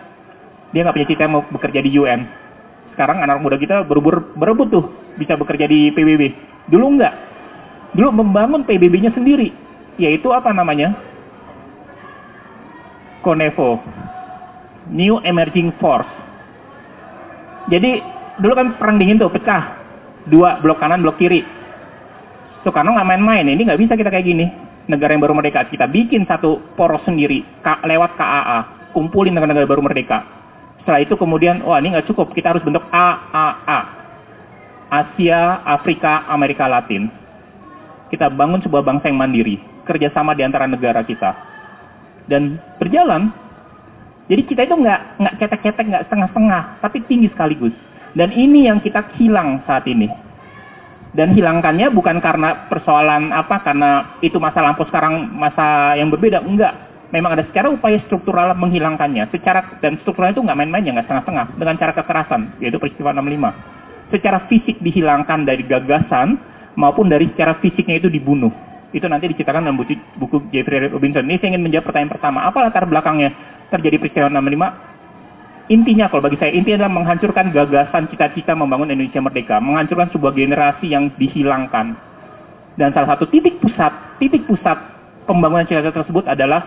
Dia 0.72 0.86
nggak 0.86 0.96
punya 0.96 1.09
cita 1.11 1.28
mau 1.28 1.44
bekerja 1.44 1.84
di 1.84 1.90
UN. 2.01 2.24
Sekarang 2.96 3.20
anak 3.20 3.44
muda 3.44 3.61
kita 3.61 3.84
berebut 3.84 4.32
berebut 4.40 4.68
tuh 4.72 4.84
bisa 5.20 5.36
bekerja 5.36 5.68
di 5.68 5.92
PBB. 5.92 6.32
Dulu 6.72 6.96
enggak. 6.96 7.14
Dulu 7.92 8.22
membangun 8.22 8.62
PBB-nya 8.62 9.11
sendiri, 9.11 9.51
yaitu 9.98 10.30
apa 10.30 10.55
namanya? 10.55 10.94
Konevo, 13.20 13.82
New 14.88 15.18
Emerging 15.26 15.74
Force. 15.82 16.09
Jadi 17.68 18.01
dulu 18.40 18.53
kan 18.57 18.78
perang 18.80 18.96
dingin 18.96 19.20
tuh 19.20 19.28
pecah, 19.28 19.76
dua 20.30 20.62
blok 20.62 20.80
kanan 20.80 21.05
blok 21.05 21.20
kiri. 21.20 21.60
Soekarno 22.61 22.93
nggak 22.93 23.09
main-main, 23.09 23.47
ini 23.49 23.65
nggak 23.65 23.81
bisa 23.81 23.93
kita 23.97 24.13
kayak 24.13 24.27
gini. 24.27 24.47
Negara 24.91 25.15
yang 25.15 25.23
baru 25.23 25.39
merdeka 25.39 25.65
kita 25.71 25.87
bikin 25.87 26.27
satu 26.27 26.59
poros 26.75 27.01
sendiri 27.07 27.47
lewat 27.63 28.19
KAA, 28.19 28.91
kumpulin 28.93 29.33
negara-negara 29.33 29.69
baru 29.71 29.83
merdeka. 29.87 30.27
Setelah 30.83 31.01
itu 31.05 31.15
kemudian, 31.15 31.63
wah 31.63 31.79
ini 31.79 31.95
nggak 31.95 32.09
cukup, 32.11 32.33
kita 32.33 32.57
harus 32.57 32.65
bentuk 32.65 32.83
AAA, 32.91 33.81
Asia, 34.91 35.63
Afrika, 35.63 36.27
Amerika 36.27 36.67
Latin. 36.67 37.13
Kita 38.11 38.27
bangun 38.33 38.59
sebuah 38.65 38.83
bangsa 38.83 39.07
yang 39.07 39.21
mandiri, 39.21 39.61
kerjasama 39.87 40.35
di 40.35 40.43
antara 40.43 40.67
negara 40.67 41.07
kita. 41.07 41.31
Dan 42.27 42.59
berjalan, 42.83 43.31
jadi 44.27 44.43
kita 44.47 44.67
itu 44.67 44.75
nggak 44.75 45.01
nggak 45.23 45.35
cetek-cetek, 45.39 45.87
nggak 45.87 46.05
setengah-setengah, 46.11 46.63
tapi 46.83 46.99
tinggi 47.07 47.31
sekaligus. 47.31 47.75
Dan 48.19 48.35
ini 48.35 48.67
yang 48.67 48.83
kita 48.83 49.07
hilang 49.15 49.63
saat 49.67 49.87
ini. 49.87 50.11
Dan 51.11 51.35
hilangkannya 51.35 51.91
bukan 51.91 52.23
karena 52.23 52.71
persoalan 52.71 53.35
apa, 53.35 53.67
karena 53.67 54.15
itu 54.23 54.39
masa 54.39 54.63
lampau 54.63 54.87
sekarang 54.87 55.27
masa 55.35 55.99
yang 55.99 56.07
berbeda, 56.07 56.39
enggak. 56.43 56.91
Memang 57.11 57.35
ada 57.35 57.43
secara 57.51 57.67
upaya 57.67 57.99
struktural 58.07 58.55
menghilangkannya. 58.55 59.27
Secara 59.35 59.83
dan 59.83 59.99
struktural 60.07 60.31
itu 60.31 60.39
nggak 60.39 60.55
main-main 60.55 60.87
ya, 60.87 60.95
nggak 60.95 61.11
setengah-setengah. 61.11 61.47
Dengan 61.59 61.75
cara 61.83 61.93
kekerasan, 61.99 62.41
yaitu 62.63 62.79
peristiwa 62.79 63.11
65. 63.11 64.15
Secara 64.15 64.39
fisik 64.47 64.79
dihilangkan 64.79 65.43
dari 65.43 65.67
gagasan 65.67 66.39
maupun 66.79 67.11
dari 67.11 67.27
secara 67.35 67.59
fisiknya 67.59 67.99
itu 67.99 68.07
dibunuh. 68.07 68.55
Itu 68.95 69.07
nanti 69.11 69.31
diceritakan 69.31 69.67
dalam 69.67 69.79
buku, 69.79 69.99
buku 70.19 70.51
Jeffrey 70.55 70.87
Robinson. 70.87 71.27
Ini 71.27 71.43
saya 71.43 71.55
ingin 71.55 71.63
menjawab 71.67 71.91
pertanyaan 71.91 72.15
pertama. 72.15 72.39
Apa 72.47 72.59
latar 72.63 72.87
belakangnya 72.87 73.35
terjadi 73.71 73.99
peristiwa 73.99 74.31
65? 74.31 74.89
Intinya 75.71 76.11
kalau 76.11 76.27
bagi 76.27 76.35
saya, 76.43 76.51
intinya 76.51 76.83
adalah 76.83 76.95
menghancurkan 76.99 77.55
gagasan 77.55 78.11
cita-cita 78.11 78.59
membangun 78.59 78.91
Indonesia 78.91 79.23
merdeka. 79.23 79.62
Menghancurkan 79.62 80.11
sebuah 80.11 80.35
generasi 80.35 80.91
yang 80.91 81.14
dihilangkan. 81.14 81.95
Dan 82.75 82.91
salah 82.91 83.14
satu 83.14 83.31
titik 83.31 83.62
pusat, 83.62 84.18
titik 84.18 84.51
pusat 84.51 84.75
pembangunan 85.31 85.62
cita-cita 85.71 86.03
tersebut 86.03 86.27
adalah 86.27 86.66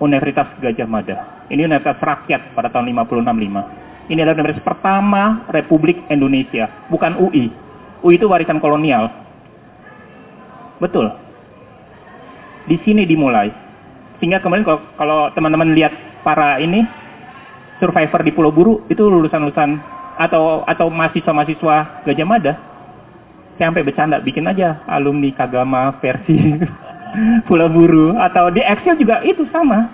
Universitas 0.00 0.48
Gajah 0.64 0.88
Mada. 0.88 1.44
Ini 1.52 1.68
Universitas 1.68 2.00
Rakyat 2.00 2.56
pada 2.56 2.72
tahun 2.72 2.88
56-65. 2.96 4.08
Ini 4.08 4.18
adalah 4.24 4.34
universitas 4.40 4.66
pertama 4.66 5.22
Republik 5.52 6.00
Indonesia, 6.08 6.66
bukan 6.88 7.20
UI. 7.22 7.52
UI 8.02 8.16
itu 8.18 8.26
warisan 8.26 8.58
kolonial. 8.58 9.12
Betul. 10.82 11.12
Di 12.66 12.80
sini 12.82 13.06
dimulai. 13.06 13.52
Sehingga 14.18 14.42
kemarin 14.42 14.66
kalau 14.96 15.30
teman-teman 15.36 15.76
lihat 15.76 15.94
para 16.26 16.58
ini 16.58 16.82
survivor 17.82 18.22
di 18.22 18.30
Pulau 18.30 18.54
Buru 18.54 18.86
itu 18.86 19.02
lulusan-lulusan 19.02 19.70
atau 20.22 20.62
atau 20.62 20.86
mahasiswa-mahasiswa 20.86 22.06
Gajah 22.06 22.28
Mada. 22.28 22.54
Saya 23.58 23.74
sampai 23.74 23.82
bercanda 23.82 24.22
bikin 24.22 24.46
aja 24.46 24.86
alumni 24.86 25.34
Kagama 25.34 25.98
versi 25.98 26.62
Pulau 27.50 27.66
Buru 27.66 28.14
atau 28.14 28.54
di 28.54 28.62
Excel 28.62 29.02
juga 29.02 29.18
itu 29.26 29.42
sama. 29.50 29.90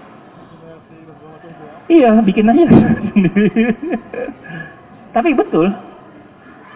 Iya, 1.89 2.21
bikin 2.21 2.53
aja 2.53 2.69
Tapi 5.17 5.33
betul. 5.33 5.73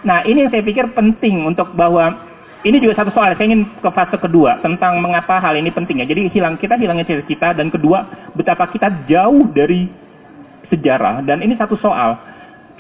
Nah, 0.09 0.25
ini 0.25 0.49
yang 0.49 0.51
saya 0.51 0.65
pikir 0.65 0.89
penting 0.97 1.45
untuk 1.45 1.77
bahwa 1.77 2.17
ini 2.65 2.81
juga 2.81 3.03
satu 3.03 3.15
soal. 3.15 3.37
Saya 3.37 3.53
ingin 3.53 3.69
ke 3.79 3.91
fase 3.93 4.17
kedua 4.19 4.59
tentang 4.65 4.99
mengapa 4.99 5.39
hal 5.39 5.55
ini 5.55 5.69
penting 5.69 6.03
ya. 6.03 6.09
Jadi 6.09 6.33
hilang 6.33 6.57
kita 6.59 6.81
hilangnya 6.81 7.07
cita-cita 7.07 7.55
dan 7.55 7.69
kedua 7.69 8.09
betapa 8.33 8.67
kita 8.73 8.89
jauh 9.07 9.47
dari 9.53 9.87
sejarah 10.73 11.21
dan 11.29 11.45
ini 11.45 11.53
satu 11.61 11.77
soal. 11.77 12.17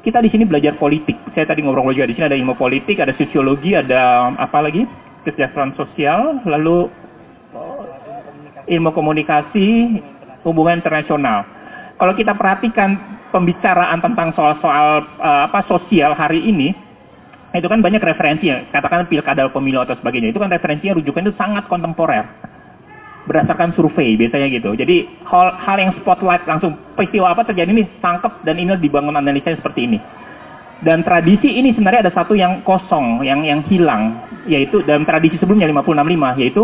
Kita 0.02 0.18
di 0.18 0.32
sini 0.34 0.42
belajar 0.42 0.74
politik. 0.80 1.14
Saya 1.30 1.46
tadi 1.46 1.62
ngobrol 1.62 1.94
juga 1.94 2.10
di 2.10 2.18
sini 2.18 2.26
ada 2.26 2.34
ilmu 2.34 2.58
politik, 2.58 2.98
ada 2.98 3.14
sosiologi, 3.14 3.76
ada 3.76 4.34
apa 4.34 4.58
lagi? 4.58 4.82
kesejahteraan 5.22 5.78
sosial, 5.78 6.42
lalu 6.42 6.90
ilmu 8.66 8.90
komunikasi, 8.90 10.02
hubungan 10.42 10.82
internasional. 10.82 11.46
Kalau 11.94 12.14
kita 12.18 12.34
perhatikan 12.34 12.98
pembicaraan 13.30 14.02
tentang 14.02 14.34
soal-soal 14.34 15.06
uh, 15.22 15.46
apa 15.46 15.62
sosial 15.70 16.18
hari 16.18 16.42
ini, 16.42 16.74
itu 17.54 17.70
kan 17.70 17.78
banyak 17.78 18.02
referensinya. 18.02 18.66
Katakan 18.74 19.06
pilkada 19.06 19.46
pemilu 19.54 19.78
atau 19.78 19.94
sebagainya. 19.94 20.34
Itu 20.34 20.42
kan 20.42 20.50
referensinya 20.50 20.98
rujukan 20.98 21.30
itu 21.30 21.34
sangat 21.38 21.70
kontemporer 21.70 22.26
berdasarkan 23.26 23.74
survei 23.78 24.18
biasanya 24.18 24.50
gitu. 24.50 24.74
Jadi 24.74 25.06
hal, 25.26 25.54
hal 25.58 25.76
yang 25.78 25.92
spotlight 26.02 26.42
langsung 26.46 26.74
peristiwa 26.98 27.30
apa 27.30 27.46
terjadi 27.46 27.70
ini 27.70 27.86
tangkap 28.02 28.42
dan 28.42 28.58
ini 28.58 28.74
dibangun 28.78 29.14
analisa 29.14 29.54
seperti 29.54 29.86
ini. 29.86 29.98
Dan 30.82 31.06
tradisi 31.06 31.46
ini 31.46 31.70
sebenarnya 31.78 32.10
ada 32.10 32.12
satu 32.12 32.34
yang 32.34 32.66
kosong, 32.66 33.22
yang 33.22 33.46
yang 33.46 33.62
hilang, 33.70 34.18
yaitu 34.50 34.82
dalam 34.82 35.06
tradisi 35.06 35.38
sebelumnya 35.38 35.70
565 35.70 36.42
yaitu 36.42 36.62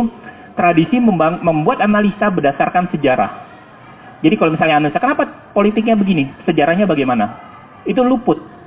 tradisi 0.58 0.98
membang, 0.98 1.38
membuat 1.46 1.78
analisa 1.78 2.26
berdasarkan 2.26 2.90
sejarah. 2.90 3.46
Jadi 4.18 4.34
kalau 4.34 4.50
misalnya 4.58 4.82
analisa, 4.82 4.98
kenapa 4.98 5.54
politiknya 5.54 5.94
begini? 5.94 6.26
Sejarahnya 6.42 6.90
bagaimana? 6.90 7.38
Itu 7.86 8.02
luput 8.02 8.57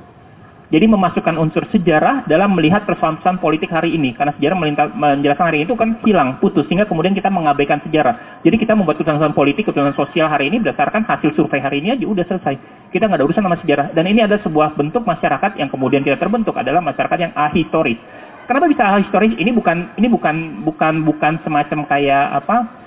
jadi 0.71 0.87
memasukkan 0.87 1.35
unsur 1.35 1.67
sejarah 1.67 2.23
dalam 2.31 2.55
melihat 2.55 2.87
persoalan 2.87 3.19
politik 3.43 3.67
hari 3.67 3.91
ini. 3.91 4.15
Karena 4.15 4.31
sejarah 4.39 4.55
menjelaskan 4.95 5.45
hari 5.51 5.67
itu 5.67 5.75
kan 5.75 5.99
hilang, 6.07 6.39
putus. 6.39 6.63
Sehingga 6.71 6.87
kemudian 6.87 7.11
kita 7.11 7.27
mengabaikan 7.27 7.83
sejarah. 7.83 8.39
Jadi 8.39 8.55
kita 8.55 8.71
membuat 8.71 8.95
keputusan 8.95 9.35
politik, 9.35 9.67
keputusan 9.67 9.91
sosial 9.99 10.31
hari 10.31 10.47
ini 10.47 10.63
berdasarkan 10.63 11.03
hasil 11.03 11.35
survei 11.35 11.59
hari 11.59 11.83
ini 11.83 11.99
aja 11.99 12.07
udah 12.07 12.23
selesai. 12.23 12.55
Kita 12.87 13.11
nggak 13.11 13.19
ada 13.19 13.25
urusan 13.27 13.43
sama 13.43 13.59
sejarah. 13.59 13.91
Dan 13.91 14.07
ini 14.07 14.23
adalah 14.23 14.39
sebuah 14.47 14.79
bentuk 14.79 15.03
masyarakat 15.03 15.59
yang 15.59 15.67
kemudian 15.67 16.07
kita 16.07 16.15
terbentuk 16.15 16.55
adalah 16.55 16.79
masyarakat 16.79 17.17
yang 17.19 17.35
ahistoris. 17.35 17.99
Kenapa 18.47 18.71
bisa 18.71 18.87
ahistoris? 18.95 19.35
Ini 19.35 19.51
bukan 19.51 19.99
ini 19.99 20.07
bukan 20.07 20.63
bukan 20.63 21.03
bukan 21.03 21.33
semacam 21.43 21.83
kayak 21.83 22.25
apa 22.47 22.80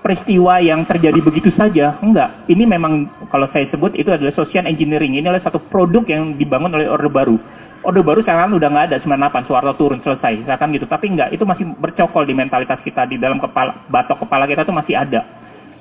peristiwa 0.00 0.60
yang 0.60 0.84
terjadi 0.88 1.20
begitu 1.20 1.52
saja. 1.54 1.96
Enggak. 2.00 2.48
Ini 2.48 2.64
memang 2.64 3.08
kalau 3.28 3.46
saya 3.52 3.68
sebut 3.68 3.92
itu 3.96 4.08
adalah 4.08 4.32
social 4.32 4.64
engineering. 4.64 5.16
Ini 5.16 5.28
adalah 5.28 5.44
satu 5.44 5.60
produk 5.68 6.04
yang 6.08 6.36
dibangun 6.40 6.72
oleh 6.72 6.88
Orde 6.88 7.12
Baru. 7.12 7.36
Orde 7.80 8.04
Baru 8.04 8.20
sekarang 8.20 8.52
udah 8.52 8.68
nggak 8.68 8.86
ada 8.92 8.96
98, 9.04 9.48
Soeharto 9.48 9.72
turun 9.76 10.00
selesai. 10.04 10.44
Misalkan 10.44 10.72
gitu. 10.76 10.88
Tapi 10.88 11.06
enggak, 11.12 11.32
itu 11.32 11.44
masih 11.44 11.64
bercokol 11.76 12.24
di 12.24 12.34
mentalitas 12.36 12.80
kita 12.84 13.08
di 13.08 13.20
dalam 13.20 13.40
kepala 13.40 13.88
batok 13.88 14.24
kepala 14.24 14.44
kita 14.48 14.64
itu 14.64 14.74
masih 14.74 14.94
ada. 14.96 15.20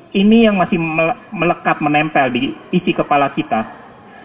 Ini 0.10 0.50
yang 0.50 0.58
masih 0.58 0.82
melekat 1.30 1.78
menempel 1.86 2.34
di 2.34 2.50
isi 2.74 2.98
kepala 2.98 3.30
kita 3.38 3.62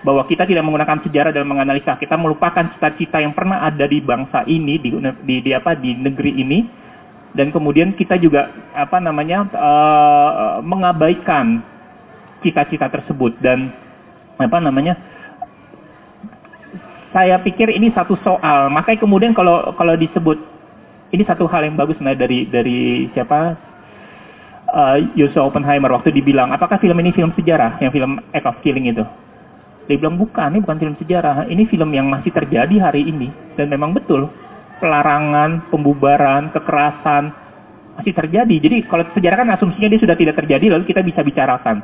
bahwa 0.05 0.25
kita 0.29 0.45
tidak 0.45 0.65
menggunakan 0.65 1.01
sejarah 1.05 1.33
dalam 1.33 1.49
menganalisa. 1.49 1.97
Kita 2.01 2.17
melupakan 2.17 2.73
cita-cita 2.77 3.21
yang 3.21 3.37
pernah 3.37 3.65
ada 3.65 3.85
di 3.85 4.01
bangsa 4.01 4.45
ini 4.49 4.81
di, 4.81 4.93
di, 5.25 5.35
di 5.45 5.51
apa 5.53 5.77
di 5.77 5.97
negeri 5.97 6.33
ini 6.41 6.59
dan 7.35 7.51
kemudian 7.51 7.99
kita 7.99 8.15
juga 8.15 8.47
apa 8.79 9.03
namanya 9.03 9.51
uh, 9.51 10.63
mengabaikan 10.63 11.67
cita-cita 12.47 12.87
tersebut. 12.87 13.35
Dan 13.43 13.75
apa 14.39 14.59
namanya 14.63 14.95
saya 17.11 17.43
pikir 17.43 17.75
ini 17.75 17.91
satu 17.91 18.15
soal. 18.23 18.71
Makanya 18.71 19.03
kemudian 19.03 19.35
kalau 19.35 19.75
kalau 19.75 19.99
disebut 19.99 20.39
ini 21.11 21.27
satu 21.27 21.51
hal 21.51 21.67
yang 21.67 21.75
bagus 21.75 21.99
nah 21.99 22.15
dari 22.15 22.47
dari 22.47 23.11
siapa? 23.13 23.75
Uh, 24.75 24.99
Oppenheimer 25.39 25.87
waktu 25.95 26.11
dibilang 26.11 26.51
apakah 26.51 26.83
film 26.83 26.99
ini 26.99 27.15
film 27.15 27.31
sejarah? 27.35 27.79
Yang 27.83 27.99
film 27.99 28.19
Act 28.31 28.47
of 28.47 28.59
Killing 28.63 28.91
itu. 28.91 29.07
Dia 29.91 30.01
bilang 30.01 30.19
bukan 30.19 30.55
ini 30.55 30.63
bukan 30.63 30.79
film 30.79 30.95
sejarah. 31.03 31.51
Ini 31.51 31.67
film 31.67 31.91
yang 31.91 32.07
masih 32.07 32.31
terjadi 32.31 32.79
hari 32.79 33.11
ini. 33.11 33.31
Dan 33.59 33.71
memang 33.75 33.91
betul 33.91 34.31
pelarangan, 34.79 35.71
pembubaran, 35.71 36.51
kekerasan 36.51 37.33
masih 37.95 38.13
terjadi. 38.15 38.57
Jadi 38.59 38.77
kalau 38.91 39.07
sejarah 39.15 39.37
kan 39.45 39.49
asumsinya 39.55 39.89
dia 39.91 40.01
sudah 40.03 40.17
tidak 40.19 40.35
terjadi 40.39 40.75
lalu 40.75 40.85
kita 40.91 41.01
bisa 41.07 41.23
bicarakan. 41.23 41.83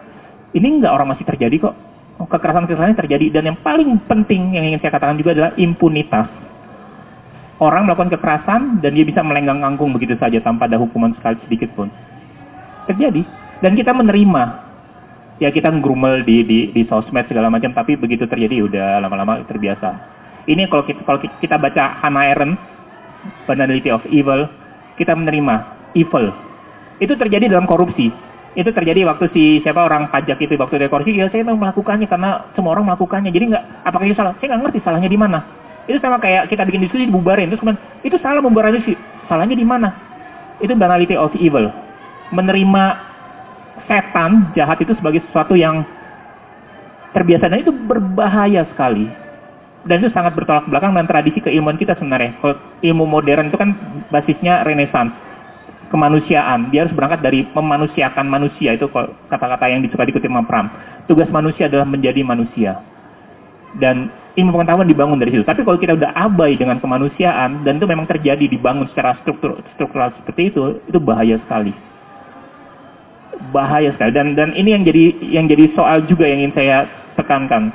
Ini 0.50 0.66
enggak 0.66 0.92
orang 0.92 1.14
masih 1.14 1.26
terjadi 1.26 1.70
kok. 1.70 1.74
Kekerasan-kekerasan 2.20 3.00
terjadi 3.00 3.40
dan 3.40 3.48
yang 3.48 3.58
paling 3.64 3.96
penting 4.04 4.52
yang 4.52 4.68
ingin 4.68 4.80
saya 4.84 4.92
katakan 4.92 5.16
juga 5.16 5.32
adalah 5.32 5.52
impunitas. 5.56 6.28
Orang 7.60 7.88
melakukan 7.88 8.12
kekerasan 8.12 8.80
dan 8.84 8.96
dia 8.96 9.04
bisa 9.04 9.20
melenggang 9.20 9.60
angkung 9.60 9.92
begitu 9.92 10.16
saja 10.16 10.40
tanpa 10.40 10.68
ada 10.68 10.80
hukuman 10.80 11.12
sekali 11.16 11.40
sedikit 11.48 11.72
pun. 11.76 11.88
Terjadi 12.88 13.24
dan 13.64 13.72
kita 13.76 13.92
menerima. 13.94 14.68
ya 15.40 15.48
kita 15.48 15.72
ngerumel 15.72 16.20
di, 16.28 16.44
di 16.44 16.58
di 16.68 16.84
sosmed 16.84 17.24
segala 17.24 17.48
macam 17.48 17.72
tapi 17.72 17.96
begitu 17.96 18.28
terjadi 18.28 18.60
udah 18.60 19.00
lama-lama 19.00 19.40
terbiasa 19.48 19.96
ini 20.44 20.68
kalau 20.68 20.84
kita 20.84 21.00
kalau 21.04 21.16
kita 21.20 21.56
baca 21.56 22.00
Hannah 22.00 22.32
Arendt 22.32 22.60
Banality 23.44 23.90
of 23.92 24.04
Evil 24.08 24.48
kita 25.00 25.16
menerima 25.16 25.54
evil. 25.96 26.28
Itu 27.00 27.16
terjadi 27.16 27.48
dalam 27.48 27.64
korupsi. 27.64 28.12
Itu 28.52 28.74
terjadi 28.74 29.06
waktu 29.06 29.30
si 29.32 29.62
siapa 29.62 29.86
orang 29.86 30.10
pajak 30.10 30.36
itu 30.42 30.58
waktu 30.58 30.82
dia 30.82 30.90
korupsi 30.90 31.14
ya 31.14 31.30
saya 31.30 31.46
mau 31.46 31.56
melakukannya 31.56 32.04
karena 32.10 32.44
semua 32.52 32.76
orang 32.76 32.92
melakukannya. 32.92 33.32
Jadi 33.32 33.54
nggak 33.54 33.64
apakah 33.88 34.04
itu 34.04 34.16
salah? 34.18 34.36
Saya 34.36 34.52
nggak 34.52 34.60
ngerti 34.68 34.78
salahnya 34.84 35.08
di 35.08 35.16
mana. 35.16 35.38
Itu 35.88 35.96
sama 36.02 36.20
kayak 36.20 36.52
kita 36.52 36.66
bikin 36.68 36.84
diskusi 36.84 37.08
dibubarin. 37.08 37.48
Terus 37.48 37.62
kemudian 37.62 37.80
itu 38.04 38.16
salah 38.20 38.42
membubarin 38.44 38.82
sih 38.84 38.98
salahnya 39.30 39.56
di 39.56 39.64
mana? 39.64 39.88
Itu 40.60 40.76
banality 40.76 41.16
of 41.16 41.32
evil. 41.40 41.70
Menerima 42.34 42.84
setan 43.88 44.52
jahat 44.52 44.82
itu 44.82 44.92
sebagai 44.98 45.24
sesuatu 45.30 45.54
yang 45.56 45.86
terbiasa. 47.16 47.48
Dan 47.48 47.64
itu 47.64 47.72
berbahaya 47.72 48.66
sekali 48.74 49.08
dan 49.88 50.04
itu 50.04 50.12
sangat 50.12 50.36
bertolak 50.36 50.68
belakang 50.68 50.92
dengan 50.92 51.08
tradisi 51.08 51.40
keilmuan 51.40 51.80
kita 51.80 51.96
sebenarnya. 51.96 52.36
Kalau 52.44 52.56
ilmu 52.84 53.04
modern 53.08 53.48
itu 53.48 53.56
kan 53.56 53.72
basisnya 54.12 54.60
renaissance 54.68 55.12
kemanusiaan. 55.90 56.70
Dia 56.70 56.86
harus 56.86 56.94
berangkat 56.94 57.20
dari 57.20 57.44
memanusiakan 57.48 58.26
manusia. 58.28 58.78
Itu 58.78 58.88
kata-kata 59.28 59.66
yang 59.72 59.82
disuka 59.82 60.06
dikutip 60.06 60.30
sama 60.30 60.46
Pram. 60.46 60.66
Tugas 61.10 61.26
manusia 61.32 61.66
adalah 61.66 61.88
menjadi 61.88 62.22
manusia. 62.22 62.78
Dan 63.80 64.12
ilmu 64.38 64.54
pengetahuan 64.54 64.86
dibangun 64.86 65.18
dari 65.18 65.34
situ. 65.34 65.42
Tapi 65.42 65.66
kalau 65.66 65.78
kita 65.80 65.98
udah 65.98 66.14
abai 66.14 66.54
dengan 66.54 66.78
kemanusiaan 66.78 67.66
dan 67.66 67.82
itu 67.82 67.86
memang 67.90 68.06
terjadi 68.06 68.46
dibangun 68.46 68.86
secara 68.94 69.18
struktur 69.22 69.58
struktural 69.74 70.14
seperti 70.22 70.54
itu 70.54 70.78
itu 70.86 70.98
bahaya 71.02 71.40
sekali. 71.42 71.74
Bahaya 73.50 73.90
sekali. 73.98 74.12
Dan 74.14 74.38
dan 74.38 74.54
ini 74.54 74.76
yang 74.76 74.84
jadi 74.86 75.04
yang 75.26 75.46
jadi 75.50 75.74
soal 75.74 76.06
juga 76.06 76.30
yang 76.30 76.46
ingin 76.46 76.54
saya 76.54 76.86
tekankan. 77.18 77.74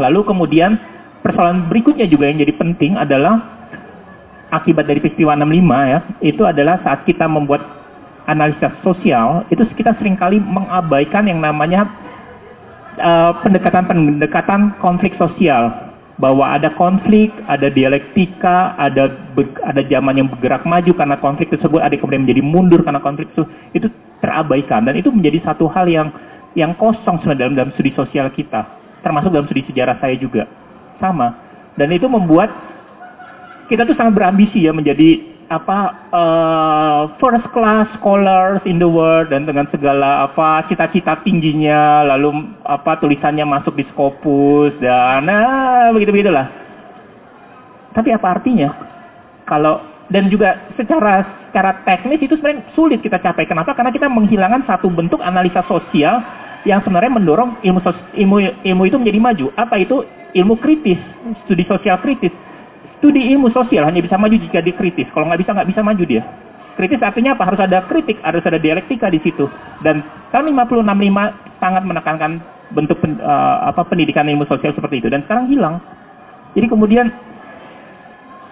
Lalu 0.00 0.24
kemudian 0.24 0.80
persoalan 1.20 1.68
berikutnya 1.68 2.08
juga 2.08 2.28
yang 2.28 2.40
jadi 2.40 2.54
penting 2.56 2.96
adalah 2.96 3.60
akibat 4.50 4.84
dari 4.90 4.98
peristiwa 4.98 5.38
65 5.38 5.92
ya, 5.94 5.98
itu 6.20 6.42
adalah 6.42 6.82
saat 6.82 7.06
kita 7.06 7.24
membuat 7.30 7.62
analisa 8.26 8.74
sosial, 8.82 9.46
itu 9.48 9.62
kita 9.78 9.96
sering 9.96 10.18
kali 10.18 10.42
mengabaikan 10.42 11.26
yang 11.26 11.40
namanya 11.40 11.88
pendekatan-pendekatan 13.46 14.60
uh, 14.60 14.72
konflik 14.82 15.14
sosial. 15.16 15.88
Bahwa 16.20 16.52
ada 16.52 16.68
konflik, 16.76 17.32
ada 17.48 17.72
dialektika, 17.72 18.76
ada 18.76 19.08
ada 19.64 19.80
zaman 19.88 20.20
yang 20.20 20.28
bergerak 20.28 20.68
maju 20.68 20.92
karena 20.92 21.16
konflik 21.16 21.48
tersebut, 21.48 21.80
ada 21.80 21.96
kemudian 21.96 22.28
menjadi 22.28 22.44
mundur 22.44 22.84
karena 22.84 23.00
konflik 23.00 23.32
itu 23.32 23.48
itu 23.72 23.88
terabaikan. 24.20 24.84
Dan 24.84 25.00
itu 25.00 25.08
menjadi 25.08 25.40
satu 25.48 25.64
hal 25.72 25.88
yang 25.88 26.12
yang 26.52 26.76
kosong 26.76 27.24
sebenarnya 27.24 27.40
dalam 27.40 27.54
dalam 27.56 27.72
studi 27.72 27.96
sosial 27.96 28.28
kita, 28.36 28.68
termasuk 29.00 29.32
dalam 29.32 29.48
studi 29.48 29.64
sejarah 29.72 29.96
saya 29.96 30.12
juga 30.20 30.44
sama. 31.00 31.34
Dan 31.74 31.90
itu 31.90 32.06
membuat 32.06 32.52
kita 33.72 33.88
tuh 33.88 33.96
sangat 33.96 34.20
berambisi 34.20 34.66
ya 34.66 34.76
menjadi 34.76 35.26
apa 35.50 35.78
uh, 36.14 37.00
first 37.18 37.42
class 37.50 37.90
scholars 37.98 38.62
in 38.70 38.78
the 38.78 38.86
world 38.86 39.34
dan 39.34 39.50
dengan 39.50 39.66
segala 39.74 40.30
apa 40.30 40.62
cita-cita 40.70 41.18
tingginya 41.26 42.06
lalu 42.06 42.54
apa 42.62 43.02
tulisannya 43.02 43.42
masuk 43.42 43.74
di 43.74 43.82
Scopus 43.90 44.78
dan 44.78 45.26
nah, 45.26 45.90
begitu 45.90 46.14
begitulah 46.14 46.60
tapi 47.90 48.14
apa 48.14 48.38
artinya? 48.38 48.70
Kalau 49.46 49.82
dan 50.10 50.30
juga 50.30 50.58
secara 50.78 51.26
secara 51.50 51.82
teknis 51.82 52.22
itu 52.22 52.38
sebenarnya 52.38 52.70
sulit 52.74 53.02
kita 53.02 53.18
capai. 53.18 53.46
Kenapa? 53.46 53.74
Karena 53.74 53.90
kita 53.90 54.06
menghilangkan 54.06 54.66
satu 54.66 54.90
bentuk 54.90 55.18
analisa 55.22 55.66
sosial 55.66 56.22
yang 56.68 56.84
sebenarnya 56.84 57.16
mendorong 57.16 57.60
ilmu 57.64 57.80
ilmu 58.16 58.36
ilmu 58.64 58.82
itu 58.84 58.96
menjadi 59.00 59.20
maju 59.20 59.46
apa 59.56 59.80
itu 59.80 60.04
ilmu 60.36 60.60
kritis 60.60 61.00
studi 61.44 61.64
sosial 61.64 61.96
kritis 62.04 62.32
Studi 63.00 63.32
ilmu 63.32 63.48
sosial 63.48 63.88
hanya 63.88 64.04
bisa 64.04 64.20
maju 64.20 64.36
jika 64.36 64.60
dikritis. 64.60 65.08
Kalau 65.16 65.24
nggak 65.32 65.40
bisa, 65.40 65.56
nggak 65.56 65.72
bisa 65.72 65.80
maju 65.80 66.04
dia. 66.04 66.20
Kritis 66.76 67.00
artinya 67.00 67.32
apa? 67.32 67.48
Harus 67.48 67.60
ada 67.64 67.80
kritik, 67.88 68.20
harus 68.20 68.44
ada 68.44 68.60
dialektika 68.60 69.08
di 69.08 69.16
situ. 69.24 69.48
Dan 69.80 70.04
tahun 70.28 70.52
50 70.52 70.84
65 70.84 71.64
sangat 71.64 71.82
menekankan 71.88 72.44
bentuk 72.76 73.00
pen, 73.00 73.16
uh, 73.24 73.72
apa 73.72 73.88
pendidikan 73.88 74.28
ilmu 74.28 74.44
sosial 74.44 74.76
seperti 74.76 75.00
itu 75.00 75.08
dan 75.08 75.24
sekarang 75.24 75.48
hilang. 75.48 75.80
Jadi 76.52 76.68
kemudian 76.68 77.08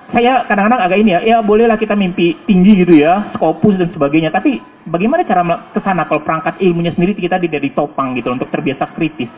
saya 0.09 0.49
kadang-kadang 0.49 0.81
agak 0.81 0.99
ini 1.05 1.11
ya, 1.13 1.21
ya 1.21 1.37
bolehlah 1.45 1.77
kita 1.77 1.93
mimpi 1.93 2.33
tinggi 2.49 2.81
gitu 2.81 2.97
ya, 2.97 3.29
skopus 3.37 3.77
dan 3.77 3.93
sebagainya. 3.93 4.33
Tapi 4.33 4.57
bagaimana 4.89 5.21
cara 5.29 5.45
ke 5.77 5.81
sana 5.85 6.09
kalau 6.09 6.25
perangkat 6.25 6.57
ilmunya 6.65 6.97
sendiri 6.97 7.13
kita 7.13 7.37
tidak 7.37 7.61
ditopang 7.61 8.17
gitu 8.17 8.33
untuk 8.33 8.49
terbiasa 8.49 8.89
kritis, 8.97 9.29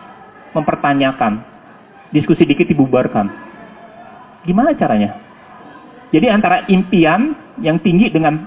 mempertanyakan, 0.54 1.42
diskusi 2.14 2.46
dikit 2.46 2.70
dibubarkan. 2.70 3.26
Gimana 4.46 4.70
caranya? 4.78 5.18
Jadi 6.14 6.26
antara 6.30 6.62
impian 6.70 7.34
yang 7.58 7.82
tinggi 7.82 8.06
dengan 8.14 8.38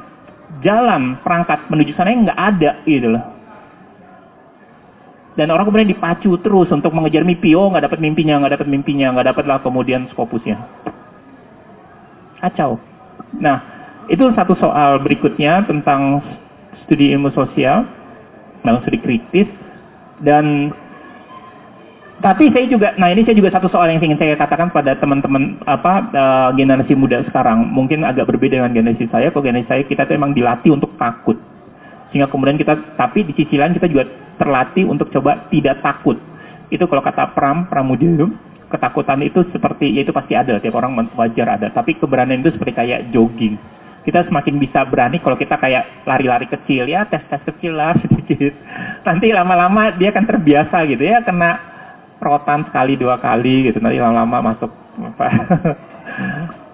jalan 0.64 1.20
perangkat 1.28 1.68
menuju 1.68 1.92
sana 1.96 2.16
yang 2.16 2.24
nggak 2.24 2.40
ada 2.40 2.72
gitu 2.88 3.08
loh. 3.12 3.24
Dan 5.36 5.52
orang 5.52 5.68
kemudian 5.68 5.92
dipacu 5.92 6.40
terus 6.40 6.72
untuk 6.72 6.96
mengejar 6.96 7.28
mimpi. 7.28 7.52
Oh 7.52 7.68
nggak 7.68 7.92
dapat 7.92 8.00
mimpinya, 8.00 8.40
nggak 8.40 8.64
dapat 8.64 8.68
mimpinya, 8.72 9.12
nggak 9.12 9.28
dapat 9.36 9.44
lah 9.50 9.60
kemudian 9.60 10.08
skopusnya. 10.14 10.56
Kacau. 12.44 12.76
Nah, 13.39 13.58
itu 14.12 14.28
satu 14.36 14.52
soal 14.60 15.00
berikutnya 15.00 15.64
tentang 15.64 16.20
studi 16.84 17.16
ilmu 17.16 17.32
sosial, 17.32 17.88
dalam 18.68 18.84
studi 18.84 19.00
kritis, 19.00 19.48
dan 20.20 20.76
tapi 22.24 22.48
saya 22.56 22.68
juga, 22.72 22.96
nah 22.96 23.12
ini 23.12 23.24
saya 23.28 23.36
juga 23.36 23.52
satu 23.52 23.68
soal 23.68 23.91
yang 23.91 24.00
ingin 24.00 24.16
saya 24.16 24.39
katakan 24.39 24.72
pada 24.72 24.96
teman-teman 24.96 25.60
apa 25.68 26.08
uh, 26.12 26.50
generasi 26.56 26.96
muda 26.96 27.20
sekarang. 27.28 27.68
Mungkin 27.68 28.04
agak 28.08 28.32
berbeda 28.32 28.64
dengan 28.64 28.72
generasi 28.72 29.12
saya. 29.12 29.28
Kalau 29.32 29.44
generasi 29.44 29.68
saya 29.68 29.84
kita 29.84 30.08
tuh 30.08 30.16
emang 30.16 30.32
dilatih 30.32 30.72
untuk 30.72 30.96
takut, 30.96 31.36
sehingga 32.12 32.32
kemudian 32.32 32.56
kita, 32.60 32.76
tapi 33.00 33.28
di 33.28 33.36
sisi 33.36 33.56
lain 33.60 33.76
kita 33.76 33.88
juga 33.88 34.08
terlatih 34.39 34.88
untuk 34.88 35.12
coba 35.12 35.48
tidak 35.48 35.80
takut. 35.84 36.20
Itu 36.72 36.88
kalau 36.88 37.04
kata 37.04 37.36
Pram 37.36 37.68
Pramudium, 37.68 38.36
ketakutan 38.74 39.22
itu 39.22 39.46
seperti, 39.54 39.94
ya 39.94 40.02
itu 40.02 40.10
pasti 40.10 40.34
ada, 40.34 40.58
tiap 40.58 40.74
orang 40.82 40.98
wajar 41.14 41.62
ada. 41.62 41.70
Tapi 41.70 42.02
keberanian 42.02 42.42
itu 42.42 42.58
seperti 42.58 42.74
kayak 42.74 43.14
jogging. 43.14 43.62
Kita 44.04 44.26
semakin 44.26 44.58
bisa 44.60 44.84
berani 44.90 45.22
kalau 45.22 45.38
kita 45.38 45.62
kayak 45.62 46.04
lari-lari 46.10 46.50
kecil 46.50 46.90
ya, 46.90 47.06
tes-tes 47.06 47.46
kecil 47.54 47.78
lah 47.78 47.94
sedikit. 48.02 48.52
Nanti 49.06 49.30
lama-lama 49.30 49.94
dia 49.96 50.10
akan 50.10 50.26
terbiasa 50.26 50.90
gitu 50.90 51.06
ya, 51.06 51.22
kena 51.22 51.74
rotan 52.24 52.64
sekali 52.72 52.96
dua 52.96 53.20
kali 53.20 53.70
gitu 53.70 53.84
nanti 53.84 54.00
lama-lama 54.00 54.56
masuk 54.56 54.72
apa 55.04 55.28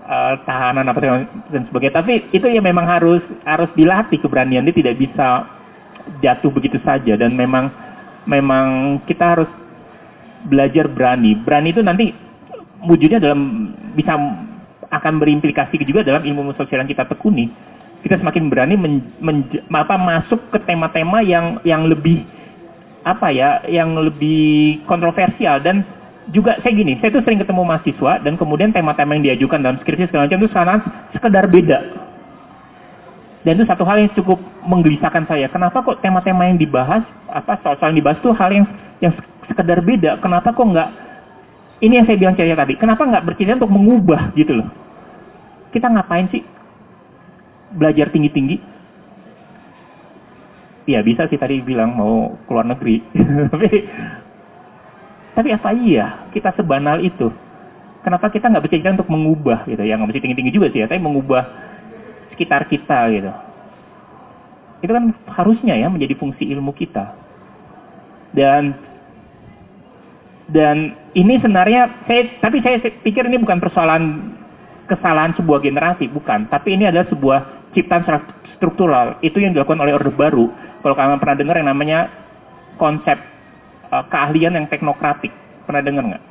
uh, 0.05 0.33
tahanan 0.47 0.85
apa 0.85 0.99
dan 1.49 1.63
sebagainya 1.67 2.05
tapi 2.05 2.29
itu 2.29 2.45
ya 2.45 2.61
memang 2.61 2.85
harus 2.85 3.25
harus 3.43 3.67
dilatih 3.73 4.21
keberanian 4.21 4.63
dia 4.69 4.77
tidak 4.77 5.01
bisa 5.01 5.49
jatuh 6.21 6.53
begitu 6.53 6.77
saja 6.85 7.17
dan 7.17 7.33
memang 7.33 7.73
memang 8.29 8.99
kita 9.09 9.35
harus 9.37 9.49
belajar 10.47 10.87
berani 10.87 11.35
berani 11.43 11.75
itu 11.75 11.81
nanti 11.83 12.15
wujudnya 12.85 13.19
dalam 13.19 13.73
bisa 13.97 14.15
akan 14.89 15.13
berimplikasi 15.19 15.81
juga 15.83 16.05
dalam 16.05 16.23
ilmu 16.23 16.55
sosial 16.55 16.81
yang 16.85 16.91
kita 16.91 17.03
tekuni 17.05 17.51
kita 17.99 18.15
semakin 18.19 18.47
berani 18.47 18.75
men, 18.79 19.03
men, 19.19 19.43
apa, 19.75 19.99
masuk 19.99 20.39
ke 20.55 20.59
tema-tema 20.63 21.19
yang 21.19 21.59
yang 21.67 21.83
lebih 21.83 22.23
apa 23.03 23.31
ya 23.31 23.63
yang 23.67 23.95
lebih 23.95 24.83
kontroversial 24.87 25.59
dan 25.59 25.83
juga 26.29 26.61
saya 26.61 26.73
gini, 26.77 26.93
saya 27.01 27.09
tuh 27.09 27.25
sering 27.25 27.41
ketemu 27.41 27.65
mahasiswa 27.65 28.21
dan 28.21 28.37
kemudian 28.37 28.69
tema-tema 28.69 29.17
yang 29.17 29.33
diajukan 29.33 29.65
dalam 29.65 29.77
skripsi 29.81 30.13
segala 30.13 30.29
macam 30.29 30.39
itu 30.39 30.49
sekarang 30.53 30.79
sekedar 31.09 31.45
beda. 31.49 31.79
Dan 33.41 33.57
itu 33.57 33.65
satu 33.65 33.81
hal 33.87 34.03
yang 34.03 34.11
cukup 34.13 34.37
menggelisahkan 34.67 35.25
saya. 35.25 35.49
Kenapa 35.49 35.81
kok 35.81 36.03
tema-tema 36.05 36.45
yang 36.45 36.59
dibahas, 36.59 37.01
apa 37.31 37.57
soal-soal 37.65 37.95
yang 37.95 37.99
dibahas 38.03 38.19
itu 38.21 38.29
hal 38.35 38.49
yang 38.51 38.65
yang 39.01 39.13
sekedar 39.49 39.81
beda? 39.81 40.21
Kenapa 40.21 40.53
kok 40.53 40.63
nggak? 40.69 40.89
Ini 41.79 41.93
yang 42.01 42.05
saya 42.05 42.19
bilang 42.19 42.35
cerita 42.37 42.59
tadi. 42.59 42.77
Kenapa 42.77 43.07
nggak 43.07 43.25
bercerita 43.25 43.57
untuk 43.59 43.71
mengubah 43.73 44.35
gitu 44.35 44.61
loh? 44.61 44.69
Kita 45.73 45.89
ngapain 45.89 46.27
sih 46.29 46.43
belajar 47.73 48.09
tinggi-tinggi? 48.13 48.57
Iya 50.89 51.05
bisa 51.05 51.29
sih 51.29 51.37
tadi 51.37 51.61
bilang 51.61 51.93
mau 51.93 52.35
keluar 52.49 52.65
negeri. 52.65 52.99
tapi, 53.53 53.69
tapi 55.37 55.49
apa 55.53 55.69
iya 55.77 56.27
kita 56.33 56.53
sebanal 56.57 56.99
itu? 56.99 57.29
Kenapa 58.01 58.31
kita 58.31 58.49
nggak 58.49 58.63
bercerita 58.65 58.95
untuk 58.95 59.11
mengubah 59.11 59.69
gitu? 59.69 59.85
Ya 59.85 59.95
nggak 59.95 60.09
mesti 60.09 60.23
tinggi-tinggi 60.23 60.55
juga 60.55 60.67
sih 60.73 60.81
ya, 60.81 60.87
tapi 60.89 61.03
mengubah 61.03 61.45
sekitar 62.33 62.65
kita 62.71 62.99
gitu. 63.11 63.31
Itu 64.79 64.91
kan 64.95 65.11
harusnya 65.35 65.75
ya 65.75 65.91
menjadi 65.91 66.15
fungsi 66.15 66.47
ilmu 66.47 66.71
kita. 66.71 67.11
Dan 68.31 68.88
dan 70.49 70.97
ini 71.13 71.37
sebenarnya 71.37 72.05
saya 72.09 72.41
tapi 72.41 72.61
saya 72.65 72.81
pikir 72.81 73.25
ini 73.29 73.37
bukan 73.37 73.61
persoalan 73.61 74.33
kesalahan 74.89 75.37
sebuah 75.37 75.61
generasi, 75.61 76.09
bukan. 76.09 76.49
Tapi 76.49 76.73
ini 76.73 76.89
adalah 76.89 77.05
sebuah 77.13 77.71
ciptaan 77.77 78.03
struktural. 78.57 79.21
Itu 79.21 79.37
yang 79.37 79.53
dilakukan 79.53 79.77
oleh 79.77 79.93
Orde 79.93 80.09
Baru 80.17 80.49
kalau 80.81 80.97
kalian 80.97 81.21
pernah 81.21 81.37
dengar 81.37 81.55
yang 81.61 81.69
namanya 81.69 82.09
konsep 82.81 83.15
eh, 83.93 84.03
keahlian 84.09 84.57
yang 84.57 84.65
teknokratik. 84.65 85.31
Pernah 85.69 85.85
dengar 85.85 86.03
nggak? 86.09 86.23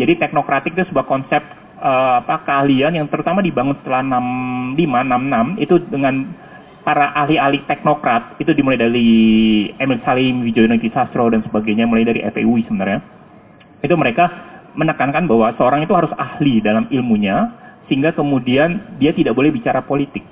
Jadi 0.00 0.12
teknokratik 0.18 0.72
itu 0.72 0.88
sebuah 0.88 1.04
konsep 1.04 1.44
eh, 1.84 2.14
apa 2.24 2.48
keahlian 2.48 2.96
yang 2.96 3.06
terutama 3.12 3.44
dibangun 3.44 3.76
setelah 3.84 4.00
65 4.74 5.60
66 5.60 5.64
itu 5.68 5.74
dengan 5.92 6.14
para 6.84 7.16
ahli-ahli 7.16 7.64
teknokrat 7.64 8.36
itu 8.40 8.52
dimulai 8.52 8.76
dari 8.76 9.08
Emil 9.80 10.00
Salim, 10.04 10.44
Wijoyo 10.44 10.68
Sastro 10.92 11.32
dan 11.32 11.40
sebagainya 11.44 11.88
mulai 11.88 12.04
dari 12.04 12.20
FEUI 12.20 12.68
sebenarnya. 12.68 13.00
Itu 13.84 14.00
mereka 14.00 14.32
menekankan 14.72 15.28
bahwa 15.28 15.52
seorang 15.60 15.84
itu 15.84 15.92
harus 15.92 16.10
ahli 16.16 16.64
dalam 16.64 16.88
ilmunya 16.88 17.52
sehingga 17.86 18.16
kemudian 18.16 18.96
dia 18.96 19.12
tidak 19.12 19.36
boleh 19.36 19.52
bicara 19.52 19.84
politik. 19.84 20.24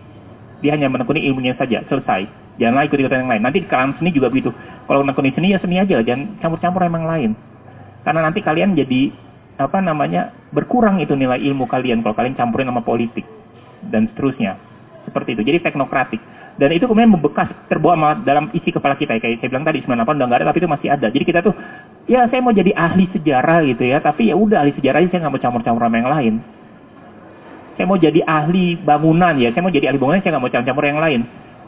Dia 0.65 0.73
hanya 0.73 0.89
menekuni 0.89 1.21
ilmunya 1.29 1.53
saja, 1.61 1.85
selesai. 1.85 2.25
Janganlah 2.57 2.89
ikut-ikutan 2.89 3.27
yang 3.27 3.31
lain. 3.31 3.43
Nanti 3.45 3.61
di 3.61 3.69
kalangan 3.69 4.01
seni 4.01 4.15
juga 4.15 4.33
begitu. 4.33 4.55
Kalau 4.89 5.05
menekuni 5.05 5.35
seni 5.37 5.53
ya 5.53 5.59
seni 5.61 5.77
aja, 5.77 6.01
jangan 6.01 6.41
campur-campur 6.41 6.81
yang 6.81 7.05
lain. 7.05 7.31
Karena 8.07 8.21
nanti 8.25 8.41
kalian 8.41 8.73
jadi 8.73 9.13
apa 9.61 9.79
namanya 9.85 10.33
berkurang 10.51 10.99
itu 11.05 11.13
nilai 11.13 11.39
ilmu 11.39 11.69
kalian 11.69 12.01
kalau 12.01 12.17
kalian 12.17 12.35
campurin 12.35 12.73
sama 12.73 12.81
politik 12.81 13.27
dan 13.93 14.09
seterusnya. 14.15 14.57
Seperti 15.05 15.37
itu. 15.37 15.43
Jadi 15.45 15.59
teknokratik 15.61 16.23
dan 16.61 16.69
itu 16.69 16.85
kemudian 16.85 17.09
membekas 17.09 17.49
terbawa 17.69 18.13
dalam 18.21 18.53
isi 18.53 18.69
kepala 18.69 18.93
kita 19.01 19.17
kayak 19.17 19.41
saya 19.41 19.49
bilang 19.49 19.65
tadi 19.65 19.81
98 19.89 20.05
udah 20.05 20.27
nggak 20.29 20.39
ada 20.45 20.47
tapi 20.53 20.59
itu 20.61 20.69
masih 20.69 20.89
ada 20.93 21.07
jadi 21.09 21.25
kita 21.25 21.41
tuh 21.41 21.55
ya 22.11 22.27
saya 22.29 22.41
mau 22.43 22.55
jadi 22.55 22.73
ahli 22.75 23.07
sejarah 23.15 23.63
gitu 23.67 23.85
ya 23.87 24.03
tapi 24.03 24.31
ya 24.31 24.35
udah 24.35 24.63
ahli 24.63 24.73
sejarah 24.79 25.03
saya 25.09 25.27
nggak 25.27 25.33
mau 25.33 25.43
campur-campur 25.43 25.83
sama 25.83 25.97
yang 25.99 26.11
lain 26.11 26.35
saya 27.79 27.87
mau 27.89 27.99
jadi 27.99 28.21
ahli 28.27 28.79
bangunan 28.83 29.35
ya 29.39 29.49
saya 29.55 29.63
mau 29.63 29.73
jadi 29.73 29.87
ahli 29.91 29.99
bangunan 29.99 30.21
saya 30.21 30.31
nggak 30.35 30.43
mau 30.43 30.53
campur-campur 30.53 30.85
yang 30.87 31.01
lain 31.03 31.21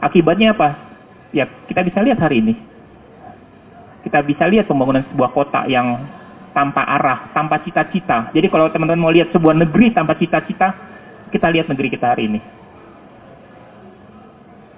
akibatnya 0.03 0.47
apa 0.53 0.67
ya 1.31 1.45
kita 1.71 1.81
bisa 1.87 1.99
lihat 2.03 2.19
hari 2.19 2.43
ini 2.43 2.53
kita 4.03 4.19
bisa 4.21 4.43
lihat 4.45 4.69
pembangunan 4.69 5.01
sebuah 5.11 5.31
kota 5.33 5.65
yang 5.65 6.03
tanpa 6.55 6.83
arah 6.87 7.31
tanpa 7.35 7.59
cita-cita 7.63 8.31
jadi 8.31 8.47
kalau 8.47 8.71
teman-teman 8.71 9.01
mau 9.01 9.11
lihat 9.11 9.31
sebuah 9.31 9.55
negeri 9.55 9.91
tanpa 9.95 10.15
cita-cita 10.19 10.71
kita 11.33 11.47
lihat 11.51 11.67
negeri 11.67 11.87
kita 11.91 12.15
hari 12.15 12.31
ini 12.31 12.39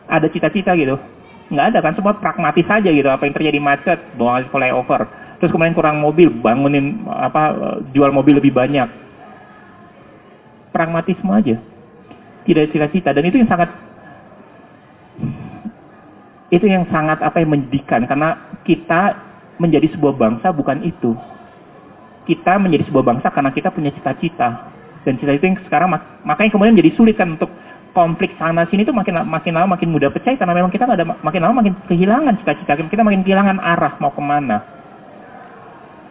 ada 0.07 0.27
cita-cita 0.31 0.73
gitu. 0.79 0.95
Nggak 1.51 1.65
ada 1.75 1.79
kan, 1.83 1.93
semua 1.95 2.15
pragmatis 2.15 2.65
saja 2.67 2.89
gitu. 2.91 3.07
Apa 3.07 3.27
yang 3.27 3.35
terjadi 3.35 3.59
macet, 3.59 3.99
bawa 4.15 4.43
flyover. 4.47 5.07
Terus 5.37 5.53
kemudian 5.53 5.77
kurang 5.77 6.01
mobil, 6.01 6.33
bangunin 6.33 7.05
apa 7.05 7.53
jual 7.93 8.09
mobil 8.09 8.41
lebih 8.41 8.53
banyak. 8.53 8.89
Pragmatisme 10.73 11.29
aja. 11.29 11.57
Tidak 12.47 12.73
cita-cita 12.73 13.13
dan 13.13 13.23
itu 13.27 13.37
yang 13.37 13.49
sangat 13.49 13.69
itu 16.47 16.63
yang 16.63 16.87
sangat 16.87 17.19
apa 17.19 17.43
yang 17.43 17.51
menyedihkan 17.51 18.07
karena 18.07 18.39
kita 18.63 19.19
menjadi 19.59 19.91
sebuah 19.93 20.15
bangsa 20.15 20.55
bukan 20.55 20.79
itu. 20.81 21.11
Kita 22.23 22.59
menjadi 22.59 22.87
sebuah 22.87 23.03
bangsa 23.03 23.27
karena 23.31 23.51
kita 23.51 23.71
punya 23.71 23.91
cita-cita 23.93 24.73
dan 25.07 25.15
cita-cita 25.15 25.45
yang 25.47 25.59
sekarang 25.63 25.89
makanya 26.27 26.51
kemudian 26.51 26.75
jadi 26.75 26.91
sulit 26.99 27.15
kan 27.15 27.39
untuk 27.39 27.47
konflik 27.95 28.35
sana 28.35 28.67
sini 28.67 28.83
itu 28.83 28.91
makin 28.91 29.23
makin 29.23 29.55
lama 29.55 29.79
makin 29.79 29.89
mudah 29.89 30.11
pecah 30.11 30.35
karena 30.35 30.53
memang 30.53 30.69
kita 30.69 30.83
nggak 30.83 30.99
ada 30.99 31.07
makin 31.23 31.41
lama 31.41 31.63
makin 31.63 31.73
kehilangan 31.87 32.35
cita-cita 32.43 32.75
kita 32.77 33.01
makin 33.01 33.23
kehilangan 33.23 33.57
arah 33.57 33.95
mau 34.03 34.11
ke 34.11 34.19
mana 34.19 34.76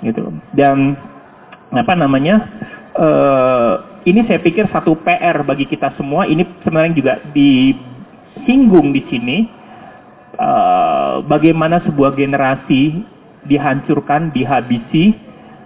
gitu 0.04 0.32
dan 0.52 0.96
apa 1.72 1.92
namanya 1.96 2.36
uh, 2.96 3.72
ini 4.06 4.22
saya 4.28 4.38
pikir 4.38 4.70
satu 4.70 4.94
PR 5.02 5.42
bagi 5.42 5.66
kita 5.66 5.94
semua 5.98 6.28
ini 6.28 6.46
sebenarnya 6.62 6.94
juga 6.94 7.14
disinggung 7.34 8.94
di 8.94 9.02
sini 9.10 9.38
uh, 10.38 11.24
bagaimana 11.26 11.82
sebuah 11.84 12.14
generasi 12.14 13.02
dihancurkan 13.46 14.30
dihabisi 14.30 15.14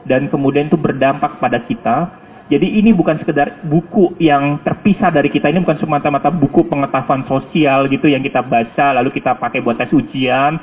dan 0.09 0.33
kemudian 0.33 0.73
itu 0.73 0.79
berdampak 0.81 1.37
pada 1.39 1.61
kita 1.69 2.21
jadi 2.51 2.67
ini 2.67 2.91
bukan 2.91 3.15
sekedar 3.23 3.63
buku 3.63 4.19
yang 4.19 4.59
terpisah 4.67 5.15
dari 5.15 5.31
kita. 5.31 5.55
Ini 5.55 5.63
bukan 5.63 5.79
semata-mata 5.79 6.35
buku 6.35 6.67
pengetahuan 6.67 7.23
sosial 7.31 7.87
gitu 7.87 8.11
yang 8.11 8.27
kita 8.27 8.43
baca 8.43 8.99
lalu 8.99 9.15
kita 9.15 9.39
pakai 9.39 9.63
buat 9.63 9.79
tes 9.79 9.95
ujian. 9.95 10.59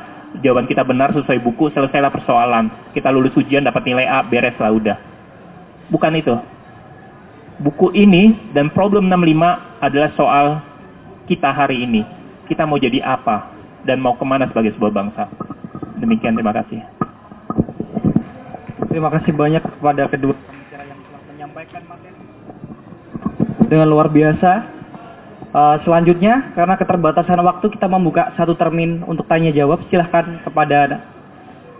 Jawaban 0.45 0.69
kita 0.69 0.85
benar 0.85 1.13
sesuai 1.17 1.41
buku, 1.41 1.73
selesailah 1.73 2.13
persoalan. 2.13 2.69
Kita 2.93 3.09
lulus 3.09 3.33
ujian 3.33 3.65
dapat 3.65 3.83
nilai 3.87 4.05
A, 4.05 4.21
beres 4.21 4.57
lah 4.61 4.69
udah. 4.69 4.97
Bukan 5.89 6.13
itu. 6.13 6.35
Buku 7.57 7.89
ini 7.97 8.53
dan 8.53 8.69
problem 8.69 9.09
65 9.09 9.81
adalah 9.81 10.09
soal 10.13 10.45
kita 11.25 11.49
hari 11.49 11.81
ini. 11.83 12.05
Kita 12.45 12.69
mau 12.69 12.77
jadi 12.77 13.01
apa 13.01 13.49
dan 13.83 13.97
mau 13.97 14.13
ke 14.13 14.23
mana 14.23 14.45
sebagai 14.45 14.77
sebuah 14.77 14.93
bangsa. 14.93 15.25
Demikian, 15.97 16.37
terima 16.37 16.53
kasih. 16.53 16.85
Terima 18.93 19.09
kasih 19.09 19.33
banyak 19.33 19.63
kepada 19.65 20.05
kedua 20.09 20.37
menyampaikan 21.57 21.81
materi 21.89 22.21
dengan 23.65 23.87
luar 23.89 24.13
biasa. 24.13 24.76
Uh, 25.47 25.79
selanjutnya, 25.87 26.51
karena 26.59 26.75
keterbatasan 26.75 27.39
waktu, 27.39 27.71
kita 27.71 27.87
membuka 27.87 28.35
satu 28.35 28.53
termin 28.59 28.99
untuk 29.07 29.23
tanya 29.31 29.49
jawab. 29.55 29.79
Silahkan 29.87 30.43
kepada 30.43 30.99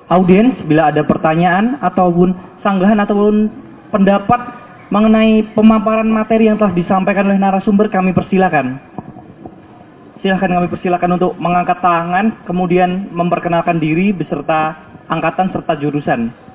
audiens 0.08 0.56
bila 0.66 0.88
ada 0.88 1.04
pertanyaan 1.04 1.76
ataupun 1.84 2.32
sanggahan 2.64 2.96
ataupun 3.04 3.52
pendapat 3.92 4.40
mengenai 4.88 5.52
pemaparan 5.52 6.08
materi 6.08 6.48
yang 6.48 6.56
telah 6.56 6.72
disampaikan 6.72 7.28
oleh 7.28 7.36
narasumber, 7.36 7.92
kami 7.92 8.16
persilakan. 8.16 8.80
Silahkan 10.24 10.48
kami 10.48 10.68
persilakan 10.72 11.20
untuk 11.20 11.36
mengangkat 11.36 11.78
tangan, 11.84 12.48
kemudian 12.48 13.12
memperkenalkan 13.12 13.84
diri 13.84 14.16
beserta 14.16 14.80
angkatan 15.12 15.52
serta 15.52 15.76
jurusan. 15.76 16.47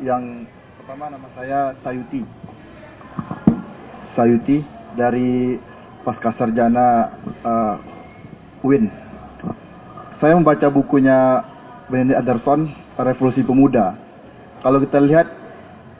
Yang 0.00 0.48
pertama 0.80 1.12
nama 1.12 1.28
saya 1.36 1.76
Sayuti. 1.84 2.24
Sayuti 4.16 4.64
dari 4.96 5.60
Pasca 6.00 6.32
Sarjana 6.40 7.12
uh, 7.44 7.76
UIN. 8.64 8.88
Saya 10.16 10.32
membaca 10.32 10.64
bukunya 10.72 11.44
Benedict 11.92 12.24
Anderson, 12.24 12.72
Revolusi 12.96 13.44
Pemuda. 13.44 14.00
Kalau 14.64 14.80
kita 14.80 14.98
lihat, 15.04 15.28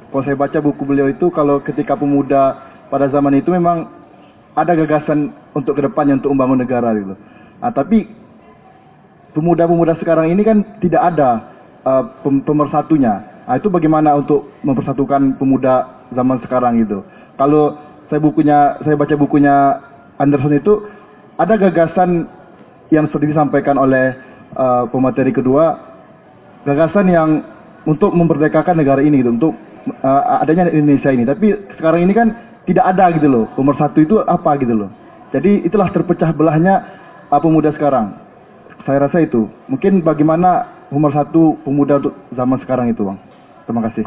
kalau 0.08 0.24
saya 0.24 0.40
baca 0.40 0.58
buku 0.64 0.88
beliau 0.88 1.12
itu, 1.12 1.28
kalau 1.30 1.60
ketika 1.60 2.00
pemuda 2.00 2.56
pada 2.88 3.12
zaman 3.12 3.36
itu 3.36 3.52
memang 3.52 3.92
ada 4.56 4.72
gagasan 4.72 5.36
untuk 5.52 5.76
ke 5.76 5.84
depannya 5.84 6.16
untuk 6.16 6.32
membangun 6.32 6.64
negara 6.64 6.96
gitu. 6.96 7.14
Nah, 7.60 7.70
tapi 7.76 8.08
pemuda-pemuda 9.36 10.00
sekarang 10.00 10.32
ini 10.32 10.42
kan 10.42 10.64
tidak 10.80 11.12
ada 11.14 11.57
uh, 11.86 12.04
pemersatunya. 12.22 13.44
Nah, 13.48 13.56
itu 13.56 13.72
bagaimana 13.72 14.12
untuk 14.18 14.48
mempersatukan 14.60 15.40
pemuda 15.40 16.04
zaman 16.12 16.38
sekarang 16.44 16.80
itu? 16.84 17.00
Kalau 17.38 17.76
saya 18.08 18.20
bukunya, 18.20 18.76
saya 18.84 18.96
baca 18.96 19.14
bukunya 19.16 19.54
Anderson 20.18 20.58
itu 20.58 20.84
ada 21.38 21.54
gagasan 21.54 22.26
yang 22.90 23.06
sudah 23.12 23.28
disampaikan 23.28 23.78
oleh 23.78 24.16
uh, 24.58 24.84
pemateri 24.90 25.30
kedua, 25.30 25.76
gagasan 26.66 27.08
yang 27.08 27.40
untuk 27.86 28.12
memerdekakan 28.12 28.76
negara 28.76 29.00
ini 29.00 29.22
gitu, 29.22 29.32
untuk 29.32 29.52
uh, 30.04 30.42
adanya 30.44 30.68
Indonesia 30.68 31.08
ini. 31.08 31.24
Tapi 31.24 31.54
sekarang 31.78 32.04
ini 32.04 32.12
kan 32.12 32.28
tidak 32.68 32.84
ada 32.84 33.16
gitu 33.16 33.28
loh. 33.32 33.44
Pemersatu 33.56 34.04
itu 34.04 34.20
apa 34.28 34.60
gitu 34.60 34.76
loh. 34.76 34.90
Jadi 35.32 35.64
itulah 35.64 35.88
terpecah 35.92 36.32
belahnya 36.36 36.84
uh, 37.32 37.40
pemuda 37.40 37.72
sekarang. 37.76 38.27
Saya 38.88 39.04
rasa 39.04 39.20
itu. 39.20 39.44
Mungkin 39.68 40.00
bagaimana 40.00 40.64
pemersatu 40.88 41.60
pemuda 41.60 42.00
untuk 42.00 42.16
zaman 42.32 42.56
sekarang 42.64 42.88
itu, 42.88 43.04
Bang. 43.04 43.20
Terima 43.68 43.84
kasih. 43.84 44.00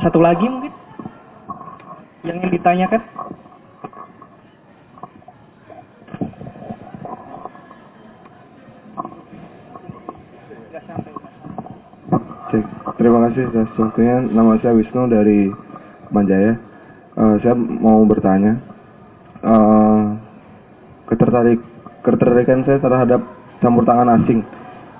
Satu 0.00 0.16
lagi 0.24 0.48
mungkin 0.48 0.72
yang 2.24 2.40
ingin 2.40 2.56
ditanyakan? 2.56 3.04
Cek. 12.48 12.64
Terima 12.96 13.18
kasih 13.28 13.42
atas 13.52 13.68
waktunya. 13.76 14.24
Nama 14.24 14.56
saya 14.64 14.72
Wisnu 14.72 15.04
dari 15.12 15.52
Manjaya. 16.08 16.56
Uh, 17.12 17.36
saya 17.44 17.52
mau 17.52 18.00
bertanya, 18.08 18.71
uh, 19.42 20.16
ketertarik 21.10 21.60
ketertarikan 22.02 22.66
saya 22.66 22.78
terhadap 22.82 23.20
campur 23.62 23.86
tangan 23.86 24.10
asing 24.22 24.42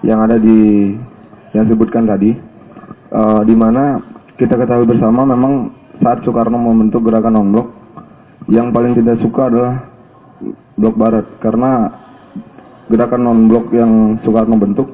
yang 0.06 0.22
ada 0.22 0.38
di 0.38 0.92
yang 1.52 1.66
disebutkan 1.68 2.06
tadi, 2.06 2.34
uh, 3.12 3.42
di 3.42 3.54
mana 3.54 4.02
kita 4.38 4.58
ketahui 4.58 4.88
bersama 4.88 5.26
memang 5.26 5.70
saat 6.02 6.24
Soekarno 6.26 6.58
membentuk 6.58 7.06
gerakan 7.06 7.38
Omblok 7.38 7.68
yang 8.50 8.74
paling 8.74 8.98
tidak 8.98 9.22
suka 9.22 9.46
adalah 9.52 9.74
blok 10.74 10.96
barat. 10.98 11.26
Karena 11.38 11.86
gerakan 12.90 13.22
non 13.22 13.40
blok 13.46 13.70
yang 13.70 14.18
Soekarno 14.26 14.58
bentuk 14.58 14.88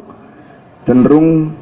cenderung 0.85 1.57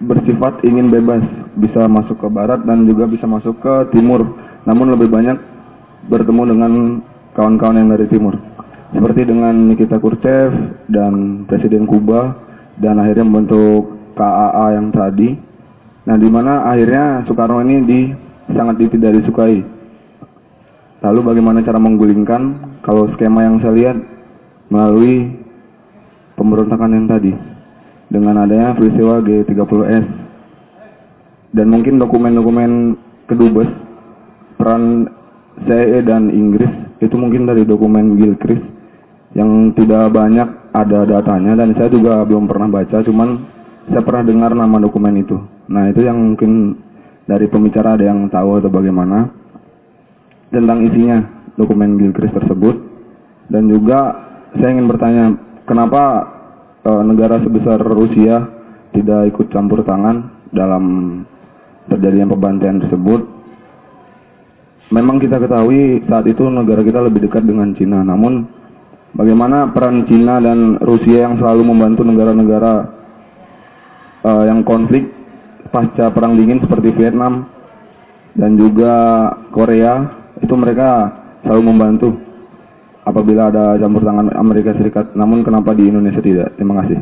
bersifat 0.00 0.64
ingin 0.64 0.88
bebas 0.88 1.20
bisa 1.60 1.84
masuk 1.84 2.16
ke 2.16 2.28
barat 2.32 2.64
dan 2.64 2.88
juga 2.88 3.04
bisa 3.04 3.28
masuk 3.28 3.60
ke 3.60 3.92
timur. 3.92 4.24
Namun 4.64 4.96
lebih 4.96 5.12
banyak 5.12 5.36
bertemu 6.08 6.42
dengan 6.56 6.72
kawan-kawan 7.40 7.80
yang 7.80 7.88
dari 7.88 8.04
timur. 8.12 8.36
Seperti 8.92 9.24
dengan 9.24 9.72
Nikita 9.72 9.96
Khrushchev 9.96 10.52
dan 10.92 11.48
Presiden 11.48 11.88
Kuba 11.88 12.36
dan 12.76 13.00
akhirnya 13.00 13.24
membentuk 13.24 13.96
KAA 14.12 14.76
yang 14.76 14.92
tadi. 14.92 15.40
Nah 16.04 16.20
di 16.20 16.28
mana 16.28 16.68
akhirnya 16.68 17.24
Soekarno 17.24 17.64
ini 17.64 17.76
di 17.88 18.00
sangat 18.52 18.76
tidak 18.76 19.24
disukai. 19.24 19.64
Lalu 21.00 21.20
bagaimana 21.24 21.64
cara 21.64 21.80
menggulingkan? 21.80 22.42
Kalau 22.84 23.08
skema 23.16 23.40
yang 23.48 23.56
saya 23.64 23.72
lihat 23.72 23.96
melalui 24.68 25.32
pemberontakan 26.36 26.92
yang 26.92 27.08
tadi. 27.08 27.32
Dengan 28.10 28.42
adanya 28.44 28.76
peristiwa 28.76 29.22
G30S 29.24 30.06
dan 31.54 31.66
mungkin 31.70 32.02
dokumen-dokumen 32.02 32.98
kedubes 33.30 33.70
peran 34.58 35.06
CIA 35.66 36.00
dan 36.04 36.32
Inggris 36.32 36.70
itu 37.00 37.14
mungkin 37.16 37.48
dari 37.48 37.64
dokumen 37.64 38.16
Gilchrist 38.16 38.64
yang 39.36 39.72
tidak 39.78 40.10
banyak 40.10 40.48
ada 40.70 41.06
datanya 41.06 41.58
dan 41.58 41.74
saya 41.78 41.90
juga 41.90 42.22
belum 42.26 42.50
pernah 42.50 42.68
baca 42.70 43.02
cuman 43.02 43.28
saya 43.90 44.02
pernah 44.06 44.22
dengar 44.26 44.52
nama 44.54 44.76
dokumen 44.78 45.18
itu. 45.18 45.36
Nah 45.70 45.90
itu 45.90 46.06
yang 46.06 46.18
mungkin 46.18 46.78
dari 47.26 47.46
pembicara 47.50 47.98
ada 47.98 48.04
yang 48.06 48.30
tahu 48.30 48.58
atau 48.62 48.70
bagaimana 48.70 49.30
tentang 50.50 50.82
isinya 50.86 51.18
dokumen 51.54 51.98
Gilchrist 51.98 52.36
tersebut. 52.36 52.76
Dan 53.50 53.66
juga 53.66 54.14
saya 54.54 54.70
ingin 54.78 54.86
bertanya 54.86 55.24
kenapa 55.66 56.02
e, 56.86 56.90
negara 57.02 57.42
sebesar 57.42 57.82
Rusia 57.82 58.46
tidak 58.94 59.34
ikut 59.34 59.50
campur 59.50 59.82
tangan 59.82 60.46
dalam 60.54 60.84
terjadinya 61.90 62.30
pembantaian 62.30 62.78
tersebut 62.78 63.39
memang 64.90 65.22
kita 65.22 65.38
ketahui 65.38 66.02
saat 66.06 66.26
itu 66.26 66.46
negara 66.50 66.82
kita 66.82 67.00
lebih 67.02 67.26
dekat 67.26 67.46
dengan 67.46 67.74
Cina 67.78 68.02
namun 68.02 68.46
bagaimana 69.14 69.70
peran 69.70 70.06
Cina 70.06 70.38
dan 70.42 70.78
Rusia 70.82 71.26
yang 71.30 71.38
selalu 71.38 71.62
membantu 71.66 72.02
negara-negara 72.06 72.74
e, 74.22 74.30
yang 74.50 74.66
konflik 74.66 75.06
pasca 75.70 76.10
perang 76.10 76.34
dingin 76.34 76.62
seperti 76.62 76.90
Vietnam 76.94 77.46
dan 78.34 78.58
juga 78.58 78.94
Korea 79.50 80.06
itu 80.42 80.54
mereka 80.54 81.10
selalu 81.42 81.62
membantu 81.66 82.08
apabila 83.04 83.50
ada 83.50 83.76
campur 83.80 84.04
tangan 84.04 84.30
Amerika 84.36 84.76
Serikat. 84.76 85.12
Namun 85.16 85.42
kenapa 85.42 85.72
di 85.74 85.88
Indonesia 85.88 86.22
tidak? 86.22 86.54
Terima 86.56 86.80
kasih. 86.84 86.98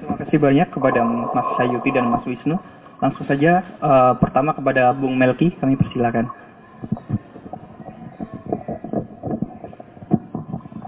Terima 0.00 0.16
kasih 0.20 0.38
banyak 0.38 0.68
kepada 0.72 1.00
Mas 1.04 1.48
Sayuti 1.58 1.90
dan 1.92 2.08
Mas 2.08 2.24
Wisnu. 2.24 2.56
Langsung 3.04 3.28
saja 3.28 3.60
uh, 3.84 4.16
pertama 4.16 4.56
kepada 4.56 4.88
Bung 4.96 5.12
Melki, 5.20 5.52
kami 5.60 5.76
persilakan. 5.76 6.24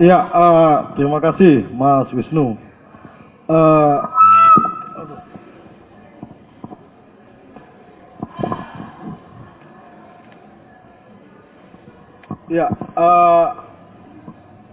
Ya, 0.01 0.25
uh, 0.33 0.97
terima 0.97 1.21
kasih 1.21 1.69
Mas 1.77 2.09
Wisnu. 2.17 2.57
Uh, 3.53 4.01
Ya, 12.47 12.71
uh, 12.95 13.59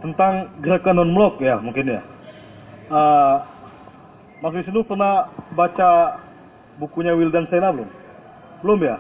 tentang 0.06 0.46
gerakan 0.62 0.94
non 0.94 1.12
blok 1.18 1.42
ya 1.42 1.58
mungkin 1.58 1.90
ya. 1.90 2.06
Uh, 2.88 3.42
Mas 4.40 4.54
Wisnu 4.54 4.86
pernah 4.86 5.28
baca 5.58 6.22
bukunya 6.78 7.14
Wildan 7.14 7.46
Sena 7.50 7.74
belum? 7.74 7.90
Belum 8.66 8.80
ya? 8.82 8.98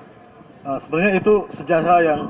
Uh, 0.64 0.80
sebenarnya 0.88 1.20
itu 1.20 1.34
sejarah 1.60 2.00
yang 2.04 2.22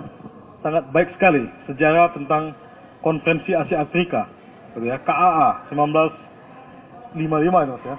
sangat 0.66 0.84
baik 0.96 1.10
sekali, 1.18 1.46
sejarah 1.70 2.10
tentang 2.16 2.56
konferensi 3.04 3.52
Asia 3.52 3.84
Afrika, 3.84 4.26
gitu 4.74 4.88
ya, 4.88 4.98
KAA 5.04 5.70
1955 5.70 7.20
itu 7.20 7.88
ya, 7.88 7.98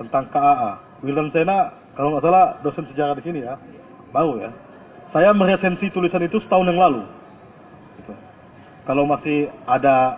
tentang 0.00 0.24
KAA. 0.30 0.70
Wildan 1.02 1.34
Sena 1.34 1.82
kalau 1.98 2.14
nggak 2.14 2.24
salah 2.24 2.46
dosen 2.64 2.86
sejarah 2.94 3.14
di 3.18 3.24
sini 3.26 3.44
ya, 3.44 3.58
baru 4.14 4.38
ya. 4.40 4.50
Saya 5.12 5.36
meresensi 5.36 5.92
tulisan 5.92 6.24
itu 6.24 6.40
setahun 6.40 6.72
yang 6.72 6.80
lalu. 6.80 7.04
Gitu. 8.00 8.12
Kalau 8.88 9.04
masih 9.04 9.52
ada 9.68 10.16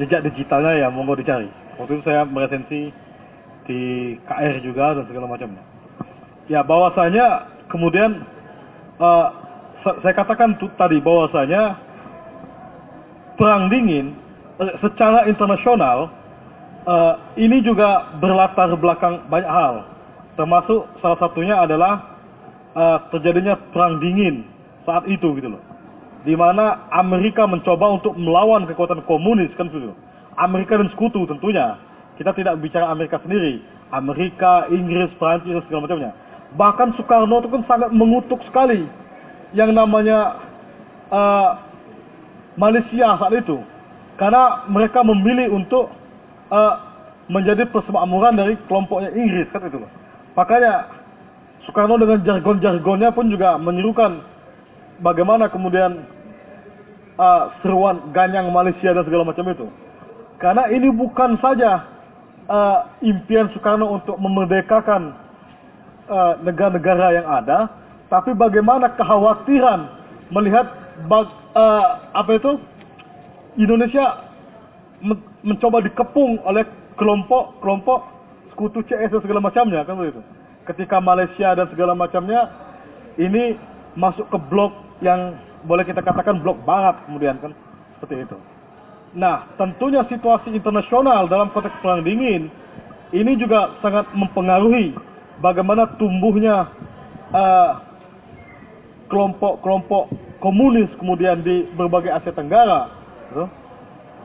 jejak 0.00 0.24
digitalnya 0.24 0.72
ya 0.80 0.88
monggo 0.88 1.20
dicari. 1.20 1.52
Waktu 1.76 2.00
itu 2.00 2.04
saya 2.08 2.24
meresensi 2.24 2.88
di 3.66 4.14
KR 4.24 4.62
juga 4.62 4.96
dan 4.96 5.04
segala 5.10 5.26
macamnya. 5.28 5.62
Ya 6.46 6.62
bahwasanya 6.62 7.50
kemudian 7.68 8.22
uh, 9.02 9.26
saya 9.82 10.14
katakan 10.14 10.58
tadi 10.78 10.98
bahwasanya 11.02 11.78
perang 13.38 13.68
dingin 13.68 14.14
uh, 14.58 14.74
secara 14.80 15.26
internasional 15.26 16.10
uh, 16.86 17.14
ini 17.36 17.60
juga 17.60 18.14
berlatar 18.22 18.72
belakang 18.78 19.26
banyak 19.28 19.50
hal. 19.50 19.84
Termasuk 20.38 20.86
salah 21.02 21.18
satunya 21.18 21.56
adalah 21.58 22.16
uh, 22.76 22.98
terjadinya 23.10 23.58
perang 23.74 23.98
dingin 23.98 24.46
saat 24.86 25.04
itu 25.10 25.34
gitu 25.36 25.50
loh. 25.50 25.62
Di 26.22 26.34
mana 26.34 26.90
Amerika 26.90 27.46
mencoba 27.46 28.02
untuk 28.02 28.14
melawan 28.18 28.66
kekuatan 28.66 29.02
komunis 29.06 29.50
kan 29.58 29.70
gitu. 29.70 29.94
Amerika 30.36 30.78
dan 30.78 30.90
sekutu 30.92 31.24
tentunya. 31.26 31.78
Kita 32.16 32.32
tidak 32.32 32.58
bicara 32.64 32.88
Amerika 32.88 33.20
sendiri. 33.20 33.60
Amerika, 33.92 34.66
Inggris, 34.72 35.12
Prancis 35.20 35.62
segala 35.68 35.86
macamnya. 35.86 36.12
Bahkan 36.56 36.96
Soekarno 36.96 37.44
itu 37.44 37.48
kan 37.52 37.62
sangat 37.68 37.90
mengutuk 37.92 38.40
sekali 38.48 38.88
yang 39.54 39.70
namanya 39.76 40.40
uh, 41.12 41.60
Malaysia 42.56 43.14
saat 43.20 43.34
itu. 43.36 43.60
Karena 44.16 44.64
mereka 44.72 45.04
memilih 45.04 45.52
untuk 45.52 45.92
uh, 46.48 46.74
menjadi 47.28 47.68
persemakmuran 47.68 48.38
dari 48.38 48.54
kelompoknya 48.66 49.12
Inggris 49.12 49.50
kan 49.52 49.62
itu. 49.68 49.78
Makanya 50.34 50.88
Soekarno 51.68 52.00
dengan 52.00 52.22
jargon-jargonnya 52.24 53.10
pun 53.12 53.28
juga 53.28 53.60
menyerukan 53.60 54.22
bagaimana 55.04 55.52
kemudian 55.52 56.06
uh, 57.20 57.52
seruan 57.60 58.14
ganyang 58.16 58.48
Malaysia 58.54 58.94
dan 58.94 59.04
segala 59.04 59.26
macam 59.26 59.44
itu. 59.50 59.66
Karena 60.40 60.68
ini 60.68 60.92
bukan 60.92 61.40
saja 61.40 61.95
uh, 62.50 62.78
impian 63.02 63.50
Soekarno 63.54 63.98
untuk 63.98 64.16
memerdekakan 64.18 65.14
uh, 66.10 66.34
negara-negara 66.42 67.06
yang 67.22 67.26
ada, 67.26 67.70
tapi 68.06 68.34
bagaimana 68.34 68.94
kekhawatiran 68.94 69.90
melihat 70.30 70.66
bag, 71.06 71.26
uh, 71.54 71.86
apa 72.14 72.30
itu? 72.38 72.52
Indonesia 73.56 74.26
men 75.00 75.16
mencoba 75.40 75.80
dikepung 75.80 76.42
oleh 76.44 76.66
kelompok-kelompok 76.98 78.00
sekutu 78.52 78.82
CS 78.88 79.12
dan 79.12 79.22
segala 79.22 79.40
macamnya 79.40 79.80
kan 79.84 79.94
begitu? 79.96 80.20
Ketika 80.66 80.98
Malaysia 80.98 81.54
dan 81.54 81.70
segala 81.70 81.94
macamnya 81.94 82.50
ini 83.16 83.54
masuk 83.94 84.26
ke 84.28 84.38
blok 84.50 84.74
yang 85.00 85.38
boleh 85.64 85.86
kita 85.86 86.02
katakan 86.02 86.42
blok 86.42 86.58
barat 86.66 86.98
kemudian 87.06 87.38
kan? 87.38 87.54
Seperti 87.96 88.26
itu. 88.28 88.36
Nah, 89.14 89.46
tentunya 89.60 90.02
situasi 90.10 90.50
internasional 90.50 91.30
dalam 91.30 91.52
konteks 91.54 91.78
perang 91.80 92.02
dingin 92.02 92.50
ini 93.14 93.32
juga 93.38 93.78
sangat 93.78 94.10
mempengaruhi 94.12 94.96
bagaimana 95.38 95.86
tumbuhnya 95.94 96.66
uh, 97.30 97.72
kelompok-kelompok 99.06 100.10
komunis 100.42 100.90
kemudian 100.98 101.40
di 101.46 101.70
berbagai 101.78 102.10
Asia 102.10 102.34
Tenggara, 102.34 102.90
gitu. 103.30 103.46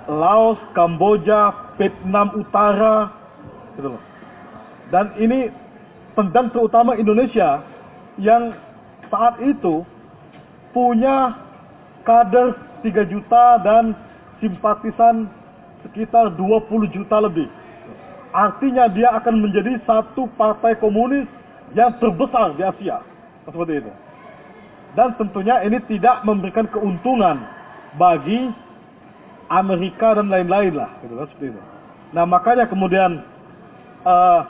Laos, 0.09 0.57
Kamboja, 0.73 1.73
Vietnam 1.77 2.34
Utara, 2.34 3.13
gitu 3.77 3.95
loh. 3.95 4.03
Dan 4.89 5.13
ini 5.21 5.47
dan 6.17 6.51
terutama 6.51 6.97
Indonesia 6.99 7.63
yang 8.19 8.51
saat 9.07 9.39
itu 9.39 9.86
punya 10.75 11.38
kader 12.03 12.57
3 12.84 13.13
juta 13.13 13.45
dan 13.63 13.95
simpatisan 14.42 15.30
sekitar 15.86 16.34
20 16.36 16.89
juta 16.92 17.22
lebih. 17.22 17.48
Artinya 18.32 18.89
dia 18.92 19.12
akan 19.16 19.44
menjadi 19.44 19.78
satu 19.86 20.28
partai 20.39 20.76
komunis 20.80 21.28
yang 21.78 21.94
terbesar 22.02 22.56
di 22.58 22.64
Asia. 22.64 23.04
Seperti 23.48 23.84
itu. 23.84 23.92
Dan 24.98 25.16
tentunya 25.16 25.64
ini 25.64 25.80
tidak 25.88 26.24
memberikan 26.28 26.68
keuntungan 26.68 27.39
bagi 27.96 28.52
Amerika 29.52 30.20
dan 30.20 30.28
lain-lain 30.28 30.76
lah. 30.76 30.92
Gitu 31.04 31.14
kan, 31.16 31.28
seperti 31.32 31.48
itu. 31.56 31.62
Nah 32.12 32.24
makanya 32.28 32.68
kemudian 32.68 33.24
uh, 34.04 34.48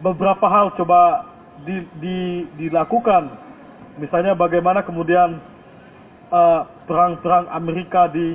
beberapa 0.00 0.48
hal 0.48 0.72
coba 0.76 1.28
di, 1.64 1.84
di, 2.00 2.18
dilakukan 2.56 3.44
Misalnya 3.94 4.34
bagaimana 4.34 4.82
kemudian 4.82 5.38
eh, 6.34 6.60
perang-perang 6.90 7.46
Amerika 7.54 8.10
di 8.10 8.34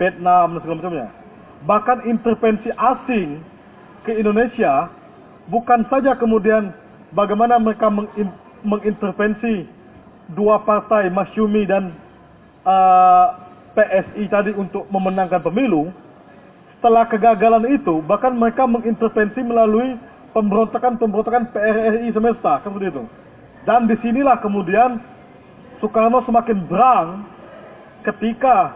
Vietnam 0.00 0.56
dan 0.56 0.60
segala 0.64 0.78
macamnya. 0.80 1.08
Bahkan 1.68 1.98
intervensi 2.08 2.72
asing 2.72 3.44
ke 4.08 4.16
Indonesia 4.16 4.88
bukan 5.52 5.84
saja 5.92 6.16
kemudian 6.16 6.72
bagaimana 7.12 7.60
mereka 7.60 7.92
mengin- 7.92 8.32
mengintervensi 8.64 9.68
dua 10.32 10.64
partai 10.64 11.12
Masyumi 11.12 11.68
dan 11.68 11.92
eh, 12.64 13.26
PSI 13.76 14.24
tadi 14.32 14.50
untuk 14.56 14.88
memenangkan 14.88 15.44
pemilu. 15.44 15.92
Setelah 16.80 17.04
kegagalan 17.12 17.76
itu, 17.76 18.00
bahkan 18.08 18.32
mereka 18.32 18.64
mengintervensi 18.64 19.44
melalui 19.44 20.00
pemberontakan-pemberontakan 20.32 21.52
PRRI 21.52 22.08
semesta, 22.08 22.64
kan 22.64 22.72
seperti 22.72 22.88
itu. 22.88 23.04
Dan 23.68 23.84
di 23.84 24.00
sinilah 24.00 24.40
kemudian 24.40 24.96
Soekarno 25.84 26.24
semakin 26.24 26.64
berang 26.64 27.28
ketika 28.04 28.72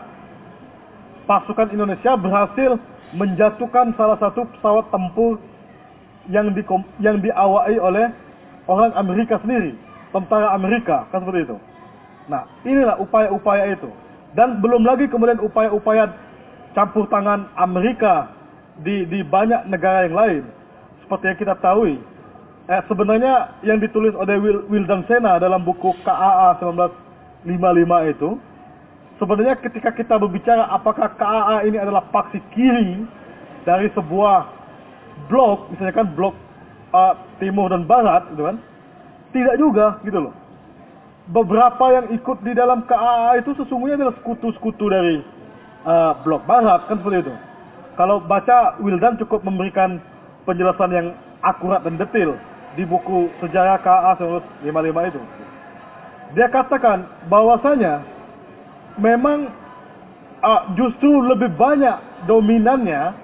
pasukan 1.25 1.73
Indonesia 1.73 2.17
berhasil 2.17 2.77
menjatuhkan 3.15 3.95
salah 3.95 4.19
satu 4.19 4.45
pesawat 4.57 4.91
tempur 4.91 5.39
yang 6.29 6.51
di 6.57 6.63
yang 7.01 7.21
diawai 7.21 7.77
oleh 7.79 8.07
orang 8.67 8.93
Amerika 8.97 9.37
sendiri, 9.45 9.77
tentara 10.11 10.57
Amerika, 10.57 11.05
kan 11.13 11.21
seperti 11.21 11.53
itu. 11.53 11.57
Nah, 12.29 12.49
inilah 12.65 12.97
upaya-upaya 12.97 13.77
itu. 13.77 13.91
Dan 14.33 14.59
belum 14.65 14.83
lagi 14.83 15.07
kemudian 15.07 15.39
upaya-upaya 15.39 16.11
campur 16.75 17.07
tangan 17.13 17.47
Amerika 17.55 18.33
di 18.83 19.07
di 19.07 19.21
banyak 19.23 19.69
negara 19.71 20.09
yang 20.09 20.17
lain. 20.17 20.43
Seperti 21.05 21.25
yang 21.31 21.39
kita 21.39 21.55
tahu, 21.61 22.01
eh, 22.67 22.83
sebenarnya 22.89 23.61
yang 23.63 23.79
ditulis 23.79 24.17
oleh 24.17 24.41
Wil, 24.41 24.59
Wildan 24.73 25.05
Sena 25.07 25.37
dalam 25.37 25.63
buku 25.63 25.93
KAA 26.03 26.59
1955 26.59 28.11
itu, 28.11 28.31
sebenarnya 29.19 29.59
ketika 29.61 29.95
kita 29.95 30.19
berbicara 30.19 30.67
apakah 30.71 31.13
KAA 31.15 31.71
ini 31.71 31.79
adalah 31.79 32.05
paksi 32.11 32.39
kiri 32.55 33.05
dari 33.65 33.89
sebuah 33.95 34.47
blok, 35.31 35.73
misalnya 35.73 35.95
kan 35.95 36.09
blok 36.13 36.35
eh, 36.95 37.15
timur 37.41 37.71
dan 37.71 37.89
barat, 37.89 38.29
gitu 38.35 38.45
kan? 38.45 38.57
Tidak 39.35 39.55
juga, 39.59 39.99
gitu 40.07 40.31
loh. 40.31 40.35
Beberapa 41.25 41.85
yang 41.89 42.07
ikut 42.13 42.39
di 42.45 42.53
dalam 42.53 42.85
KAA 42.85 43.41
itu 43.41 43.57
sesungguhnya 43.57 43.97
adalah 43.97 44.15
sekutu-sekutu 44.21 44.87
dari 44.93 45.23
eh, 45.87 46.13
blok 46.23 46.45
barat, 46.45 46.85
kan 46.87 47.01
seperti 47.01 47.31
itu. 47.31 47.35
Kalau 47.95 48.19
baca 48.19 48.75
Wildan 48.83 49.15
cukup 49.23 49.47
memberikan 49.47 50.03
penjelasan 50.45 50.91
yang 50.91 51.07
akurat 51.47 51.87
dan 51.87 51.95
detail 51.95 52.35
di 52.75 52.83
buku 52.83 53.31
sejarah 53.39 53.79
KA 53.81 54.19
1955 54.19 55.11
itu. 55.15 55.21
Dia 56.35 56.51
katakan 56.51 57.07
bahwasanya 57.31 58.03
memang 58.99 59.51
uh, 60.45 60.63
justru 60.79 61.11
lebih 61.25 61.51
banyak 61.57 62.27
dominannya 62.29 63.15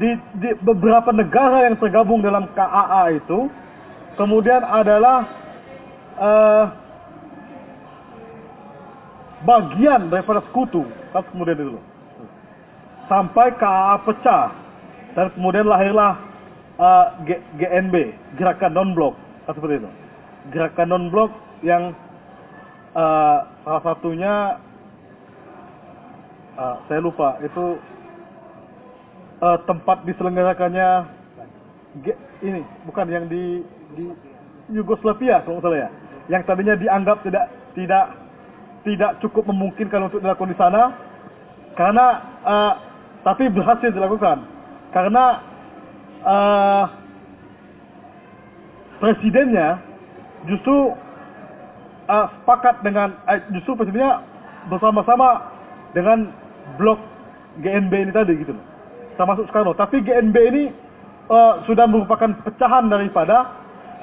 di, 0.00 0.10
di 0.40 0.50
beberapa 0.64 1.12
negara 1.12 1.68
yang 1.68 1.76
tergabung 1.76 2.24
dalam 2.24 2.48
KAA 2.56 3.20
itu. 3.20 3.50
Kemudian 4.16 4.60
adalah 4.60 5.24
uh, 6.20 6.64
bagian 9.44 10.12
daripada 10.12 10.44
sekutu. 10.48 10.84
Kan 11.12 11.24
kemudian 11.32 11.58
itu. 11.60 11.80
Sampai 13.08 13.52
KAA 13.56 13.96
pecah. 14.04 14.46
Dan 15.12 15.28
kemudian 15.36 15.68
lahirlah 15.68 16.16
uh, 16.80 17.06
G- 17.28 17.44
GNB 17.60 18.16
gerakan 18.40 18.72
non 18.72 18.90
blok 18.96 19.12
seperti 19.44 19.84
itu. 19.84 19.90
Gerakan 20.56 20.88
non 20.88 21.04
blok 21.12 21.32
yang 21.60 21.92
uh, 22.96 23.38
salah 23.64 23.82
satunya 23.84 24.34
uh, 26.56 26.76
saya 26.88 27.00
lupa 27.00 27.40
itu 27.44 27.78
uh, 29.42 29.58
tempat 29.68 30.04
diselenggarakannya 30.08 30.90
ini 32.42 32.60
bukan 32.88 33.06
yang 33.08 33.24
di 33.28 33.60
di 33.92 34.04
Yugoslavia 34.72 35.44
kalau 35.44 35.60
salah 35.60 35.88
ya. 35.88 35.90
Yang 36.30 36.42
tadinya 36.48 36.74
dianggap 36.78 37.20
tidak 37.26 37.46
tidak 37.76 38.04
tidak 38.82 39.10
cukup 39.22 39.44
memungkinkan 39.50 40.08
untuk 40.08 40.22
dilakukan 40.22 40.52
di 40.54 40.58
sana 40.58 40.82
karena 41.76 42.06
uh, 42.44 42.74
tapi 43.22 43.48
berhasil 43.52 43.90
dilakukan. 43.92 44.44
Karena 44.92 45.24
uh, 46.24 46.84
presidennya 49.00 49.80
justru 50.46 50.94
uh, 52.08 52.26
sepakat 52.42 52.82
dengan 52.82 53.14
uh, 53.28 53.38
justru 53.54 53.78
presidennya 53.78 54.22
bersama-sama 54.70 55.52
dengan 55.92 56.30
blok 56.78 56.98
GNB 57.60 57.92
ini 58.08 58.12
tadi 58.14 58.32
gitu 58.40 58.56
loh. 58.56 58.64
Termasuk 59.20 59.44
Soekarno 59.50 59.76
tapi 59.76 60.00
GNB 60.00 60.36
ini 60.54 60.64
uh, 61.28 61.60
sudah 61.68 61.84
merupakan 61.84 62.32
pecahan 62.42 62.88
daripada 62.88 63.50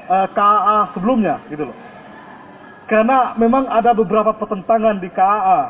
uh, 0.08 0.28
KAA 0.32 0.94
sebelumnya 0.94 1.42
gitu 1.50 1.68
loh. 1.68 1.78
Karena 2.90 3.38
memang 3.38 3.70
ada 3.70 3.94
beberapa 3.94 4.34
pertentangan 4.34 4.98
di 4.98 5.10
KAA 5.14 5.62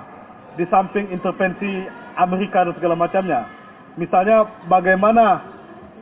di 0.56 0.66
samping 0.72 1.12
intervensi 1.12 1.88
Amerika 2.20 2.68
dan 2.68 2.76
segala 2.76 2.96
macamnya. 2.96 3.48
Misalnya 4.00 4.48
bagaimana 4.72 5.44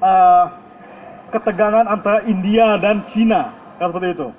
uh, 0.02 0.46
ketegangan 1.34 1.90
antara 1.90 2.24
India 2.30 2.78
dan 2.80 3.04
Cina 3.14 3.54
kan 3.78 3.94
seperti 3.94 4.18
itu. 4.18 4.30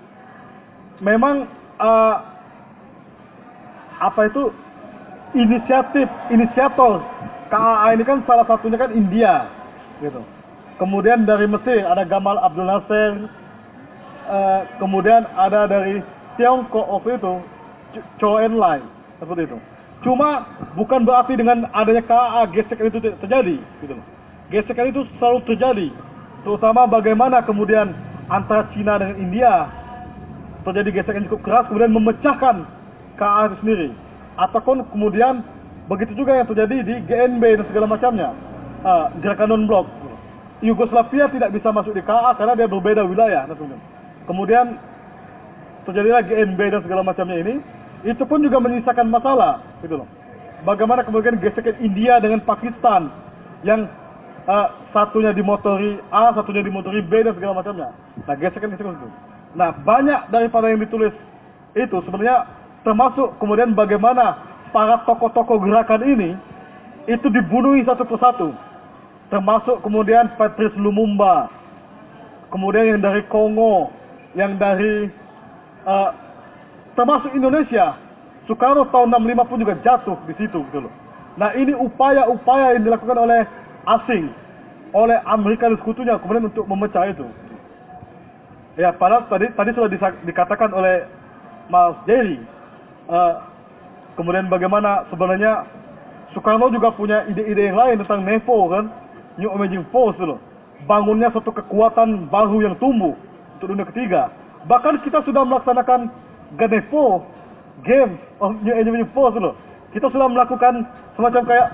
Memang 1.03 1.47
uh, 1.79 2.15
apa 3.99 4.21
itu? 4.29 4.53
Inisiatif 5.37 6.09
inisiator. 6.33 7.05
KAA 7.49 7.97
ini 7.97 8.05
kan 8.05 8.21
salah 8.29 8.45
satunya 8.45 8.77
kan 8.77 8.93
India 8.93 9.49
gitu. 10.05 10.21
Kemudian 10.77 11.25
dari 11.25 11.49
Mesir 11.49 11.83
ada 11.83 12.05
Gamal 12.05 12.37
Abdul 12.39 12.69
Nasser 12.69 13.27
uh, 14.29 14.61
kemudian 14.77 15.25
ada 15.35 15.65
dari 15.65 16.05
Tiongkok 16.37 16.87
waktu 16.87 17.17
itu 17.17 17.35
Chou 18.21 18.37
Enlai 18.37 18.85
seperti 19.17 19.49
itu. 19.49 19.59
Cuma 20.05 20.47
bukan 20.77 21.03
berarti 21.03 21.35
dengan 21.35 21.67
adanya 21.73 22.05
KAA 22.05 22.53
gesekan 22.53 22.93
itu 22.93 23.01
terjadi 23.01 23.57
gitu 23.81 23.97
gesekan 24.49 24.89
itu 24.89 25.05
selalu 25.21 25.45
terjadi 25.45 25.89
terutama 26.45 26.89
bagaimana 26.89 27.45
kemudian 27.45 27.93
antara 28.33 28.69
Cina 28.73 28.97
dengan 28.97 29.17
India 29.21 29.69
terjadi 30.71 31.03
gesekan 31.03 31.27
cukup 31.27 31.41
keras 31.45 31.65
kemudian 31.73 31.93
memecahkan 31.93 32.57
KA 33.17 33.51
itu 33.51 33.57
sendiri. 33.65 33.89
Ataupun 34.39 34.87
kemudian 34.95 35.43
begitu 35.91 36.15
juga 36.15 36.39
yang 36.39 36.47
terjadi 36.47 36.77
di 36.85 36.95
GNB 37.09 37.43
dan 37.63 37.67
segala 37.73 37.87
macamnya. 37.91 38.31
Uh, 38.79 39.11
gerakan 39.19 39.51
non 39.51 39.67
blok 39.67 39.91
Yugoslavia 40.63 41.27
tidak 41.31 41.51
bisa 41.55 41.71
masuk 41.71 41.95
di 41.95 42.03
KA 42.03 42.35
karena 42.39 42.55
dia 42.55 42.71
berbeda 42.71 43.03
wilayah 43.07 43.47
kemudian 44.27 44.79
terjadilah 45.87 46.21
GNB 46.27 46.61
dan 46.61 46.81
segala 46.83 47.03
macamnya 47.07 47.39
ini. 47.41 47.55
Itu 48.07 48.23
pun 48.31 48.39
juga 48.45 48.63
menyisakan 48.63 49.11
masalah 49.11 49.59
gitu 49.83 49.99
loh. 49.99 50.09
Bagaimana 50.63 51.03
kemudian 51.03 51.39
gesekan 51.43 51.75
India 51.83 52.23
dengan 52.23 52.43
Pakistan 52.47 53.11
yang 53.67 53.91
uh, 54.47 54.71
satunya 54.95 55.35
dimotori 55.35 55.99
A, 56.15 56.31
satunya 56.35 56.63
dimotori 56.63 57.03
B 57.03 57.27
dan 57.27 57.35
segala 57.35 57.59
macamnya. 57.59 57.91
Nah, 58.23 58.35
gesekan 58.39 58.71
gesekan 58.75 58.95
itu. 58.99 59.09
Nah, 59.57 59.73
banyak 59.73 60.29
daripada 60.29 60.69
yang 60.69 60.81
ditulis 60.83 61.15
itu 61.73 61.97
sebenarnya 62.05 62.45
termasuk 62.85 63.37
kemudian 63.41 63.73
bagaimana 63.73 64.37
para 64.73 65.01
tokoh-tokoh 65.09 65.65
gerakan 65.65 66.03
ini 66.05 66.31
itu 67.09 67.27
dibunuhi 67.33 67.85
satu 67.89 68.05
persatu. 68.05 68.53
Termasuk 69.29 69.85
kemudian 69.85 70.33
Patrice 70.41 70.77
Lumumba, 70.77 71.53
kemudian 72.49 72.97
yang 72.97 73.01
dari 73.01 73.21
Kongo, 73.29 73.93
yang 74.33 74.57
dari 74.57 75.09
uh, 75.85 76.11
termasuk 76.97 77.33
Indonesia. 77.37 77.97
Soekarno 78.49 78.89
tahun 78.89 79.13
65 79.13 79.45
pun 79.45 79.61
juga 79.61 79.77
jatuh 79.85 80.17
di 80.25 80.33
situ 80.41 80.65
gitu 80.73 80.89
loh. 80.89 80.93
Nah, 81.37 81.53
ini 81.53 81.77
upaya-upaya 81.77 82.81
yang 82.81 82.89
dilakukan 82.89 83.21
oleh 83.21 83.45
asing 83.85 84.33
oleh 84.97 85.21
Amerika 85.29 85.69
dan 85.69 85.77
sekutunya 85.81 86.17
kemudian 86.17 86.49
untuk 86.49 86.65
memecah 86.65 87.05
itu. 87.13 87.29
Ya, 88.79 88.95
padahal 88.95 89.27
tadi 89.27 89.51
tadi 89.59 89.75
sudah 89.75 89.91
dikatakan 90.23 90.71
oleh 90.71 91.03
Mas 91.67 91.99
Jerry. 92.07 92.39
eh, 93.09 93.35
kemudian 94.15 94.47
bagaimana 94.47 95.03
sebenarnya 95.11 95.67
Soekarno 96.31 96.71
juga 96.71 96.95
punya 96.95 97.27
ide-ide 97.27 97.73
yang 97.73 97.79
lain 97.81 97.99
tentang 98.05 98.23
NEVO 98.23 98.59
kan, 98.71 98.85
New 99.41 99.51
Emerging 99.51 99.83
Force 99.91 100.21
loh. 100.23 100.39
Bangunnya 100.87 101.33
satu 101.35 101.51
kekuatan 101.51 102.31
baru 102.31 102.71
yang 102.71 102.79
tumbuh 102.79 103.19
untuk 103.59 103.75
dunia 103.75 103.89
ketiga. 103.91 104.31
Bahkan 104.71 105.03
kita 105.03 105.27
sudah 105.27 105.43
melaksanakan 105.43 106.13
GANEVO, 106.55 107.25
Games 107.83 108.21
of 108.39 108.61
New 108.63 108.77
Emerging 108.77 109.11
Force 109.11 109.35
loh. 109.43 109.59
Kita 109.91 110.07
sudah 110.13 110.31
melakukan 110.31 110.87
semacam 111.19 111.43
kayak 111.49 111.69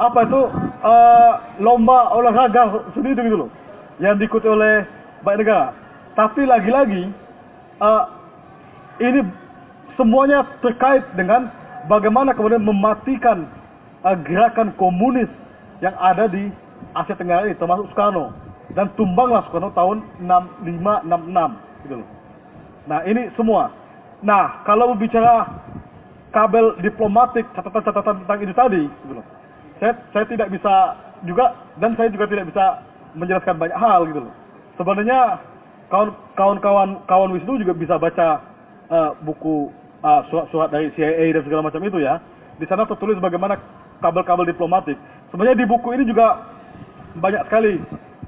apa 0.00 0.18
itu 0.24 0.40
eh, 0.88 1.32
lomba 1.60 2.16
olahraga 2.16 2.80
sendiri 2.96 3.28
gitu 3.28 3.44
loh 3.44 3.50
yang 4.00 4.16
diikuti 4.16 4.48
oleh 4.48 4.84
banyak 5.20 5.44
negara 5.44 5.85
tapi 6.16 6.42
lagi-lagi 6.48 7.12
eh, 7.84 8.04
ini 9.04 9.20
semuanya 9.96 10.44
terkait 10.64 11.04
dengan 11.16 11.48
bagaimana 11.88 12.36
kemudian 12.36 12.62
mematikan 12.62 13.48
uh, 14.04 14.16
gerakan 14.22 14.70
komunis 14.76 15.28
yang 15.80 15.96
ada 15.96 16.28
di 16.28 16.52
Asia 16.92 17.16
Tenggara 17.16 17.48
ini 17.48 17.56
termasuk 17.56 17.88
Soekarno 17.92 18.32
dan 18.76 18.92
tumbanglah 18.94 19.44
Soekarno 19.48 19.72
tahun 19.72 20.04
6566 20.20 21.84
gitu 21.88 21.94
loh. 22.00 22.08
Nah, 22.86 23.00
ini 23.08 23.28
semua. 23.34 23.72
Nah, 24.22 24.62
kalau 24.64 24.94
berbicara 24.94 25.48
kabel 26.30 26.76
diplomatik 26.84 27.48
catatan-catatan 27.56 28.24
tentang 28.24 28.38
ini 28.44 28.52
tadi 28.52 28.82
gitu 28.84 29.12
loh. 29.16 29.26
Saya 29.80 29.92
saya 30.12 30.24
tidak 30.28 30.48
bisa 30.52 30.96
juga 31.24 31.52
dan 31.80 31.96
saya 31.96 32.08
juga 32.12 32.28
tidak 32.28 32.48
bisa 32.52 32.64
menjelaskan 33.16 33.56
banyak 33.56 33.76
hal 33.76 34.00
gitu 34.08 34.20
loh. 34.24 34.34
Sebenarnya 34.76 35.40
kawan-kawan 35.90 37.02
kawan 37.06 37.30
Wisnu 37.34 37.62
juga 37.62 37.74
bisa 37.74 37.94
baca 37.98 38.42
uh, 38.90 39.10
buku 39.22 39.70
uh, 40.02 40.22
surat-surat 40.30 40.70
dari 40.70 40.90
CIA 40.98 41.34
dan 41.34 41.42
segala 41.46 41.62
macam 41.66 41.82
itu 41.82 42.02
ya. 42.02 42.18
Di 42.56 42.66
sana 42.66 42.88
tertulis 42.88 43.20
bagaimana 43.20 43.60
kabel-kabel 44.00 44.48
diplomatik. 44.48 44.96
Sebenarnya 45.30 45.62
di 45.62 45.66
buku 45.68 45.88
ini 45.94 46.04
juga 46.08 46.40
banyak 47.16 47.42
sekali 47.48 47.80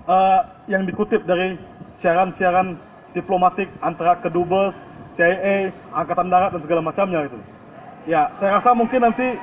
uh, 0.08 0.40
yang 0.68 0.84
dikutip 0.88 1.24
dari 1.24 1.56
siaran-siaran 2.00 2.78
diplomatik 3.16 3.66
antara 3.82 4.20
kedubes, 4.20 4.76
CIA, 5.18 5.72
Angkatan 5.96 6.30
Darat 6.30 6.54
dan 6.54 6.62
segala 6.62 6.80
macamnya 6.84 7.26
gitu. 7.26 7.38
Ya, 8.08 8.32
saya 8.40 8.60
rasa 8.60 8.72
mungkin 8.72 9.04
nanti 9.04 9.36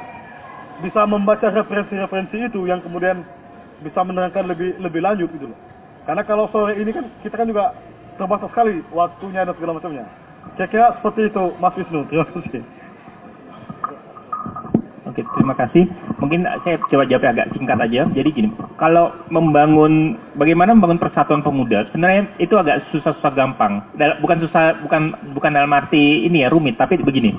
bisa 0.82 1.08
membaca 1.08 1.48
referensi-referensi 1.52 2.52
itu 2.52 2.68
yang 2.68 2.82
kemudian 2.84 3.24
bisa 3.84 4.02
menerangkan 4.02 4.48
lebih 4.48 4.80
lebih 4.80 5.02
lanjut 5.04 5.30
gitu 5.36 5.52
loh. 5.52 5.60
Karena 6.06 6.22
kalau 6.24 6.48
sore 6.54 6.78
ini 6.78 6.92
kan 6.94 7.06
kita 7.26 7.36
kan 7.36 7.48
juga 7.50 7.76
terbatas 8.16 8.50
sekali 8.52 8.82
waktunya 8.92 9.44
dan 9.44 9.56
segala 9.56 9.78
macamnya. 9.78 10.06
Saya 10.56 10.68
kira 10.72 10.96
seperti 11.00 11.30
itu 11.30 11.44
Mas 11.60 11.76
Wisnu. 11.76 12.08
Terima 12.08 12.26
kasih. 12.32 12.64
Oke, 15.06 15.22
terima 15.38 15.56
kasih. 15.56 15.84
Mungkin 16.20 16.44
saya 16.66 16.76
coba 16.92 17.08
jawab 17.08 17.30
agak 17.32 17.48
singkat 17.56 17.78
aja. 17.78 18.04
Jadi 18.12 18.30
gini, 18.36 18.50
kalau 18.76 19.16
membangun 19.32 20.20
bagaimana 20.36 20.76
membangun 20.76 21.00
persatuan 21.00 21.40
pemuda, 21.40 21.88
sebenarnya 21.94 22.28
itu 22.42 22.58
agak 22.60 22.84
susah-susah 22.92 23.32
gampang. 23.32 23.80
Bukan 23.96 24.44
susah, 24.44 24.76
bukan 24.84 25.16
bukan 25.32 25.56
dalam 25.56 25.72
arti 25.72 26.28
ini 26.28 26.44
ya 26.44 26.52
rumit, 26.52 26.76
tapi 26.76 27.00
begini. 27.00 27.32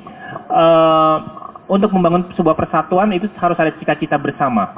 Uh, 0.48 1.20
untuk 1.66 1.90
membangun 1.90 2.30
sebuah 2.38 2.54
persatuan 2.54 3.10
itu 3.12 3.26
harus 3.36 3.58
ada 3.58 3.74
cita-cita 3.76 4.16
bersama. 4.16 4.72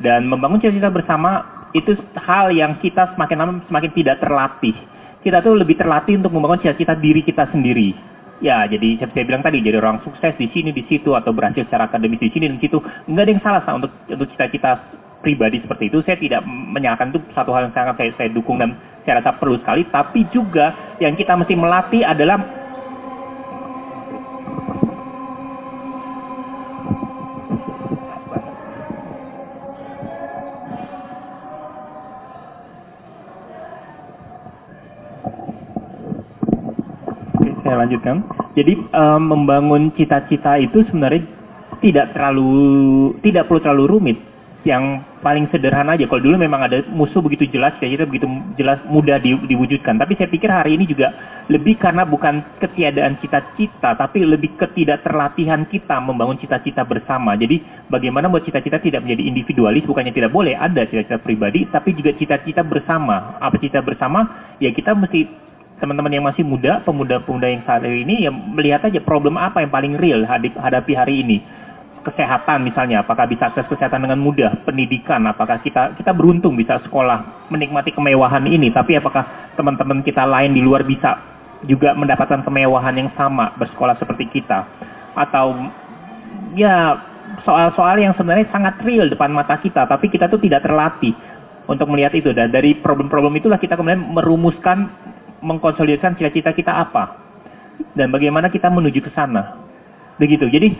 Dan 0.00 0.26
membangun 0.26 0.58
cita-cita 0.58 0.90
bersama 0.90 1.46
itu 1.76 1.94
hal 2.18 2.50
yang 2.50 2.82
kita 2.82 3.14
semakin 3.14 3.36
lama 3.38 3.52
semakin 3.70 3.90
tidak 3.94 4.18
terlatih. 4.18 4.74
Kita 5.20 5.44
tuh 5.44 5.52
lebih 5.56 5.76
terlatih 5.76 6.16
untuk 6.16 6.32
membangun 6.32 6.64
cita-cita 6.64 6.96
diri 6.96 7.20
kita 7.20 7.48
sendiri. 7.52 7.92
Ya, 8.40 8.64
jadi 8.64 8.96
seperti 8.96 9.20
saya 9.20 9.28
bilang 9.28 9.44
tadi, 9.44 9.60
jadi 9.60 9.76
orang 9.76 10.00
sukses 10.00 10.32
di 10.40 10.48
sini, 10.48 10.72
di 10.72 10.80
situ, 10.88 11.12
atau 11.12 11.28
berhasil 11.28 11.60
secara 11.68 11.92
akademis 11.92 12.24
di 12.24 12.32
sini 12.32 12.48
dan 12.48 12.56
situ. 12.56 12.80
Enggak 13.04 13.28
ada 13.28 13.32
yang 13.36 13.42
salah 13.44 13.60
sah 13.68 13.76
untuk 13.76 13.92
untuk 14.08 14.28
cita-cita 14.32 14.80
pribadi 15.20 15.60
seperti 15.60 15.92
itu. 15.92 16.00
Saya 16.08 16.16
tidak 16.16 16.40
menyalahkan 16.48 17.12
itu 17.12 17.20
satu 17.36 17.52
hal 17.52 17.68
yang 17.68 17.76
sangat 17.76 18.00
saya, 18.00 18.10
saya 18.16 18.28
dukung 18.32 18.56
dan 18.56 18.72
saya 19.04 19.20
rasa 19.20 19.36
perlu 19.36 19.60
sekali. 19.60 19.84
Tapi 19.92 20.24
juga 20.32 20.96
yang 21.04 21.12
kita 21.20 21.36
mesti 21.36 21.52
melatih 21.52 22.00
adalah 22.00 22.40
lanjutkan. 37.90 38.22
Jadi 38.54 38.78
um, 38.94 39.20
membangun 39.26 39.90
cita-cita 39.98 40.54
itu 40.62 40.86
sebenarnya 40.86 41.26
tidak 41.82 42.14
terlalu 42.14 42.54
tidak 43.26 43.50
perlu 43.50 43.60
terlalu 43.60 43.84
rumit. 43.90 44.18
Yang 44.60 45.08
paling 45.24 45.48
sederhana 45.48 45.96
aja. 45.96 46.04
Kalau 46.04 46.20
dulu 46.20 46.36
memang 46.36 46.60
ada 46.60 46.84
musuh 46.92 47.24
begitu 47.24 47.48
jelas, 47.48 47.72
cita-cita 47.80 48.04
begitu 48.04 48.28
jelas 48.60 48.76
mudah 48.92 49.16
di, 49.16 49.32
diwujudkan. 49.32 49.96
Tapi 49.96 50.20
saya 50.20 50.28
pikir 50.28 50.52
hari 50.52 50.76
ini 50.76 50.84
juga 50.84 51.16
lebih 51.48 51.80
karena 51.80 52.04
bukan 52.04 52.60
ketiadaan 52.60 53.16
cita-cita, 53.24 53.96
tapi 53.96 54.20
lebih 54.20 54.60
ketidakterlatihan 54.60 55.64
kita 55.64 55.96
membangun 56.04 56.36
cita-cita 56.36 56.84
bersama. 56.84 57.40
Jadi 57.40 57.88
bagaimana 57.88 58.28
buat 58.28 58.44
cita-cita 58.44 58.84
tidak 58.84 59.00
menjadi 59.00 59.32
individualis, 59.32 59.88
bukannya 59.88 60.12
tidak 60.12 60.28
boleh 60.28 60.52
ada 60.52 60.84
cita-cita 60.84 61.16
pribadi, 61.16 61.64
tapi 61.72 61.96
juga 61.96 62.12
cita-cita 62.20 62.60
bersama. 62.60 63.40
Apa 63.40 63.56
cita 63.56 63.80
bersama? 63.80 64.52
Ya 64.60 64.68
kita 64.76 64.92
mesti 64.92 65.49
teman-teman 65.80 66.12
yang 66.12 66.24
masih 66.28 66.44
muda, 66.44 66.84
pemuda-pemuda 66.84 67.48
yang 67.48 67.64
saat 67.64 67.82
ini, 67.88 68.28
ya 68.28 68.30
melihat 68.30 68.84
aja 68.84 69.00
problem 69.00 69.40
apa 69.40 69.64
yang 69.64 69.72
paling 69.72 69.96
real 69.96 70.22
hadapi 70.28 70.92
hari 70.92 71.24
ini. 71.24 71.40
Kesehatan 72.00 72.64
misalnya, 72.64 73.04
apakah 73.04 73.28
bisa 73.28 73.52
akses 73.52 73.68
kesehatan 73.68 74.04
dengan 74.04 74.20
mudah? 74.20 74.64
Pendidikan, 74.64 75.20
apakah 75.28 75.60
kita 75.60 75.96
kita 76.00 76.12
beruntung 76.16 76.56
bisa 76.56 76.80
sekolah, 76.84 77.48
menikmati 77.52 77.92
kemewahan 77.92 78.44
ini? 78.48 78.72
Tapi 78.72 78.96
apakah 78.96 79.52
teman-teman 79.56 80.00
kita 80.00 80.24
lain 80.24 80.56
di 80.56 80.64
luar 80.64 80.84
bisa 80.84 81.16
juga 81.68 81.92
mendapatkan 81.92 82.40
kemewahan 82.40 82.96
yang 82.96 83.12
sama 83.16 83.52
bersekolah 83.60 84.00
seperti 84.00 84.32
kita? 84.32 84.64
Atau 85.12 85.52
ya 86.56 86.96
soal-soal 87.44 88.00
yang 88.00 88.16
sebenarnya 88.16 88.48
sangat 88.48 88.80
real 88.80 89.08
depan 89.12 89.28
mata 89.28 89.60
kita, 89.60 89.84
tapi 89.84 90.08
kita 90.08 90.28
tuh 90.28 90.40
tidak 90.40 90.64
terlatih 90.64 91.12
untuk 91.68 91.84
melihat 91.92 92.16
itu. 92.16 92.32
Dan 92.32 92.48
dari 92.48 92.80
problem-problem 92.80 93.36
itulah 93.36 93.60
kita 93.60 93.76
kemudian 93.76 94.00
merumuskan 94.16 94.88
mengkonsolidasikan 95.40 96.16
cita-cita 96.20 96.52
kita 96.52 96.72
apa 96.72 97.16
dan 97.96 98.12
bagaimana 98.12 98.52
kita 98.52 98.68
menuju 98.68 99.00
ke 99.00 99.10
sana. 99.16 99.56
Begitu. 100.20 100.46
Jadi 100.52 100.76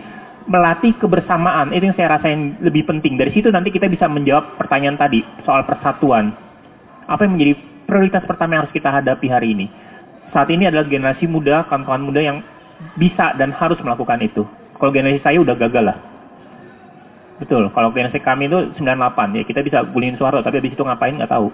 melatih 0.49 0.97
kebersamaan 0.97 1.73
itu 1.73 1.89
yang 1.89 1.97
saya 1.97 2.17
rasa 2.17 2.29
yang 2.29 2.57
lebih 2.61 2.85
penting. 2.85 3.17
Dari 3.17 3.33
situ 3.33 3.49
nanti 3.49 3.73
kita 3.73 3.89
bisa 3.89 4.05
menjawab 4.09 4.57
pertanyaan 4.57 4.97
tadi 4.97 5.21
soal 5.45 5.65
persatuan. 5.65 6.33
Apa 7.09 7.25
yang 7.25 7.37
menjadi 7.37 7.53
prioritas 7.89 8.23
pertama 8.25 8.57
yang 8.57 8.61
harus 8.65 8.73
kita 8.73 8.89
hadapi 8.89 9.27
hari 9.29 9.53
ini? 9.57 9.67
Saat 10.31 10.47
ini 10.53 10.69
adalah 10.69 10.87
generasi 10.87 11.27
muda, 11.27 11.67
kawan-kawan 11.67 12.05
muda 12.05 12.21
yang 12.23 12.37
bisa 12.95 13.35
dan 13.35 13.51
harus 13.51 13.77
melakukan 13.83 14.21
itu. 14.23 14.47
Kalau 14.79 14.89
generasi 14.93 15.19
saya 15.21 15.37
udah 15.43 15.57
gagal 15.57 15.91
lah. 15.91 15.97
Betul, 17.41 17.73
kalau 17.73 17.89
generasi 17.89 18.21
kami 18.21 18.45
itu 18.47 18.69
98, 18.77 19.37
ya 19.37 19.43
kita 19.43 19.65
bisa 19.65 19.81
bullying 19.81 20.13
Soeharto, 20.15 20.45
tapi 20.45 20.61
habis 20.61 20.77
itu 20.77 20.83
ngapain 20.85 21.17
nggak 21.17 21.33
tahu 21.33 21.49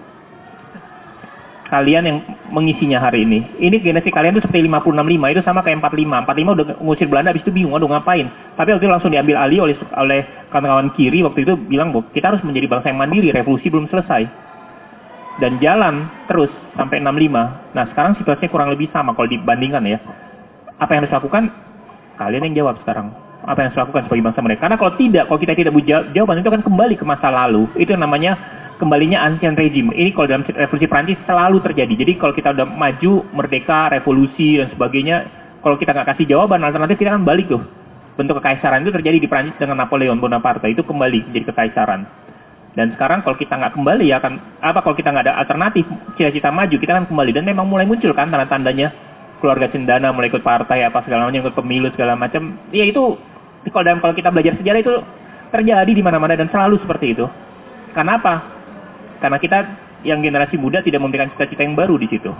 kalian 1.68 2.04
yang 2.08 2.18
mengisinya 2.48 2.98
hari 2.98 3.28
ini. 3.28 3.44
Ini 3.60 3.76
generasi 3.84 4.08
kalian 4.08 4.36
itu 4.36 4.42
seperti 4.44 4.64
565 4.64 5.32
itu 5.36 5.42
sama 5.44 5.60
kayak 5.60 5.84
45. 5.84 6.24
45 6.24 6.56
udah 6.56 6.66
ngusir 6.80 7.06
Belanda 7.12 7.28
habis 7.30 7.44
itu 7.44 7.52
bingung 7.52 7.76
aduh 7.76 7.92
ngapain. 7.92 8.26
Tapi 8.56 8.68
waktu 8.72 8.84
itu 8.88 8.92
langsung 8.92 9.12
diambil 9.12 9.36
alih 9.36 9.68
oleh 9.68 9.76
oleh 10.00 10.20
kawan-kawan 10.48 10.88
kiri 10.96 11.20
waktu 11.20 11.44
itu 11.44 11.54
bilang 11.68 11.92
bahwa 11.92 12.08
kita 12.16 12.32
harus 12.32 12.42
menjadi 12.42 12.66
bangsa 12.72 12.88
yang 12.88 13.00
mandiri, 13.00 13.28
revolusi 13.30 13.68
belum 13.68 13.86
selesai. 13.92 14.24
Dan 15.38 15.62
jalan 15.62 16.08
terus 16.26 16.50
sampai 16.74 16.98
65. 16.98 17.76
Nah, 17.76 17.84
sekarang 17.94 18.18
situasinya 18.18 18.50
kurang 18.50 18.68
lebih 18.74 18.90
sama 18.90 19.14
kalau 19.14 19.30
dibandingkan 19.30 19.86
ya. 19.86 20.02
Apa 20.82 20.98
yang 20.98 21.06
harus 21.06 21.14
dilakukan? 21.14 21.52
Kalian 22.18 22.42
yang 22.50 22.64
jawab 22.64 22.74
sekarang. 22.82 23.14
Apa 23.46 23.62
yang 23.62 23.70
harus 23.70 23.78
dilakukan 23.78 24.02
sebagai 24.10 24.24
bangsa 24.26 24.40
mereka? 24.42 24.60
Karena 24.66 24.78
kalau 24.82 24.92
tidak, 24.98 25.24
kalau 25.30 25.38
kita 25.38 25.54
tidak 25.54 25.72
jawaban 26.10 26.42
itu 26.42 26.50
akan 26.50 26.64
kembali 26.66 26.94
ke 26.98 27.06
masa 27.06 27.30
lalu. 27.30 27.70
Itu 27.78 27.94
yang 27.94 28.02
namanya 28.02 28.34
kembalinya 28.78 29.20
ancien 29.26 29.58
rejim. 29.58 29.90
Ini 29.90 30.14
kalau 30.14 30.30
dalam 30.30 30.46
revolusi 30.46 30.86
Prancis 30.86 31.18
selalu 31.26 31.58
terjadi. 31.60 31.94
Jadi 31.98 32.12
kalau 32.16 32.32
kita 32.32 32.54
udah 32.54 32.66
maju, 32.66 33.26
merdeka, 33.34 33.90
revolusi 33.90 34.62
dan 34.62 34.70
sebagainya, 34.72 35.26
kalau 35.60 35.76
kita 35.76 35.92
nggak 35.92 36.14
kasih 36.14 36.26
jawaban 36.30 36.62
alternatif 36.62 36.96
kita 36.96 37.18
akan 37.18 37.26
balik 37.26 37.50
tuh. 37.50 37.60
Bentuk 38.14 38.38
kekaisaran 38.42 38.82
itu 38.82 38.90
terjadi 38.94 39.18
di 39.18 39.28
Prancis 39.30 39.54
dengan 39.58 39.78
Napoleon 39.78 40.18
Bonaparte 40.18 40.66
itu 40.70 40.82
kembali 40.82 41.34
jadi 41.34 41.44
kekaisaran. 41.50 42.06
Dan 42.74 42.94
sekarang 42.94 43.26
kalau 43.26 43.34
kita 43.34 43.58
nggak 43.58 43.74
kembali 43.74 44.06
ya 44.06 44.22
akan 44.22 44.62
apa 44.62 44.78
kalau 44.86 44.94
kita 44.94 45.10
nggak 45.10 45.26
ada 45.26 45.34
alternatif 45.42 45.82
cita-cita 46.14 46.54
maju 46.54 46.76
kita 46.78 46.94
akan 46.94 47.06
kembali 47.10 47.30
dan 47.34 47.42
memang 47.42 47.66
mulai 47.66 47.86
muncul 47.86 48.14
kan 48.14 48.30
tanda-tandanya 48.30 48.94
keluarga 49.42 49.66
cendana 49.70 50.14
mulai 50.14 50.30
ikut 50.30 50.46
partai 50.46 50.86
apa 50.86 51.02
segala 51.02 51.26
macam 51.26 51.42
ikut 51.42 51.54
pemilu 51.58 51.90
segala 51.94 52.14
macam 52.14 52.54
ya 52.70 52.86
itu 52.86 53.18
kalau 53.70 53.82
dalam 53.82 53.98
kalau 53.98 54.14
kita 54.14 54.30
belajar 54.30 54.54
sejarah 54.58 54.80
itu 54.82 54.94
terjadi 55.50 55.90
di 55.90 56.02
mana-mana 56.04 56.38
dan 56.38 56.46
selalu 56.52 56.78
seperti 56.82 57.16
itu. 57.16 57.26
Kenapa? 57.96 58.57
Karena 59.18 59.38
kita 59.38 59.58
yang 60.06 60.22
generasi 60.22 60.54
muda 60.58 60.82
tidak 60.82 61.02
memberikan 61.02 61.30
cita-cita 61.34 61.66
yang 61.66 61.74
baru 61.74 61.98
di 61.98 62.06
situ. 62.06 62.30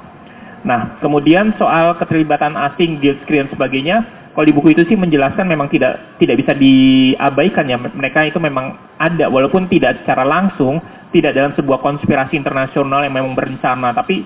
Nah, 0.67 0.99
kemudian 0.99 1.55
soal 1.59 1.95
keterlibatan 1.99 2.59
asing, 2.59 2.99
guild 2.99 3.19
screen 3.23 3.47
sebagainya, 3.51 4.03
kalau 4.35 4.47
di 4.47 4.55
buku 4.55 4.75
itu 4.75 4.83
sih 4.87 4.99
menjelaskan 4.99 5.47
memang 5.47 5.71
tidak 5.71 6.19
tidak 6.19 6.39
bisa 6.39 6.53
diabaikan 6.55 7.67
ya. 7.71 7.79
Mereka 7.79 8.31
itu 8.31 8.39
memang 8.43 8.79
ada, 8.99 9.31
walaupun 9.31 9.71
tidak 9.71 10.03
secara 10.03 10.27
langsung, 10.27 10.83
tidak 11.15 11.35
dalam 11.35 11.55
sebuah 11.55 11.83
konspirasi 11.83 12.39
internasional 12.39 13.03
yang 13.07 13.15
memang 13.15 13.35
berencana, 13.35 13.95
tapi 13.95 14.23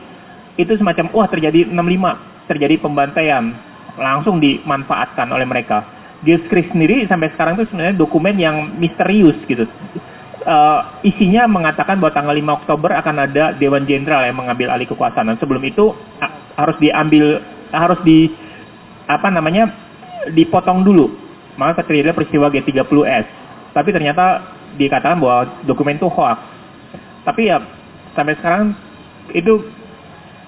itu 0.61 0.73
semacam 0.77 1.09
wah 1.17 1.29
terjadi 1.29 1.69
65, 1.69 2.49
terjadi 2.49 2.75
pembantaian, 2.81 3.57
langsung 3.97 4.41
dimanfaatkan 4.41 5.29
oleh 5.33 5.49
mereka. 5.49 5.85
Screen 6.23 6.71
sendiri 6.71 7.03
sampai 7.11 7.35
sekarang 7.35 7.59
itu 7.59 7.67
sebenarnya 7.67 7.99
dokumen 7.99 8.39
yang 8.39 8.79
misterius 8.79 9.35
gitu 9.51 9.67
uh, 10.45 11.03
isinya 11.07 11.47
mengatakan 11.47 11.99
bahwa 11.99 12.13
tanggal 12.15 12.35
5 12.35 12.59
Oktober 12.63 12.91
akan 12.95 13.17
ada 13.29 13.55
Dewan 13.57 13.87
Jenderal 13.87 14.27
yang 14.27 14.39
mengambil 14.39 14.71
alih 14.71 14.87
kekuasaan. 14.91 15.31
Dan 15.33 15.39
sebelum 15.39 15.63
itu 15.63 15.95
uh, 15.95 16.33
harus 16.59 16.77
diambil 16.79 17.41
harus 17.73 17.99
di 18.05 18.29
apa 19.09 19.29
namanya 19.33 19.73
dipotong 20.31 20.87
dulu. 20.87 21.11
Maka 21.59 21.85
terjadi 21.85 22.17
peristiwa 22.17 22.49
G30S. 22.49 23.27
Tapi 23.73 23.89
ternyata 23.93 24.45
dikatakan 24.77 25.21
bahwa 25.21 25.65
dokumen 25.65 26.01
itu 26.01 26.09
hoax. 26.09 26.39
Tapi 27.23 27.49
ya 27.49 27.61
sampai 28.17 28.37
sekarang 28.41 28.77
itu 29.33 29.65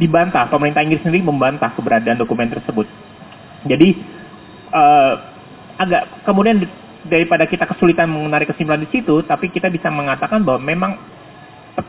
dibantah. 0.01 0.49
Pemerintah 0.51 0.83
Inggris 0.83 1.03
sendiri 1.05 1.25
membantah 1.25 1.73
keberadaan 1.77 2.19
dokumen 2.19 2.51
tersebut. 2.51 2.89
Jadi 3.65 3.97
eh, 4.75 5.13
agak 5.79 6.03
kemudian 6.27 6.65
daripada 7.09 7.45
kita 7.45 7.69
kesulitan 7.69 8.09
menarik 8.09 8.53
kesimpulan 8.53 8.83
di 8.85 8.91
situ, 8.91 9.21
tapi 9.25 9.53
kita 9.53 9.69
bisa 9.69 9.93
mengatakan 9.93 10.41
bahwa 10.41 10.61
memang 10.61 10.93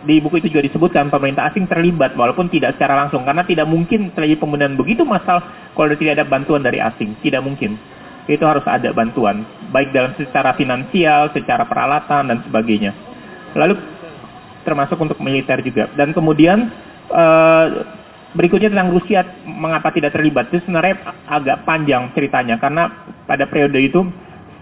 di 0.06 0.18
buku 0.18 0.42
itu 0.42 0.50
juga 0.50 0.66
disebutkan 0.66 1.14
pemerintah 1.14 1.46
asing 1.54 1.70
terlibat 1.70 2.18
walaupun 2.18 2.50
tidak 2.50 2.74
secara 2.74 3.06
langsung 3.06 3.22
karena 3.22 3.46
tidak 3.46 3.70
mungkin 3.70 4.10
terjadi 4.18 4.42
pembunuhan 4.42 4.74
begitu 4.74 5.06
massal 5.06 5.46
kalau 5.78 5.94
tidak 5.94 6.18
ada 6.18 6.26
bantuan 6.26 6.66
dari 6.66 6.82
asing 6.82 7.14
tidak 7.22 7.46
mungkin. 7.46 7.78
Itu 8.26 8.42
harus 8.50 8.66
ada 8.66 8.90
bantuan 8.90 9.46
baik 9.70 9.94
dalam 9.94 10.18
secara 10.18 10.58
finansial 10.58 11.30
secara 11.38 11.70
peralatan 11.70 12.34
dan 12.34 12.38
sebagainya. 12.42 12.92
Lalu 13.54 13.78
termasuk 14.66 14.98
untuk 14.98 15.22
militer 15.22 15.62
juga. 15.62 15.86
Dan 15.94 16.10
kemudian 16.18 16.74
eh, 17.14 17.66
berikutnya 18.34 18.74
tentang 18.74 18.90
Rusia 18.90 19.22
mengapa 19.46 19.94
tidak 19.94 20.18
terlibat. 20.18 20.50
Itu 20.50 20.66
sebenarnya 20.66 21.14
agak 21.30 21.62
panjang 21.64 22.10
ceritanya 22.18 22.58
karena 22.58 22.90
pada 23.30 23.46
periode 23.46 23.78
itu 23.78 24.02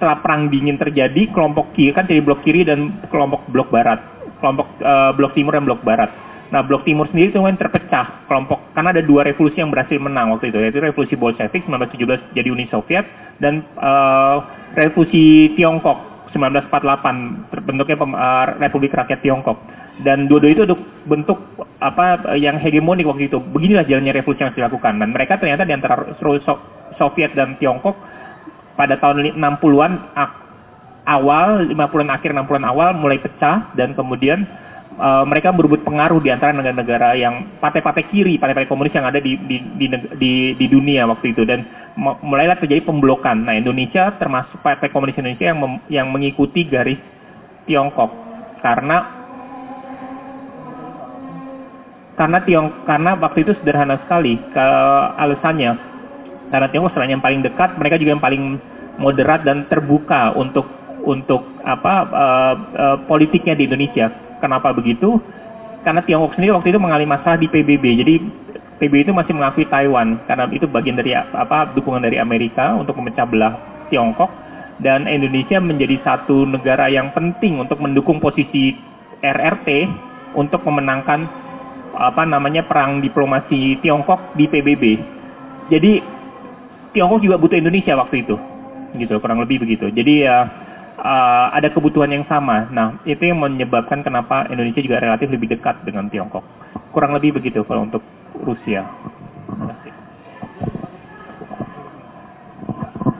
setelah 0.03 0.19
perang 0.19 0.51
dingin 0.51 0.75
terjadi 0.75 1.31
kelompok 1.31 1.71
kiri 1.71 1.95
kan 1.95 2.03
jadi 2.03 2.19
blok 2.19 2.43
kiri 2.43 2.67
dan 2.67 2.99
kelompok 3.07 3.47
blok 3.47 3.71
barat 3.71 4.03
kelompok 4.43 4.67
uh, 4.83 5.15
blok 5.15 5.31
timur 5.31 5.55
dan 5.55 5.63
blok 5.63 5.79
barat. 5.87 6.11
Nah, 6.51 6.59
blok 6.61 6.83
timur 6.83 7.07
sendiri 7.07 7.31
itu 7.31 7.39
kan 7.39 7.55
terpecah 7.55 8.27
kelompok 8.27 8.59
karena 8.75 8.91
ada 8.91 9.01
dua 9.01 9.23
revolusi 9.23 9.63
yang 9.63 9.71
berhasil 9.71 9.95
menang 9.95 10.35
waktu 10.35 10.51
itu 10.51 10.59
yaitu 10.59 10.83
revolusi 10.83 11.15
Bolshevik 11.15 11.63
1917 11.65 12.35
jadi 12.35 12.47
Uni 12.51 12.67
Soviet 12.67 13.07
dan 13.39 13.63
uh, 13.79 14.43
revolusi 14.75 15.55
Tiongkok 15.55 16.27
1948 16.35 17.55
terbentuknya 17.55 17.95
uh, 18.03 18.45
Republik 18.59 18.91
Rakyat 18.91 19.23
Tiongkok. 19.23 19.57
Dan 20.03 20.25
dua-dua 20.27 20.51
itu 20.51 20.65
bentuk 21.05 21.37
apa 21.77 22.35
yang 22.35 22.57
hegemonik 22.59 23.07
waktu 23.07 23.29
itu. 23.31 23.37
Beginilah 23.39 23.85
jalannya 23.87 24.13
revolusi 24.13 24.41
yang 24.41 24.49
harus 24.51 24.59
dilakukan. 24.59 24.93
Dan 24.97 25.09
mereka 25.13 25.37
ternyata 25.37 25.63
di 25.63 25.73
antara 25.73 25.95
Soviet 26.97 27.31
dan 27.37 27.55
Tiongkok 27.61 27.93
pada 28.73 28.97
tahun 28.97 29.37
60-an 29.37 29.93
awal 31.05 31.67
50-an 31.67 32.09
akhir 32.09 32.31
60-an 32.33 32.65
awal 32.65 32.89
mulai 32.95 33.19
pecah 33.19 33.73
dan 33.75 33.93
kemudian 33.93 34.47
uh, 34.97 35.23
mereka 35.27 35.51
berebut 35.51 35.83
pengaruh 35.83 36.21
di 36.23 36.29
antara 36.31 36.55
negara-negara 36.55 37.15
yang 37.17 37.59
partai-partai 37.59 38.03
kiri, 38.09 38.39
partai-partai 38.39 38.69
komunis 38.69 38.95
yang 38.95 39.07
ada 39.07 39.19
di 39.19 39.37
di, 39.45 39.57
di 39.77 39.85
di 40.17 40.33
di 40.57 40.65
dunia 40.69 41.05
waktu 41.09 41.35
itu 41.35 41.43
dan 41.45 41.65
mulailah 41.99 42.57
terjadi 42.57 42.81
pemblokan. 42.85 43.45
Nah, 43.45 43.53
Indonesia 43.53 44.13
termasuk 44.17 44.59
partai 44.65 44.89
komunis 44.89 45.17
Indonesia 45.17 45.53
yang 45.53 45.59
mem, 45.61 45.73
yang 45.91 46.07
mengikuti 46.09 46.65
garis 46.65 46.99
Tiongkok 47.69 48.11
karena 48.59 49.23
karena 52.13 52.37
Tiong 52.45 52.85
karena 52.85 53.17
waktu 53.17 53.41
itu 53.41 53.53
sederhana 53.57 53.97
sekali 54.05 54.37
ke 54.37 54.67
alasannya 55.17 55.92
karena 56.53 56.69
Tiongkok 56.69 56.93
selain 56.93 57.17
yang 57.17 57.25
paling 57.25 57.41
dekat 57.41 57.73
mereka 57.81 57.97
juga 57.97 58.13
yang 58.13 58.21
paling 58.21 58.61
moderat 59.01 59.41
dan 59.41 59.65
terbuka 59.73 60.37
untuk 60.37 60.69
untuk 61.01 61.41
apa 61.65 61.93
uh, 62.13 62.55
uh, 62.77 62.97
politiknya 63.09 63.57
di 63.57 63.65
Indonesia. 63.65 64.13
Kenapa 64.37 64.69
begitu? 64.69 65.17
Karena 65.81 66.05
Tiongkok 66.05 66.37
sendiri 66.37 66.53
waktu 66.53 66.69
itu 66.69 66.77
mengalami 66.77 67.09
masalah 67.09 67.41
di 67.41 67.49
PBB. 67.49 67.85
Jadi 68.05 68.13
PBB 68.77 69.09
itu 69.09 69.13
masih 69.17 69.33
mengakui 69.33 69.65
Taiwan 69.65 70.21
karena 70.29 70.45
itu 70.53 70.69
bagian 70.69 70.93
dari 70.93 71.17
apa 71.17 71.73
dukungan 71.73 72.05
dari 72.05 72.21
Amerika 72.21 72.77
untuk 72.77 73.01
memecah 73.01 73.25
belah 73.25 73.53
Tiongkok 73.89 74.29
dan 74.77 75.09
Indonesia 75.09 75.57
menjadi 75.57 76.05
satu 76.05 76.45
negara 76.45 76.85
yang 76.85 77.09
penting 77.17 77.57
untuk 77.57 77.81
mendukung 77.81 78.21
posisi 78.21 78.77
RRT 79.25 79.89
untuk 80.37 80.61
memenangkan 80.69 81.25
apa 81.97 82.23
namanya 82.29 82.61
perang 82.65 83.01
diplomasi 83.01 83.81
Tiongkok 83.81 84.37
di 84.37 84.45
PBB. 84.49 84.83
Jadi 85.69 85.91
Tiongkok 86.93 87.25
juga 87.25 87.41
butuh 87.41 87.57
Indonesia 87.57 87.97
waktu 87.97 88.21
itu, 88.21 88.35
gitu 89.01 89.17
kurang 89.17 89.41
lebih 89.41 89.65
begitu. 89.65 89.89
Jadi 89.89 90.29
ya 90.29 90.45
uh, 90.97 91.47
ada 91.53 91.73
kebutuhan 91.73 92.13
yang 92.13 92.25
sama. 92.29 92.69
Nah, 92.69 93.01
itu 93.03 93.25
yang 93.25 93.41
menyebabkan 93.41 94.05
kenapa 94.05 94.45
Indonesia 94.53 94.79
juga 94.79 95.01
relatif 95.01 95.27
lebih 95.33 95.57
dekat 95.57 95.81
dengan 95.83 96.07
Tiongkok. 96.07 96.45
Kurang 96.93 97.17
lebih 97.17 97.33
begitu 97.41 97.65
kalau 97.65 97.89
untuk 97.89 98.05
Rusia. 98.37 98.85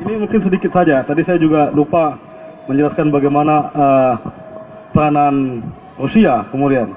Ini 0.04 0.20
mungkin 0.20 0.40
sedikit 0.44 0.72
saja. 0.76 1.02
Tadi 1.08 1.22
saya 1.26 1.40
juga 1.40 1.72
lupa 1.72 2.20
menjelaskan 2.70 3.10
bagaimana 3.10 3.56
uh, 3.74 4.14
peranan 4.94 5.66
Rusia 5.98 6.46
kemudian. 6.54 6.94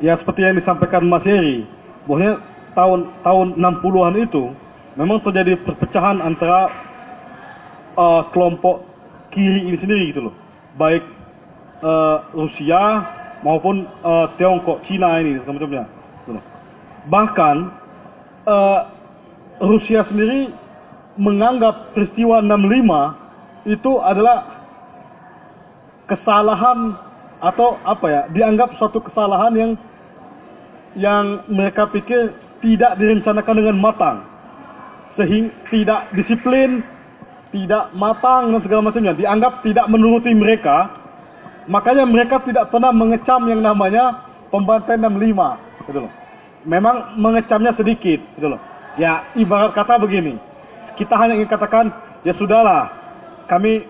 Ya 0.00 0.16
seperti 0.20 0.44
yang 0.44 0.56
disampaikan 0.60 1.08
Mas 1.08 1.24
Heri, 1.24 1.64
bahwa 2.04 2.38
tahun 2.76 3.00
tahun 3.24 3.46
60-an 3.56 4.14
itu 4.20 4.44
memang 4.96 5.20
terjadi 5.22 5.60
perpecahan 5.62 6.18
antara 6.24 6.72
uh, 7.96 8.22
kelompok 8.32 8.82
kiri 9.30 9.68
ini 9.68 9.76
sendiri 9.80 10.02
gitu 10.10 10.20
loh. 10.28 10.34
Baik 10.80 11.04
uh, 11.84 12.24
Rusia 12.32 12.82
maupun 13.44 13.84
uh, 14.02 14.32
Tiongkok, 14.40 14.84
Cina 14.88 15.20
ini 15.20 15.40
semacamnya. 15.44 15.84
Gitu 16.24 16.40
Bahkan 17.12 17.56
uh, 18.48 18.80
Rusia 19.62 20.04
sendiri 20.08 20.52
menganggap 21.16 21.96
peristiwa 21.96 22.44
65 22.44 23.72
itu 23.72 23.92
adalah 24.04 24.38
kesalahan 26.06 26.96
atau 27.40 27.76
apa 27.84 28.06
ya 28.08 28.22
dianggap 28.32 28.72
suatu 28.80 29.00
kesalahan 29.00 29.52
yang 29.56 29.72
yang 30.96 31.24
mereka 31.52 31.88
pikir 31.92 32.32
tidak 32.64 32.96
direncanakan 32.96 33.54
dengan 33.60 33.76
matang 33.76 34.16
sehingga 35.16 35.52
tidak 35.72 36.00
disiplin 36.14 36.84
tidak 37.56 37.94
matang 37.96 38.52
dan 38.52 38.60
segala 38.60 38.90
macamnya, 38.90 39.16
dianggap 39.16 39.64
tidak 39.64 39.86
menuruti 39.88 40.28
mereka, 40.36 40.92
makanya 41.70 42.04
mereka 42.04 42.42
tidak 42.44 42.68
pernah 42.68 42.92
mengecam 42.92 43.48
yang 43.48 43.64
namanya 43.64 44.26
pembantaian 44.52 45.08
65, 45.08 45.88
gitu 45.88 45.98
loh. 46.04 46.12
Memang 46.66 47.16
mengecamnya 47.16 47.72
sedikit, 47.78 48.18
gitu 48.36 48.48
loh. 48.50 48.60
Ya, 49.00 49.30
ibarat 49.38 49.72
kata 49.72 49.96
begini, 50.02 50.36
kita 51.00 51.16
hanya 51.16 51.38
ingin 51.38 51.48
katakan, 51.48 51.88
ya 52.26 52.36
sudahlah, 52.36 52.90
kami 53.46 53.86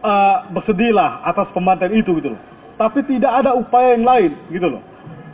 uh, 0.00 0.48
bersedihlah 0.50 1.22
atas 1.28 1.46
pembantaian 1.52 1.94
itu, 1.94 2.16
gitu 2.18 2.34
loh. 2.34 2.42
Tapi 2.76 3.06
tidak 3.08 3.44
ada 3.44 3.54
upaya 3.54 3.94
yang 3.94 4.04
lain, 4.04 4.30
gitu 4.50 4.66
loh. 4.66 4.82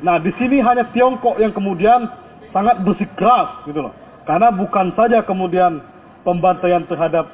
Nah, 0.03 0.19
di 0.19 0.35
sini 0.35 0.59
hanya 0.59 0.83
Tiongkok 0.91 1.39
yang 1.39 1.55
kemudian 1.55 2.11
sangat 2.51 2.83
bersikeras, 2.83 3.63
gitu 3.71 3.87
loh. 3.87 3.95
Karena 4.23 4.55
bukan 4.55 4.95
saja 4.95 5.23
kemudian 5.27 5.83
pembantaian 6.23 6.87
terhadap 6.87 7.27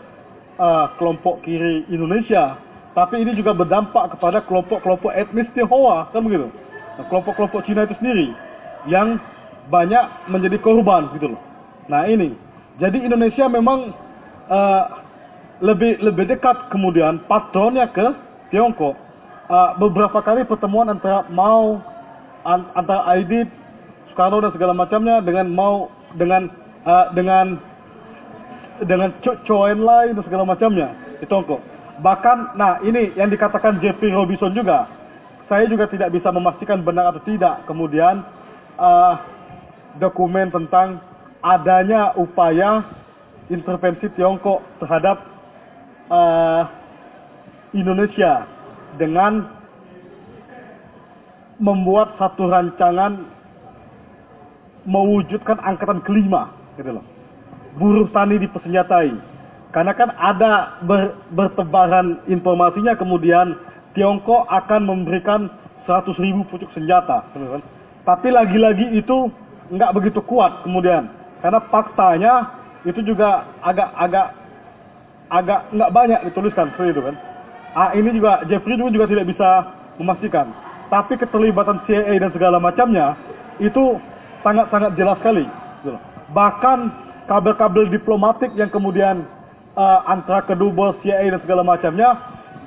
uh, 0.57 0.89
kelompok 0.97 1.45
kiri 1.45 1.85
Indonesia, 1.93 2.57
tapi 2.97 3.21
ini 3.21 3.37
juga 3.37 3.53
berdampak 3.53 4.17
kepada 4.17 4.41
kelompok-kelompok 4.49 5.13
etnis 5.13 5.47
Tionghoa, 5.53 6.09
kan 6.11 6.25
begitu? 6.25 6.49
Nah, 6.97 7.05
kelompok-kelompok 7.13 7.61
Cina 7.69 7.85
itu 7.85 7.95
sendiri 8.01 8.33
yang 8.89 9.21
banyak 9.69 10.33
menjadi 10.33 10.57
korban 10.65 11.13
gitu 11.15 11.37
loh. 11.37 11.41
Nah 11.93 12.09
ini, 12.09 12.33
jadi 12.81 12.99
Indonesia 13.05 13.45
memang 13.49 13.93
uh, 14.49 14.85
lebih 15.61 16.01
lebih 16.01 16.25
dekat 16.31 16.73
kemudian 16.73 17.21
patronnya 17.29 17.89
ke 17.93 18.07
Tiongkok. 18.49 18.97
Uh, 19.49 19.73
beberapa 19.81 20.21
kali 20.21 20.45
pertemuan 20.45 20.93
antara 20.93 21.25
Mao, 21.33 21.81
an, 22.45 22.69
antara 22.77 23.09
Aidit, 23.17 23.49
Soekarno 24.13 24.45
dan 24.45 24.53
segala 24.53 24.77
macamnya 24.77 25.25
dengan 25.25 25.49
Mao 25.53 25.89
dengan 26.17 26.53
uh, 26.89 27.13
dengan 27.13 27.61
dengan 28.89 29.13
coen 29.23 29.85
lain 29.85 30.17
dan 30.17 30.25
segala 30.25 30.49
macamnya 30.49 30.89
di 31.21 31.27
Tiongkok. 31.27 31.61
Bahkan, 31.99 32.55
nah 32.55 32.79
ini 32.87 33.11
yang 33.19 33.27
dikatakan 33.27 33.83
Jeffrey 33.83 34.15
Robinson 34.15 34.55
juga, 34.55 34.87
saya 35.51 35.67
juga 35.67 35.91
tidak 35.91 36.15
bisa 36.15 36.31
memastikan 36.31 36.87
benar 36.87 37.11
atau 37.11 37.23
tidak. 37.27 37.67
Kemudian 37.67 38.23
uh, 38.79 39.15
dokumen 39.99 40.55
tentang 40.55 41.03
adanya 41.43 42.15
upaya 42.15 42.87
intervensi 43.51 44.07
Tiongkok 44.15 44.63
terhadap 44.79 45.19
uh, 46.07 46.63
Indonesia 47.75 48.47
dengan 48.95 49.59
membuat 51.59 52.15
satu 52.23 52.47
rancangan 52.47 53.27
mewujudkan 54.87 55.59
angkatan 55.59 55.99
kelima, 56.07 56.55
gitu 56.79 56.95
loh 56.95 57.19
buruh 57.79 58.11
tani 58.11 58.43
dipersenjatai. 58.43 59.15
Karena 59.71 59.93
kan 59.95 60.11
ada 60.19 60.81
ber, 60.83 61.15
bertebaran 61.33 62.25
informasinya 62.27 62.99
kemudian 62.99 63.55
Tiongkok 63.93 64.49
akan 64.51 64.85
memberikan 64.85 65.53
100 65.85 66.17
ribu 66.19 66.45
pucuk 66.49 66.69
senjata. 66.73 67.25
Tapi 68.05 68.29
lagi-lagi 68.33 68.97
itu 68.97 69.29
nggak 69.69 69.95
begitu 69.95 70.21
kuat 70.25 70.65
kemudian. 70.65 71.09
Karena 71.45 71.61
faktanya 71.69 72.35
itu 72.89 73.05
juga 73.05 73.45
agak-agak 73.61 74.27
agak 75.29 75.61
nggak 75.77 75.93
banyak 75.93 76.21
dituliskan 76.33 76.73
seperti 76.73 76.97
itu 76.97 77.03
kan. 77.05 77.17
Ah, 77.77 77.93
ini 77.93 78.09
juga 78.17 78.41
Jeffrey 78.49 78.81
juga, 78.81 78.91
juga 78.91 79.07
tidak 79.13 79.29
bisa 79.29 79.49
memastikan. 80.01 80.49
Tapi 80.89 81.21
keterlibatan 81.21 81.85
CIA 81.85 82.17
dan 82.17 82.33
segala 82.33 82.57
macamnya 82.57 83.13
itu 83.61 84.01
sangat-sangat 84.41 84.97
jelas 84.97 85.21
sekali. 85.21 85.45
gitu 85.85 85.93
loh. 85.95 86.03
Bahkan 86.33 86.79
kabel-kabel 87.29 87.93
diplomatik 87.93 88.53
yang 88.57 88.69
kemudian 88.73 89.25
uh, 89.77 90.01
antara 90.09 90.45
kedua 90.45 90.97
CIA 91.05 91.33
dan 91.33 91.41
segala 91.45 91.63
macamnya 91.65 92.17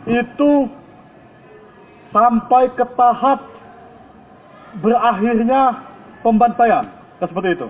itu 0.05 0.69
sampai 2.13 2.69
ke 2.73 2.85
tahap 2.97 3.39
berakhirnya 4.79 5.81
pembantaian 6.23 6.88
dan 7.19 7.27
seperti 7.27 7.59
itu. 7.59 7.67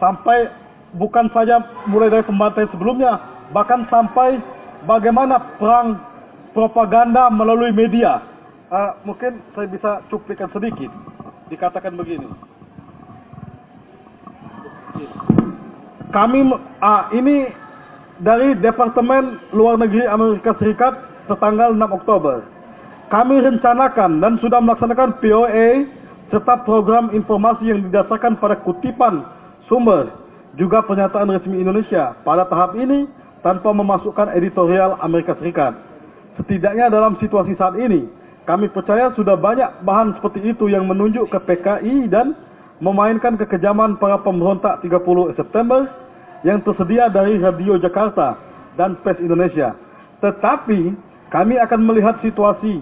Sampai 0.00 0.48
bukan 0.96 1.28
saja 1.32 1.60
mulai 1.88 2.08
dari 2.12 2.24
pembantaian 2.24 2.68
sebelumnya, 2.72 3.20
bahkan 3.52 3.84
sampai 3.88 4.40
bagaimana 4.84 5.38
perang 5.60 6.00
propaganda 6.56 7.28
melalui 7.28 7.72
media. 7.72 8.22
Uh, 8.66 8.98
mungkin 9.06 9.38
saya 9.54 9.70
bisa 9.70 9.90
cuplikan 10.10 10.50
sedikit. 10.50 10.90
Dikatakan 11.46 11.94
begini. 11.94 12.26
Kami 16.14 16.40
uh, 16.82 17.02
ini 17.10 17.50
dari 18.22 18.54
Departemen 18.62 19.42
Luar 19.50 19.76
Negeri 19.76 20.06
Amerika 20.06 20.54
Serikat 20.62 20.94
tertanggal 21.26 21.74
6 21.74 21.98
Oktober. 21.98 22.46
Kami 23.10 23.38
rencanakan 23.42 24.18
dan 24.22 24.38
sudah 24.42 24.58
melaksanakan 24.62 25.18
POA 25.22 25.86
serta 26.30 26.66
program 26.66 27.14
informasi 27.14 27.70
yang 27.70 27.86
didasarkan 27.86 28.38
pada 28.42 28.58
kutipan 28.66 29.22
sumber 29.70 30.10
juga 30.58 30.82
pernyataan 30.82 31.30
resmi 31.30 31.62
Indonesia 31.62 32.18
pada 32.26 32.46
tahap 32.50 32.74
ini 32.74 33.06
tanpa 33.46 33.70
memasukkan 33.70 34.34
editorial 34.34 34.98
Amerika 34.98 35.38
Serikat. 35.38 35.78
Setidaknya 36.38 36.90
dalam 36.90 37.14
situasi 37.22 37.54
saat 37.54 37.78
ini, 37.78 38.10
kami 38.46 38.70
percaya 38.70 39.10
sudah 39.14 39.38
banyak 39.38 39.86
bahan 39.86 40.18
seperti 40.18 40.54
itu 40.54 40.66
yang 40.66 40.86
menunjuk 40.86 41.30
ke 41.30 41.38
PKI 41.46 42.10
dan 42.10 42.34
memainkan 42.80 43.40
kekejaman 43.40 43.96
para 43.96 44.20
pemberontak 44.20 44.84
30 44.84 45.38
September 45.38 45.88
yang 46.44 46.60
tersedia 46.60 47.08
dari 47.08 47.40
Radio 47.40 47.80
Jakarta 47.80 48.36
dan 48.76 49.00
PES 49.00 49.24
Indonesia. 49.24 49.72
Tetapi 50.20 50.92
kami 51.32 51.54
akan 51.56 51.80
melihat 51.82 52.20
situasi 52.20 52.80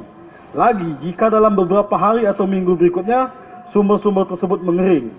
lagi 0.54 0.90
jika 1.02 1.30
dalam 1.30 1.54
beberapa 1.54 1.94
hari 1.94 2.26
atau 2.26 2.46
minggu 2.46 2.74
berikutnya 2.78 3.30
sumber-sumber 3.74 4.26
tersebut 4.30 4.62
mengering. 4.62 5.10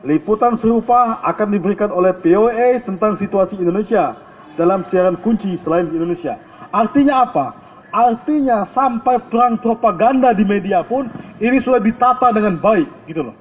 Liputan 0.00 0.56
serupa 0.64 1.20
akan 1.28 1.52
diberikan 1.52 1.92
oleh 1.92 2.16
POA 2.24 2.80
tentang 2.88 3.20
situasi 3.20 3.60
Indonesia 3.60 4.16
dalam 4.56 4.84
siaran 4.88 5.20
kunci 5.20 5.60
selain 5.64 5.92
di 5.92 6.00
Indonesia. 6.00 6.40
Artinya 6.72 7.28
apa? 7.28 7.46
Artinya 7.90 8.64
sampai 8.72 9.20
perang 9.28 9.60
propaganda 9.60 10.32
di 10.32 10.46
media 10.46 10.80
pun 10.86 11.10
ini 11.42 11.60
sudah 11.60 11.82
ditata 11.82 12.32
dengan 12.32 12.56
baik 12.62 12.88
gitu 13.10 13.28
loh. 13.28 13.36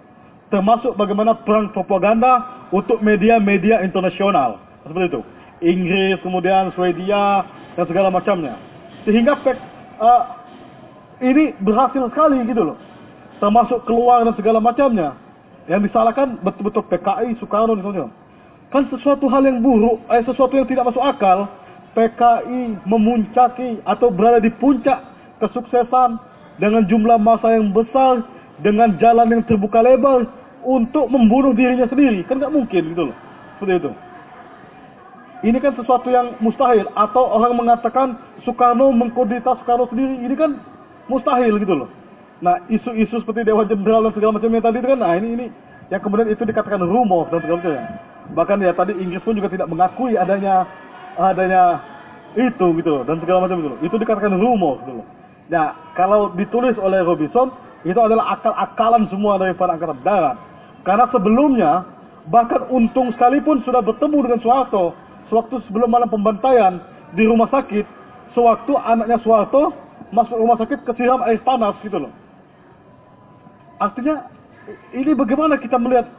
Termasuk 0.50 0.98
bagaimana 0.98 1.38
perang 1.46 1.70
propaganda 1.70 2.66
untuk 2.74 3.02
media-media 3.06 3.86
internasional. 3.86 4.58
Seperti 4.82 5.06
itu. 5.14 5.22
Inggris, 5.60 6.18
kemudian 6.26 6.74
Swedia, 6.74 7.46
dan 7.78 7.86
segala 7.86 8.10
macamnya. 8.10 8.58
Sehingga 9.06 9.38
uh, 9.38 10.24
ini 11.22 11.54
berhasil 11.62 12.10
sekali 12.10 12.42
gitu 12.50 12.74
loh. 12.74 12.78
Termasuk 13.38 13.86
keluar 13.86 14.26
dan 14.26 14.34
segala 14.36 14.58
macamnya. 14.58 15.16
Yang 15.70 15.92
disalahkan 15.92 16.42
betul-betul 16.42 16.82
PKI, 16.90 17.38
Soekarno 17.38 17.78
dan 17.78 17.84
sebagainya. 17.86 18.12
Kan 18.70 18.84
sesuatu 18.90 19.26
hal 19.30 19.46
yang 19.46 19.62
buruk, 19.62 20.02
eh, 20.14 20.22
sesuatu 20.26 20.54
yang 20.58 20.66
tidak 20.66 20.90
masuk 20.90 21.02
akal. 21.02 21.46
PKI 21.94 22.86
memuncaki 22.86 23.82
atau 23.86 24.14
berada 24.14 24.42
di 24.42 24.54
puncak 24.58 25.02
kesuksesan 25.42 26.22
dengan 26.62 26.86
jumlah 26.86 27.18
masa 27.18 27.58
yang 27.58 27.74
besar, 27.74 28.22
dengan 28.60 28.96
jalan 29.00 29.28
yang 29.32 29.42
terbuka 29.48 29.80
lebar 29.84 30.28
untuk 30.64 31.08
membunuh 31.08 31.56
dirinya 31.56 31.88
sendiri. 31.88 32.24
Kan 32.28 32.40
nggak 32.44 32.54
mungkin 32.54 32.96
gitu 32.96 33.04
loh. 33.12 33.18
Seperti 33.58 33.74
itu. 33.86 33.92
Ini 35.40 35.58
kan 35.64 35.72
sesuatu 35.80 36.08
yang 36.12 36.36
mustahil. 36.44 36.84
Atau 37.00 37.24
orang 37.24 37.56
mengatakan 37.56 38.20
Soekarno 38.44 38.92
mengkodita 38.92 39.56
Soekarno 39.64 39.88
sendiri. 39.88 40.28
Ini 40.28 40.36
kan 40.36 40.60
mustahil 41.08 41.56
gitu 41.60 41.76
loh. 41.76 41.90
Nah, 42.40 42.56
isu-isu 42.72 43.20
seperti 43.20 43.44
Dewan 43.44 43.68
Jenderal 43.68 44.08
dan 44.08 44.16
segala 44.16 44.40
macamnya 44.40 44.64
tadi 44.64 44.80
itu 44.80 44.88
kan, 44.88 45.00
nah 45.04 45.12
ini 45.12 45.28
ini 45.36 45.46
yang 45.92 46.00
kemudian 46.00 46.32
itu 46.32 46.40
dikatakan 46.48 46.80
rumor 46.80 47.28
dan 47.28 47.44
segala 47.44 47.60
macamnya. 47.60 47.84
Bahkan 48.32 48.58
ya 48.64 48.72
tadi 48.72 48.94
Inggris 48.96 49.24
pun 49.28 49.36
juga 49.36 49.52
tidak 49.52 49.68
mengakui 49.68 50.16
adanya 50.16 50.64
adanya 51.20 51.84
itu 52.40 52.66
gitu 52.80 52.90
loh, 52.96 53.04
dan 53.04 53.20
segala 53.20 53.44
macam 53.44 53.60
itu 53.60 53.70
loh. 53.76 53.80
Itu 53.84 53.96
dikatakan 54.00 54.32
rumor 54.40 54.80
gitu 54.88 55.04
loh. 55.04 55.08
Nah, 55.52 55.76
kalau 56.00 56.32
ditulis 56.40 56.80
oleh 56.80 57.04
Robinson, 57.04 57.52
itu 57.88 57.96
adalah 57.96 58.36
akal-akalan 58.36 59.08
semua 59.08 59.40
dari 59.40 59.56
para 59.56 59.76
angkatan 59.76 60.00
darat. 60.04 60.36
Karena 60.84 61.06
sebelumnya, 61.12 61.72
bahkan 62.28 62.68
untung 62.68 63.12
sekalipun 63.16 63.64
sudah 63.64 63.80
bertemu 63.80 64.18
dengan 64.28 64.40
Soeharto, 64.44 64.92
sewaktu 65.32 65.64
sebelum 65.70 65.88
malam 65.88 66.12
pembantaian 66.12 66.84
di 67.16 67.24
rumah 67.24 67.48
sakit, 67.48 67.86
sewaktu 68.36 68.76
anaknya 68.76 69.20
Soeharto 69.24 69.72
masuk 70.10 70.36
rumah 70.36 70.58
sakit 70.58 70.84
kesiram 70.84 71.24
air 71.24 71.40
panas 71.46 71.78
gitu 71.86 72.02
loh. 72.02 72.12
Artinya 73.80 74.28
ini 74.92 75.16
bagaimana 75.16 75.56
kita 75.56 75.80
melihat 75.80 76.10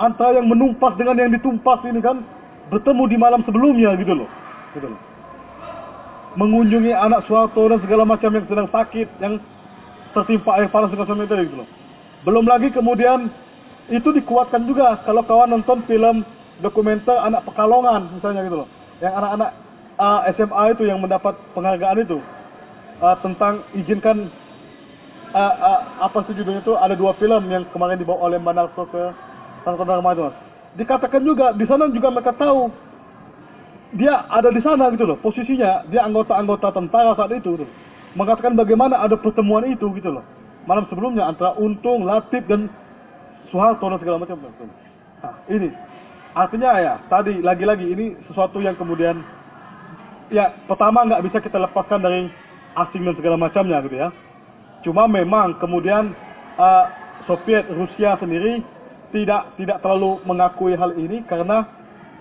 antara 0.00 0.40
yang 0.40 0.48
menumpas 0.48 0.96
dengan 0.96 1.20
yang 1.20 1.30
ditumpas 1.34 1.84
ini 1.84 2.00
kan 2.00 2.24
bertemu 2.72 3.02
di 3.12 3.16
malam 3.20 3.44
sebelumnya 3.44 3.92
gitu 4.00 4.24
loh. 4.24 4.28
Gitu 4.72 4.88
loh. 4.88 5.00
Mengunjungi 6.38 6.94
anak 6.94 7.26
Soeharto 7.26 7.68
dan 7.68 7.82
segala 7.82 8.06
macam 8.06 8.30
yang 8.32 8.46
sedang 8.46 8.70
sakit, 8.70 9.08
yang 9.20 9.42
tertimpa 10.12 10.58
air 10.58 10.68
panas 10.68 10.92
macam 10.92 11.20
itu 11.22 11.34
gitu 11.46 11.56
loh. 11.64 11.68
Belum 12.26 12.44
lagi 12.44 12.68
kemudian 12.70 13.30
itu 13.90 14.08
dikuatkan 14.12 14.68
juga 14.68 15.02
kalau 15.02 15.24
kawan 15.24 15.50
nonton 15.50 15.82
film 15.88 16.22
dokumenter 16.60 17.16
anak 17.16 17.42
Pekalongan 17.48 18.12
misalnya 18.14 18.46
gitu 18.46 18.62
loh. 18.64 18.68
Yang 19.00 19.12
anak-anak 19.16 19.50
uh, 19.96 20.20
SMA 20.36 20.62
itu 20.76 20.82
yang 20.86 21.00
mendapat 21.00 21.34
penghargaan 21.56 21.98
itu 22.04 22.18
uh, 23.00 23.16
tentang 23.24 23.64
izinkan 23.72 24.28
uh, 25.32 25.54
uh, 25.56 25.80
apa 26.04 26.24
sih 26.28 26.36
judulnya 26.36 26.62
itu 26.62 26.74
ada 26.76 26.94
dua 26.94 27.16
film 27.16 27.48
yang 27.48 27.64
kemarin 27.72 27.96
dibawa 27.96 28.30
oleh 28.30 28.38
Manarso 28.38 28.84
ke 28.88 29.02
Santo 29.64 29.84
Dharma 29.84 30.12
itu 30.12 30.22
mas. 30.28 30.36
Dikatakan 30.78 31.22
juga 31.26 31.50
di 31.56 31.66
sana 31.66 31.90
juga 31.90 32.08
mereka 32.14 32.32
tahu 32.38 32.70
dia 33.98 34.22
ada 34.30 34.54
di 34.54 34.62
sana 34.62 34.86
gitu 34.94 35.02
loh 35.02 35.18
posisinya 35.18 35.82
dia 35.90 36.06
anggota-anggota 36.06 36.70
tentara 36.70 37.16
saat 37.18 37.34
itu 37.34 37.58
gitu. 37.58 37.66
Mengatakan 38.18 38.58
bagaimana 38.58 38.98
ada 38.98 39.14
pertemuan 39.14 39.66
itu 39.70 39.86
gitu 39.94 40.10
loh 40.10 40.24
malam 40.68 40.84
sebelumnya 40.92 41.28
antara 41.28 41.56
Untung, 41.56 42.04
Latif 42.04 42.44
dan 42.44 42.68
Soeharto 43.48 43.88
dan 43.90 43.98
segala 43.98 44.22
macam. 44.22 44.36
Nah, 44.38 45.34
ini 45.50 45.68
artinya 46.30 46.70
ya 46.78 46.94
tadi 47.10 47.42
lagi-lagi 47.42 47.82
ini 47.90 48.14
sesuatu 48.30 48.62
yang 48.62 48.78
kemudian 48.78 49.18
ya 50.30 50.54
pertama 50.70 51.02
nggak 51.02 51.26
bisa 51.26 51.42
kita 51.42 51.58
lepaskan 51.58 52.00
dari 52.00 52.30
asing 52.86 53.02
dan 53.02 53.14
segala 53.18 53.36
macamnya 53.36 53.82
gitu 53.84 53.96
ya. 53.98 54.08
Cuma 54.86 55.10
memang 55.10 55.58
kemudian 55.58 56.14
uh, 56.56 56.84
Soviet 57.26 57.66
Rusia 57.68 58.16
sendiri 58.22 58.62
tidak 59.10 59.58
tidak 59.58 59.82
terlalu 59.82 60.22
mengakui 60.22 60.78
hal 60.78 60.94
ini 60.94 61.26
karena 61.26 61.66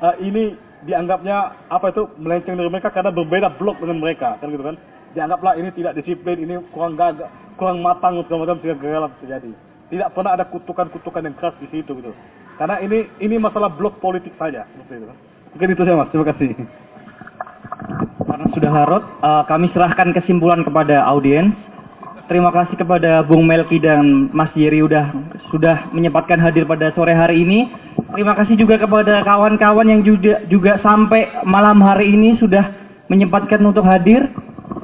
uh, 0.02 0.18
ini 0.20 0.57
dianggapnya 0.90 1.70
apa 1.70 1.91
itu 1.91 2.07
melenceng 2.18 2.56
dari 2.56 2.72
mereka 2.72 2.90
karena 2.90 3.11
berbeda 3.14 3.52
blok 3.60 3.78
dengan 3.78 4.02
mereka 4.02 4.41
kan 4.41 4.49
gitu 4.49 4.66
kan. 4.66 4.76
Dianggaplah 5.18 5.57
ini 5.57 5.69
tidak 5.73 5.98
disiplin, 5.98 6.38
ini 6.38 6.61
kurang 6.69 6.94
gagah, 6.94 7.30
kurang 7.57 7.81
matang 7.81 8.22
segala 8.26 8.45
macam 8.45 8.61
segala 8.61 9.07
terjadi. 9.22 9.52
Tidak 9.90 10.10
pernah 10.14 10.38
ada 10.38 10.45
kutukan-kutukan 10.45 11.26
yang 11.26 11.36
keras 11.38 11.57
di 11.57 11.68
situ 11.73 11.98
gitu. 11.98 12.14
Karena 12.61 12.77
ini 12.84 13.10
ini 13.23 13.41
masalah 13.41 13.73
blok 13.73 13.98
politik 14.03 14.36
saja 14.38 14.68
seperti 14.76 15.02
itu. 15.02 15.15
Mungkin 15.56 15.69
itu 15.73 15.81
saja 15.81 15.98
Mas. 15.98 16.10
Terima 16.14 16.27
kasih. 16.30 16.49
Karena 18.27 18.45
sudah 18.53 18.72
larut, 18.72 19.03
uh, 19.26 19.44
kami 19.49 19.72
serahkan 19.73 20.14
kesimpulan 20.14 20.61
kepada 20.61 21.02
audiens. 21.10 21.56
Terima 22.30 22.53
kasih 22.53 22.77
kepada 22.77 23.26
Bung 23.26 23.49
Melki 23.49 23.81
dan 23.81 24.30
Mas 24.30 24.53
Yeri 24.53 24.86
udah 24.86 25.10
sudah 25.49 25.90
menyempatkan 25.98 26.38
hadir 26.38 26.61
pada 26.69 26.94
sore 26.94 27.18
hari 27.18 27.41
ini. 27.41 27.73
Terima 28.14 28.38
kasih 28.38 28.53
juga 28.53 28.77
kepada 28.77 29.26
kawan-kawan 29.26 29.90
yang 29.90 30.06
juga 30.06 30.45
juga 30.45 30.77
sampai 30.86 31.26
malam 31.41 31.81
hari 31.81 32.14
ini 32.14 32.38
sudah 32.38 32.69
menyempatkan 33.10 33.65
untuk 33.65 33.81
hadir. 33.81 34.30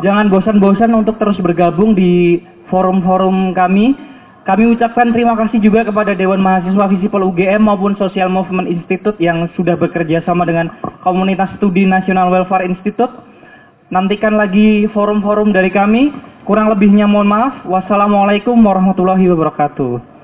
Jangan 0.03 0.27
bosan-bosan 0.27 0.91
untuk 0.91 1.15
terus 1.15 1.39
bergabung 1.39 1.95
di 1.95 2.43
forum-forum 2.67 3.55
kami. 3.55 3.95
Kami 4.45 4.77
ucapkan 4.77 5.09
terima 5.09 5.34
kasih 5.34 5.57
juga 5.57 5.81
kepada 5.81 6.13
Dewan 6.13 6.38
Mahasiswa 6.38 6.85
Visipol 6.91 7.26
UGM 7.34 7.65
maupun 7.65 7.97
Social 7.97 8.30
Movement 8.30 8.69
Institute 8.69 9.17
yang 9.17 9.49
sudah 9.57 9.73
bekerja 9.73 10.22
sama 10.22 10.45
dengan 10.45 10.69
Komunitas 11.01 11.49
Studi 11.57 11.89
Nasional 11.89 12.30
Welfare 12.30 12.67
Institute. 12.67 13.09
Nantikan 13.89 14.38
lagi 14.38 14.85
forum-forum 14.93 15.49
dari 15.49 15.73
kami. 15.73 16.13
Kurang 16.45 16.69
lebihnya 16.69 17.09
mohon 17.09 17.26
maaf. 17.26 17.65
Wassalamualaikum 17.65 18.53
warahmatullahi 18.61 19.26
wabarakatuh. 19.34 20.14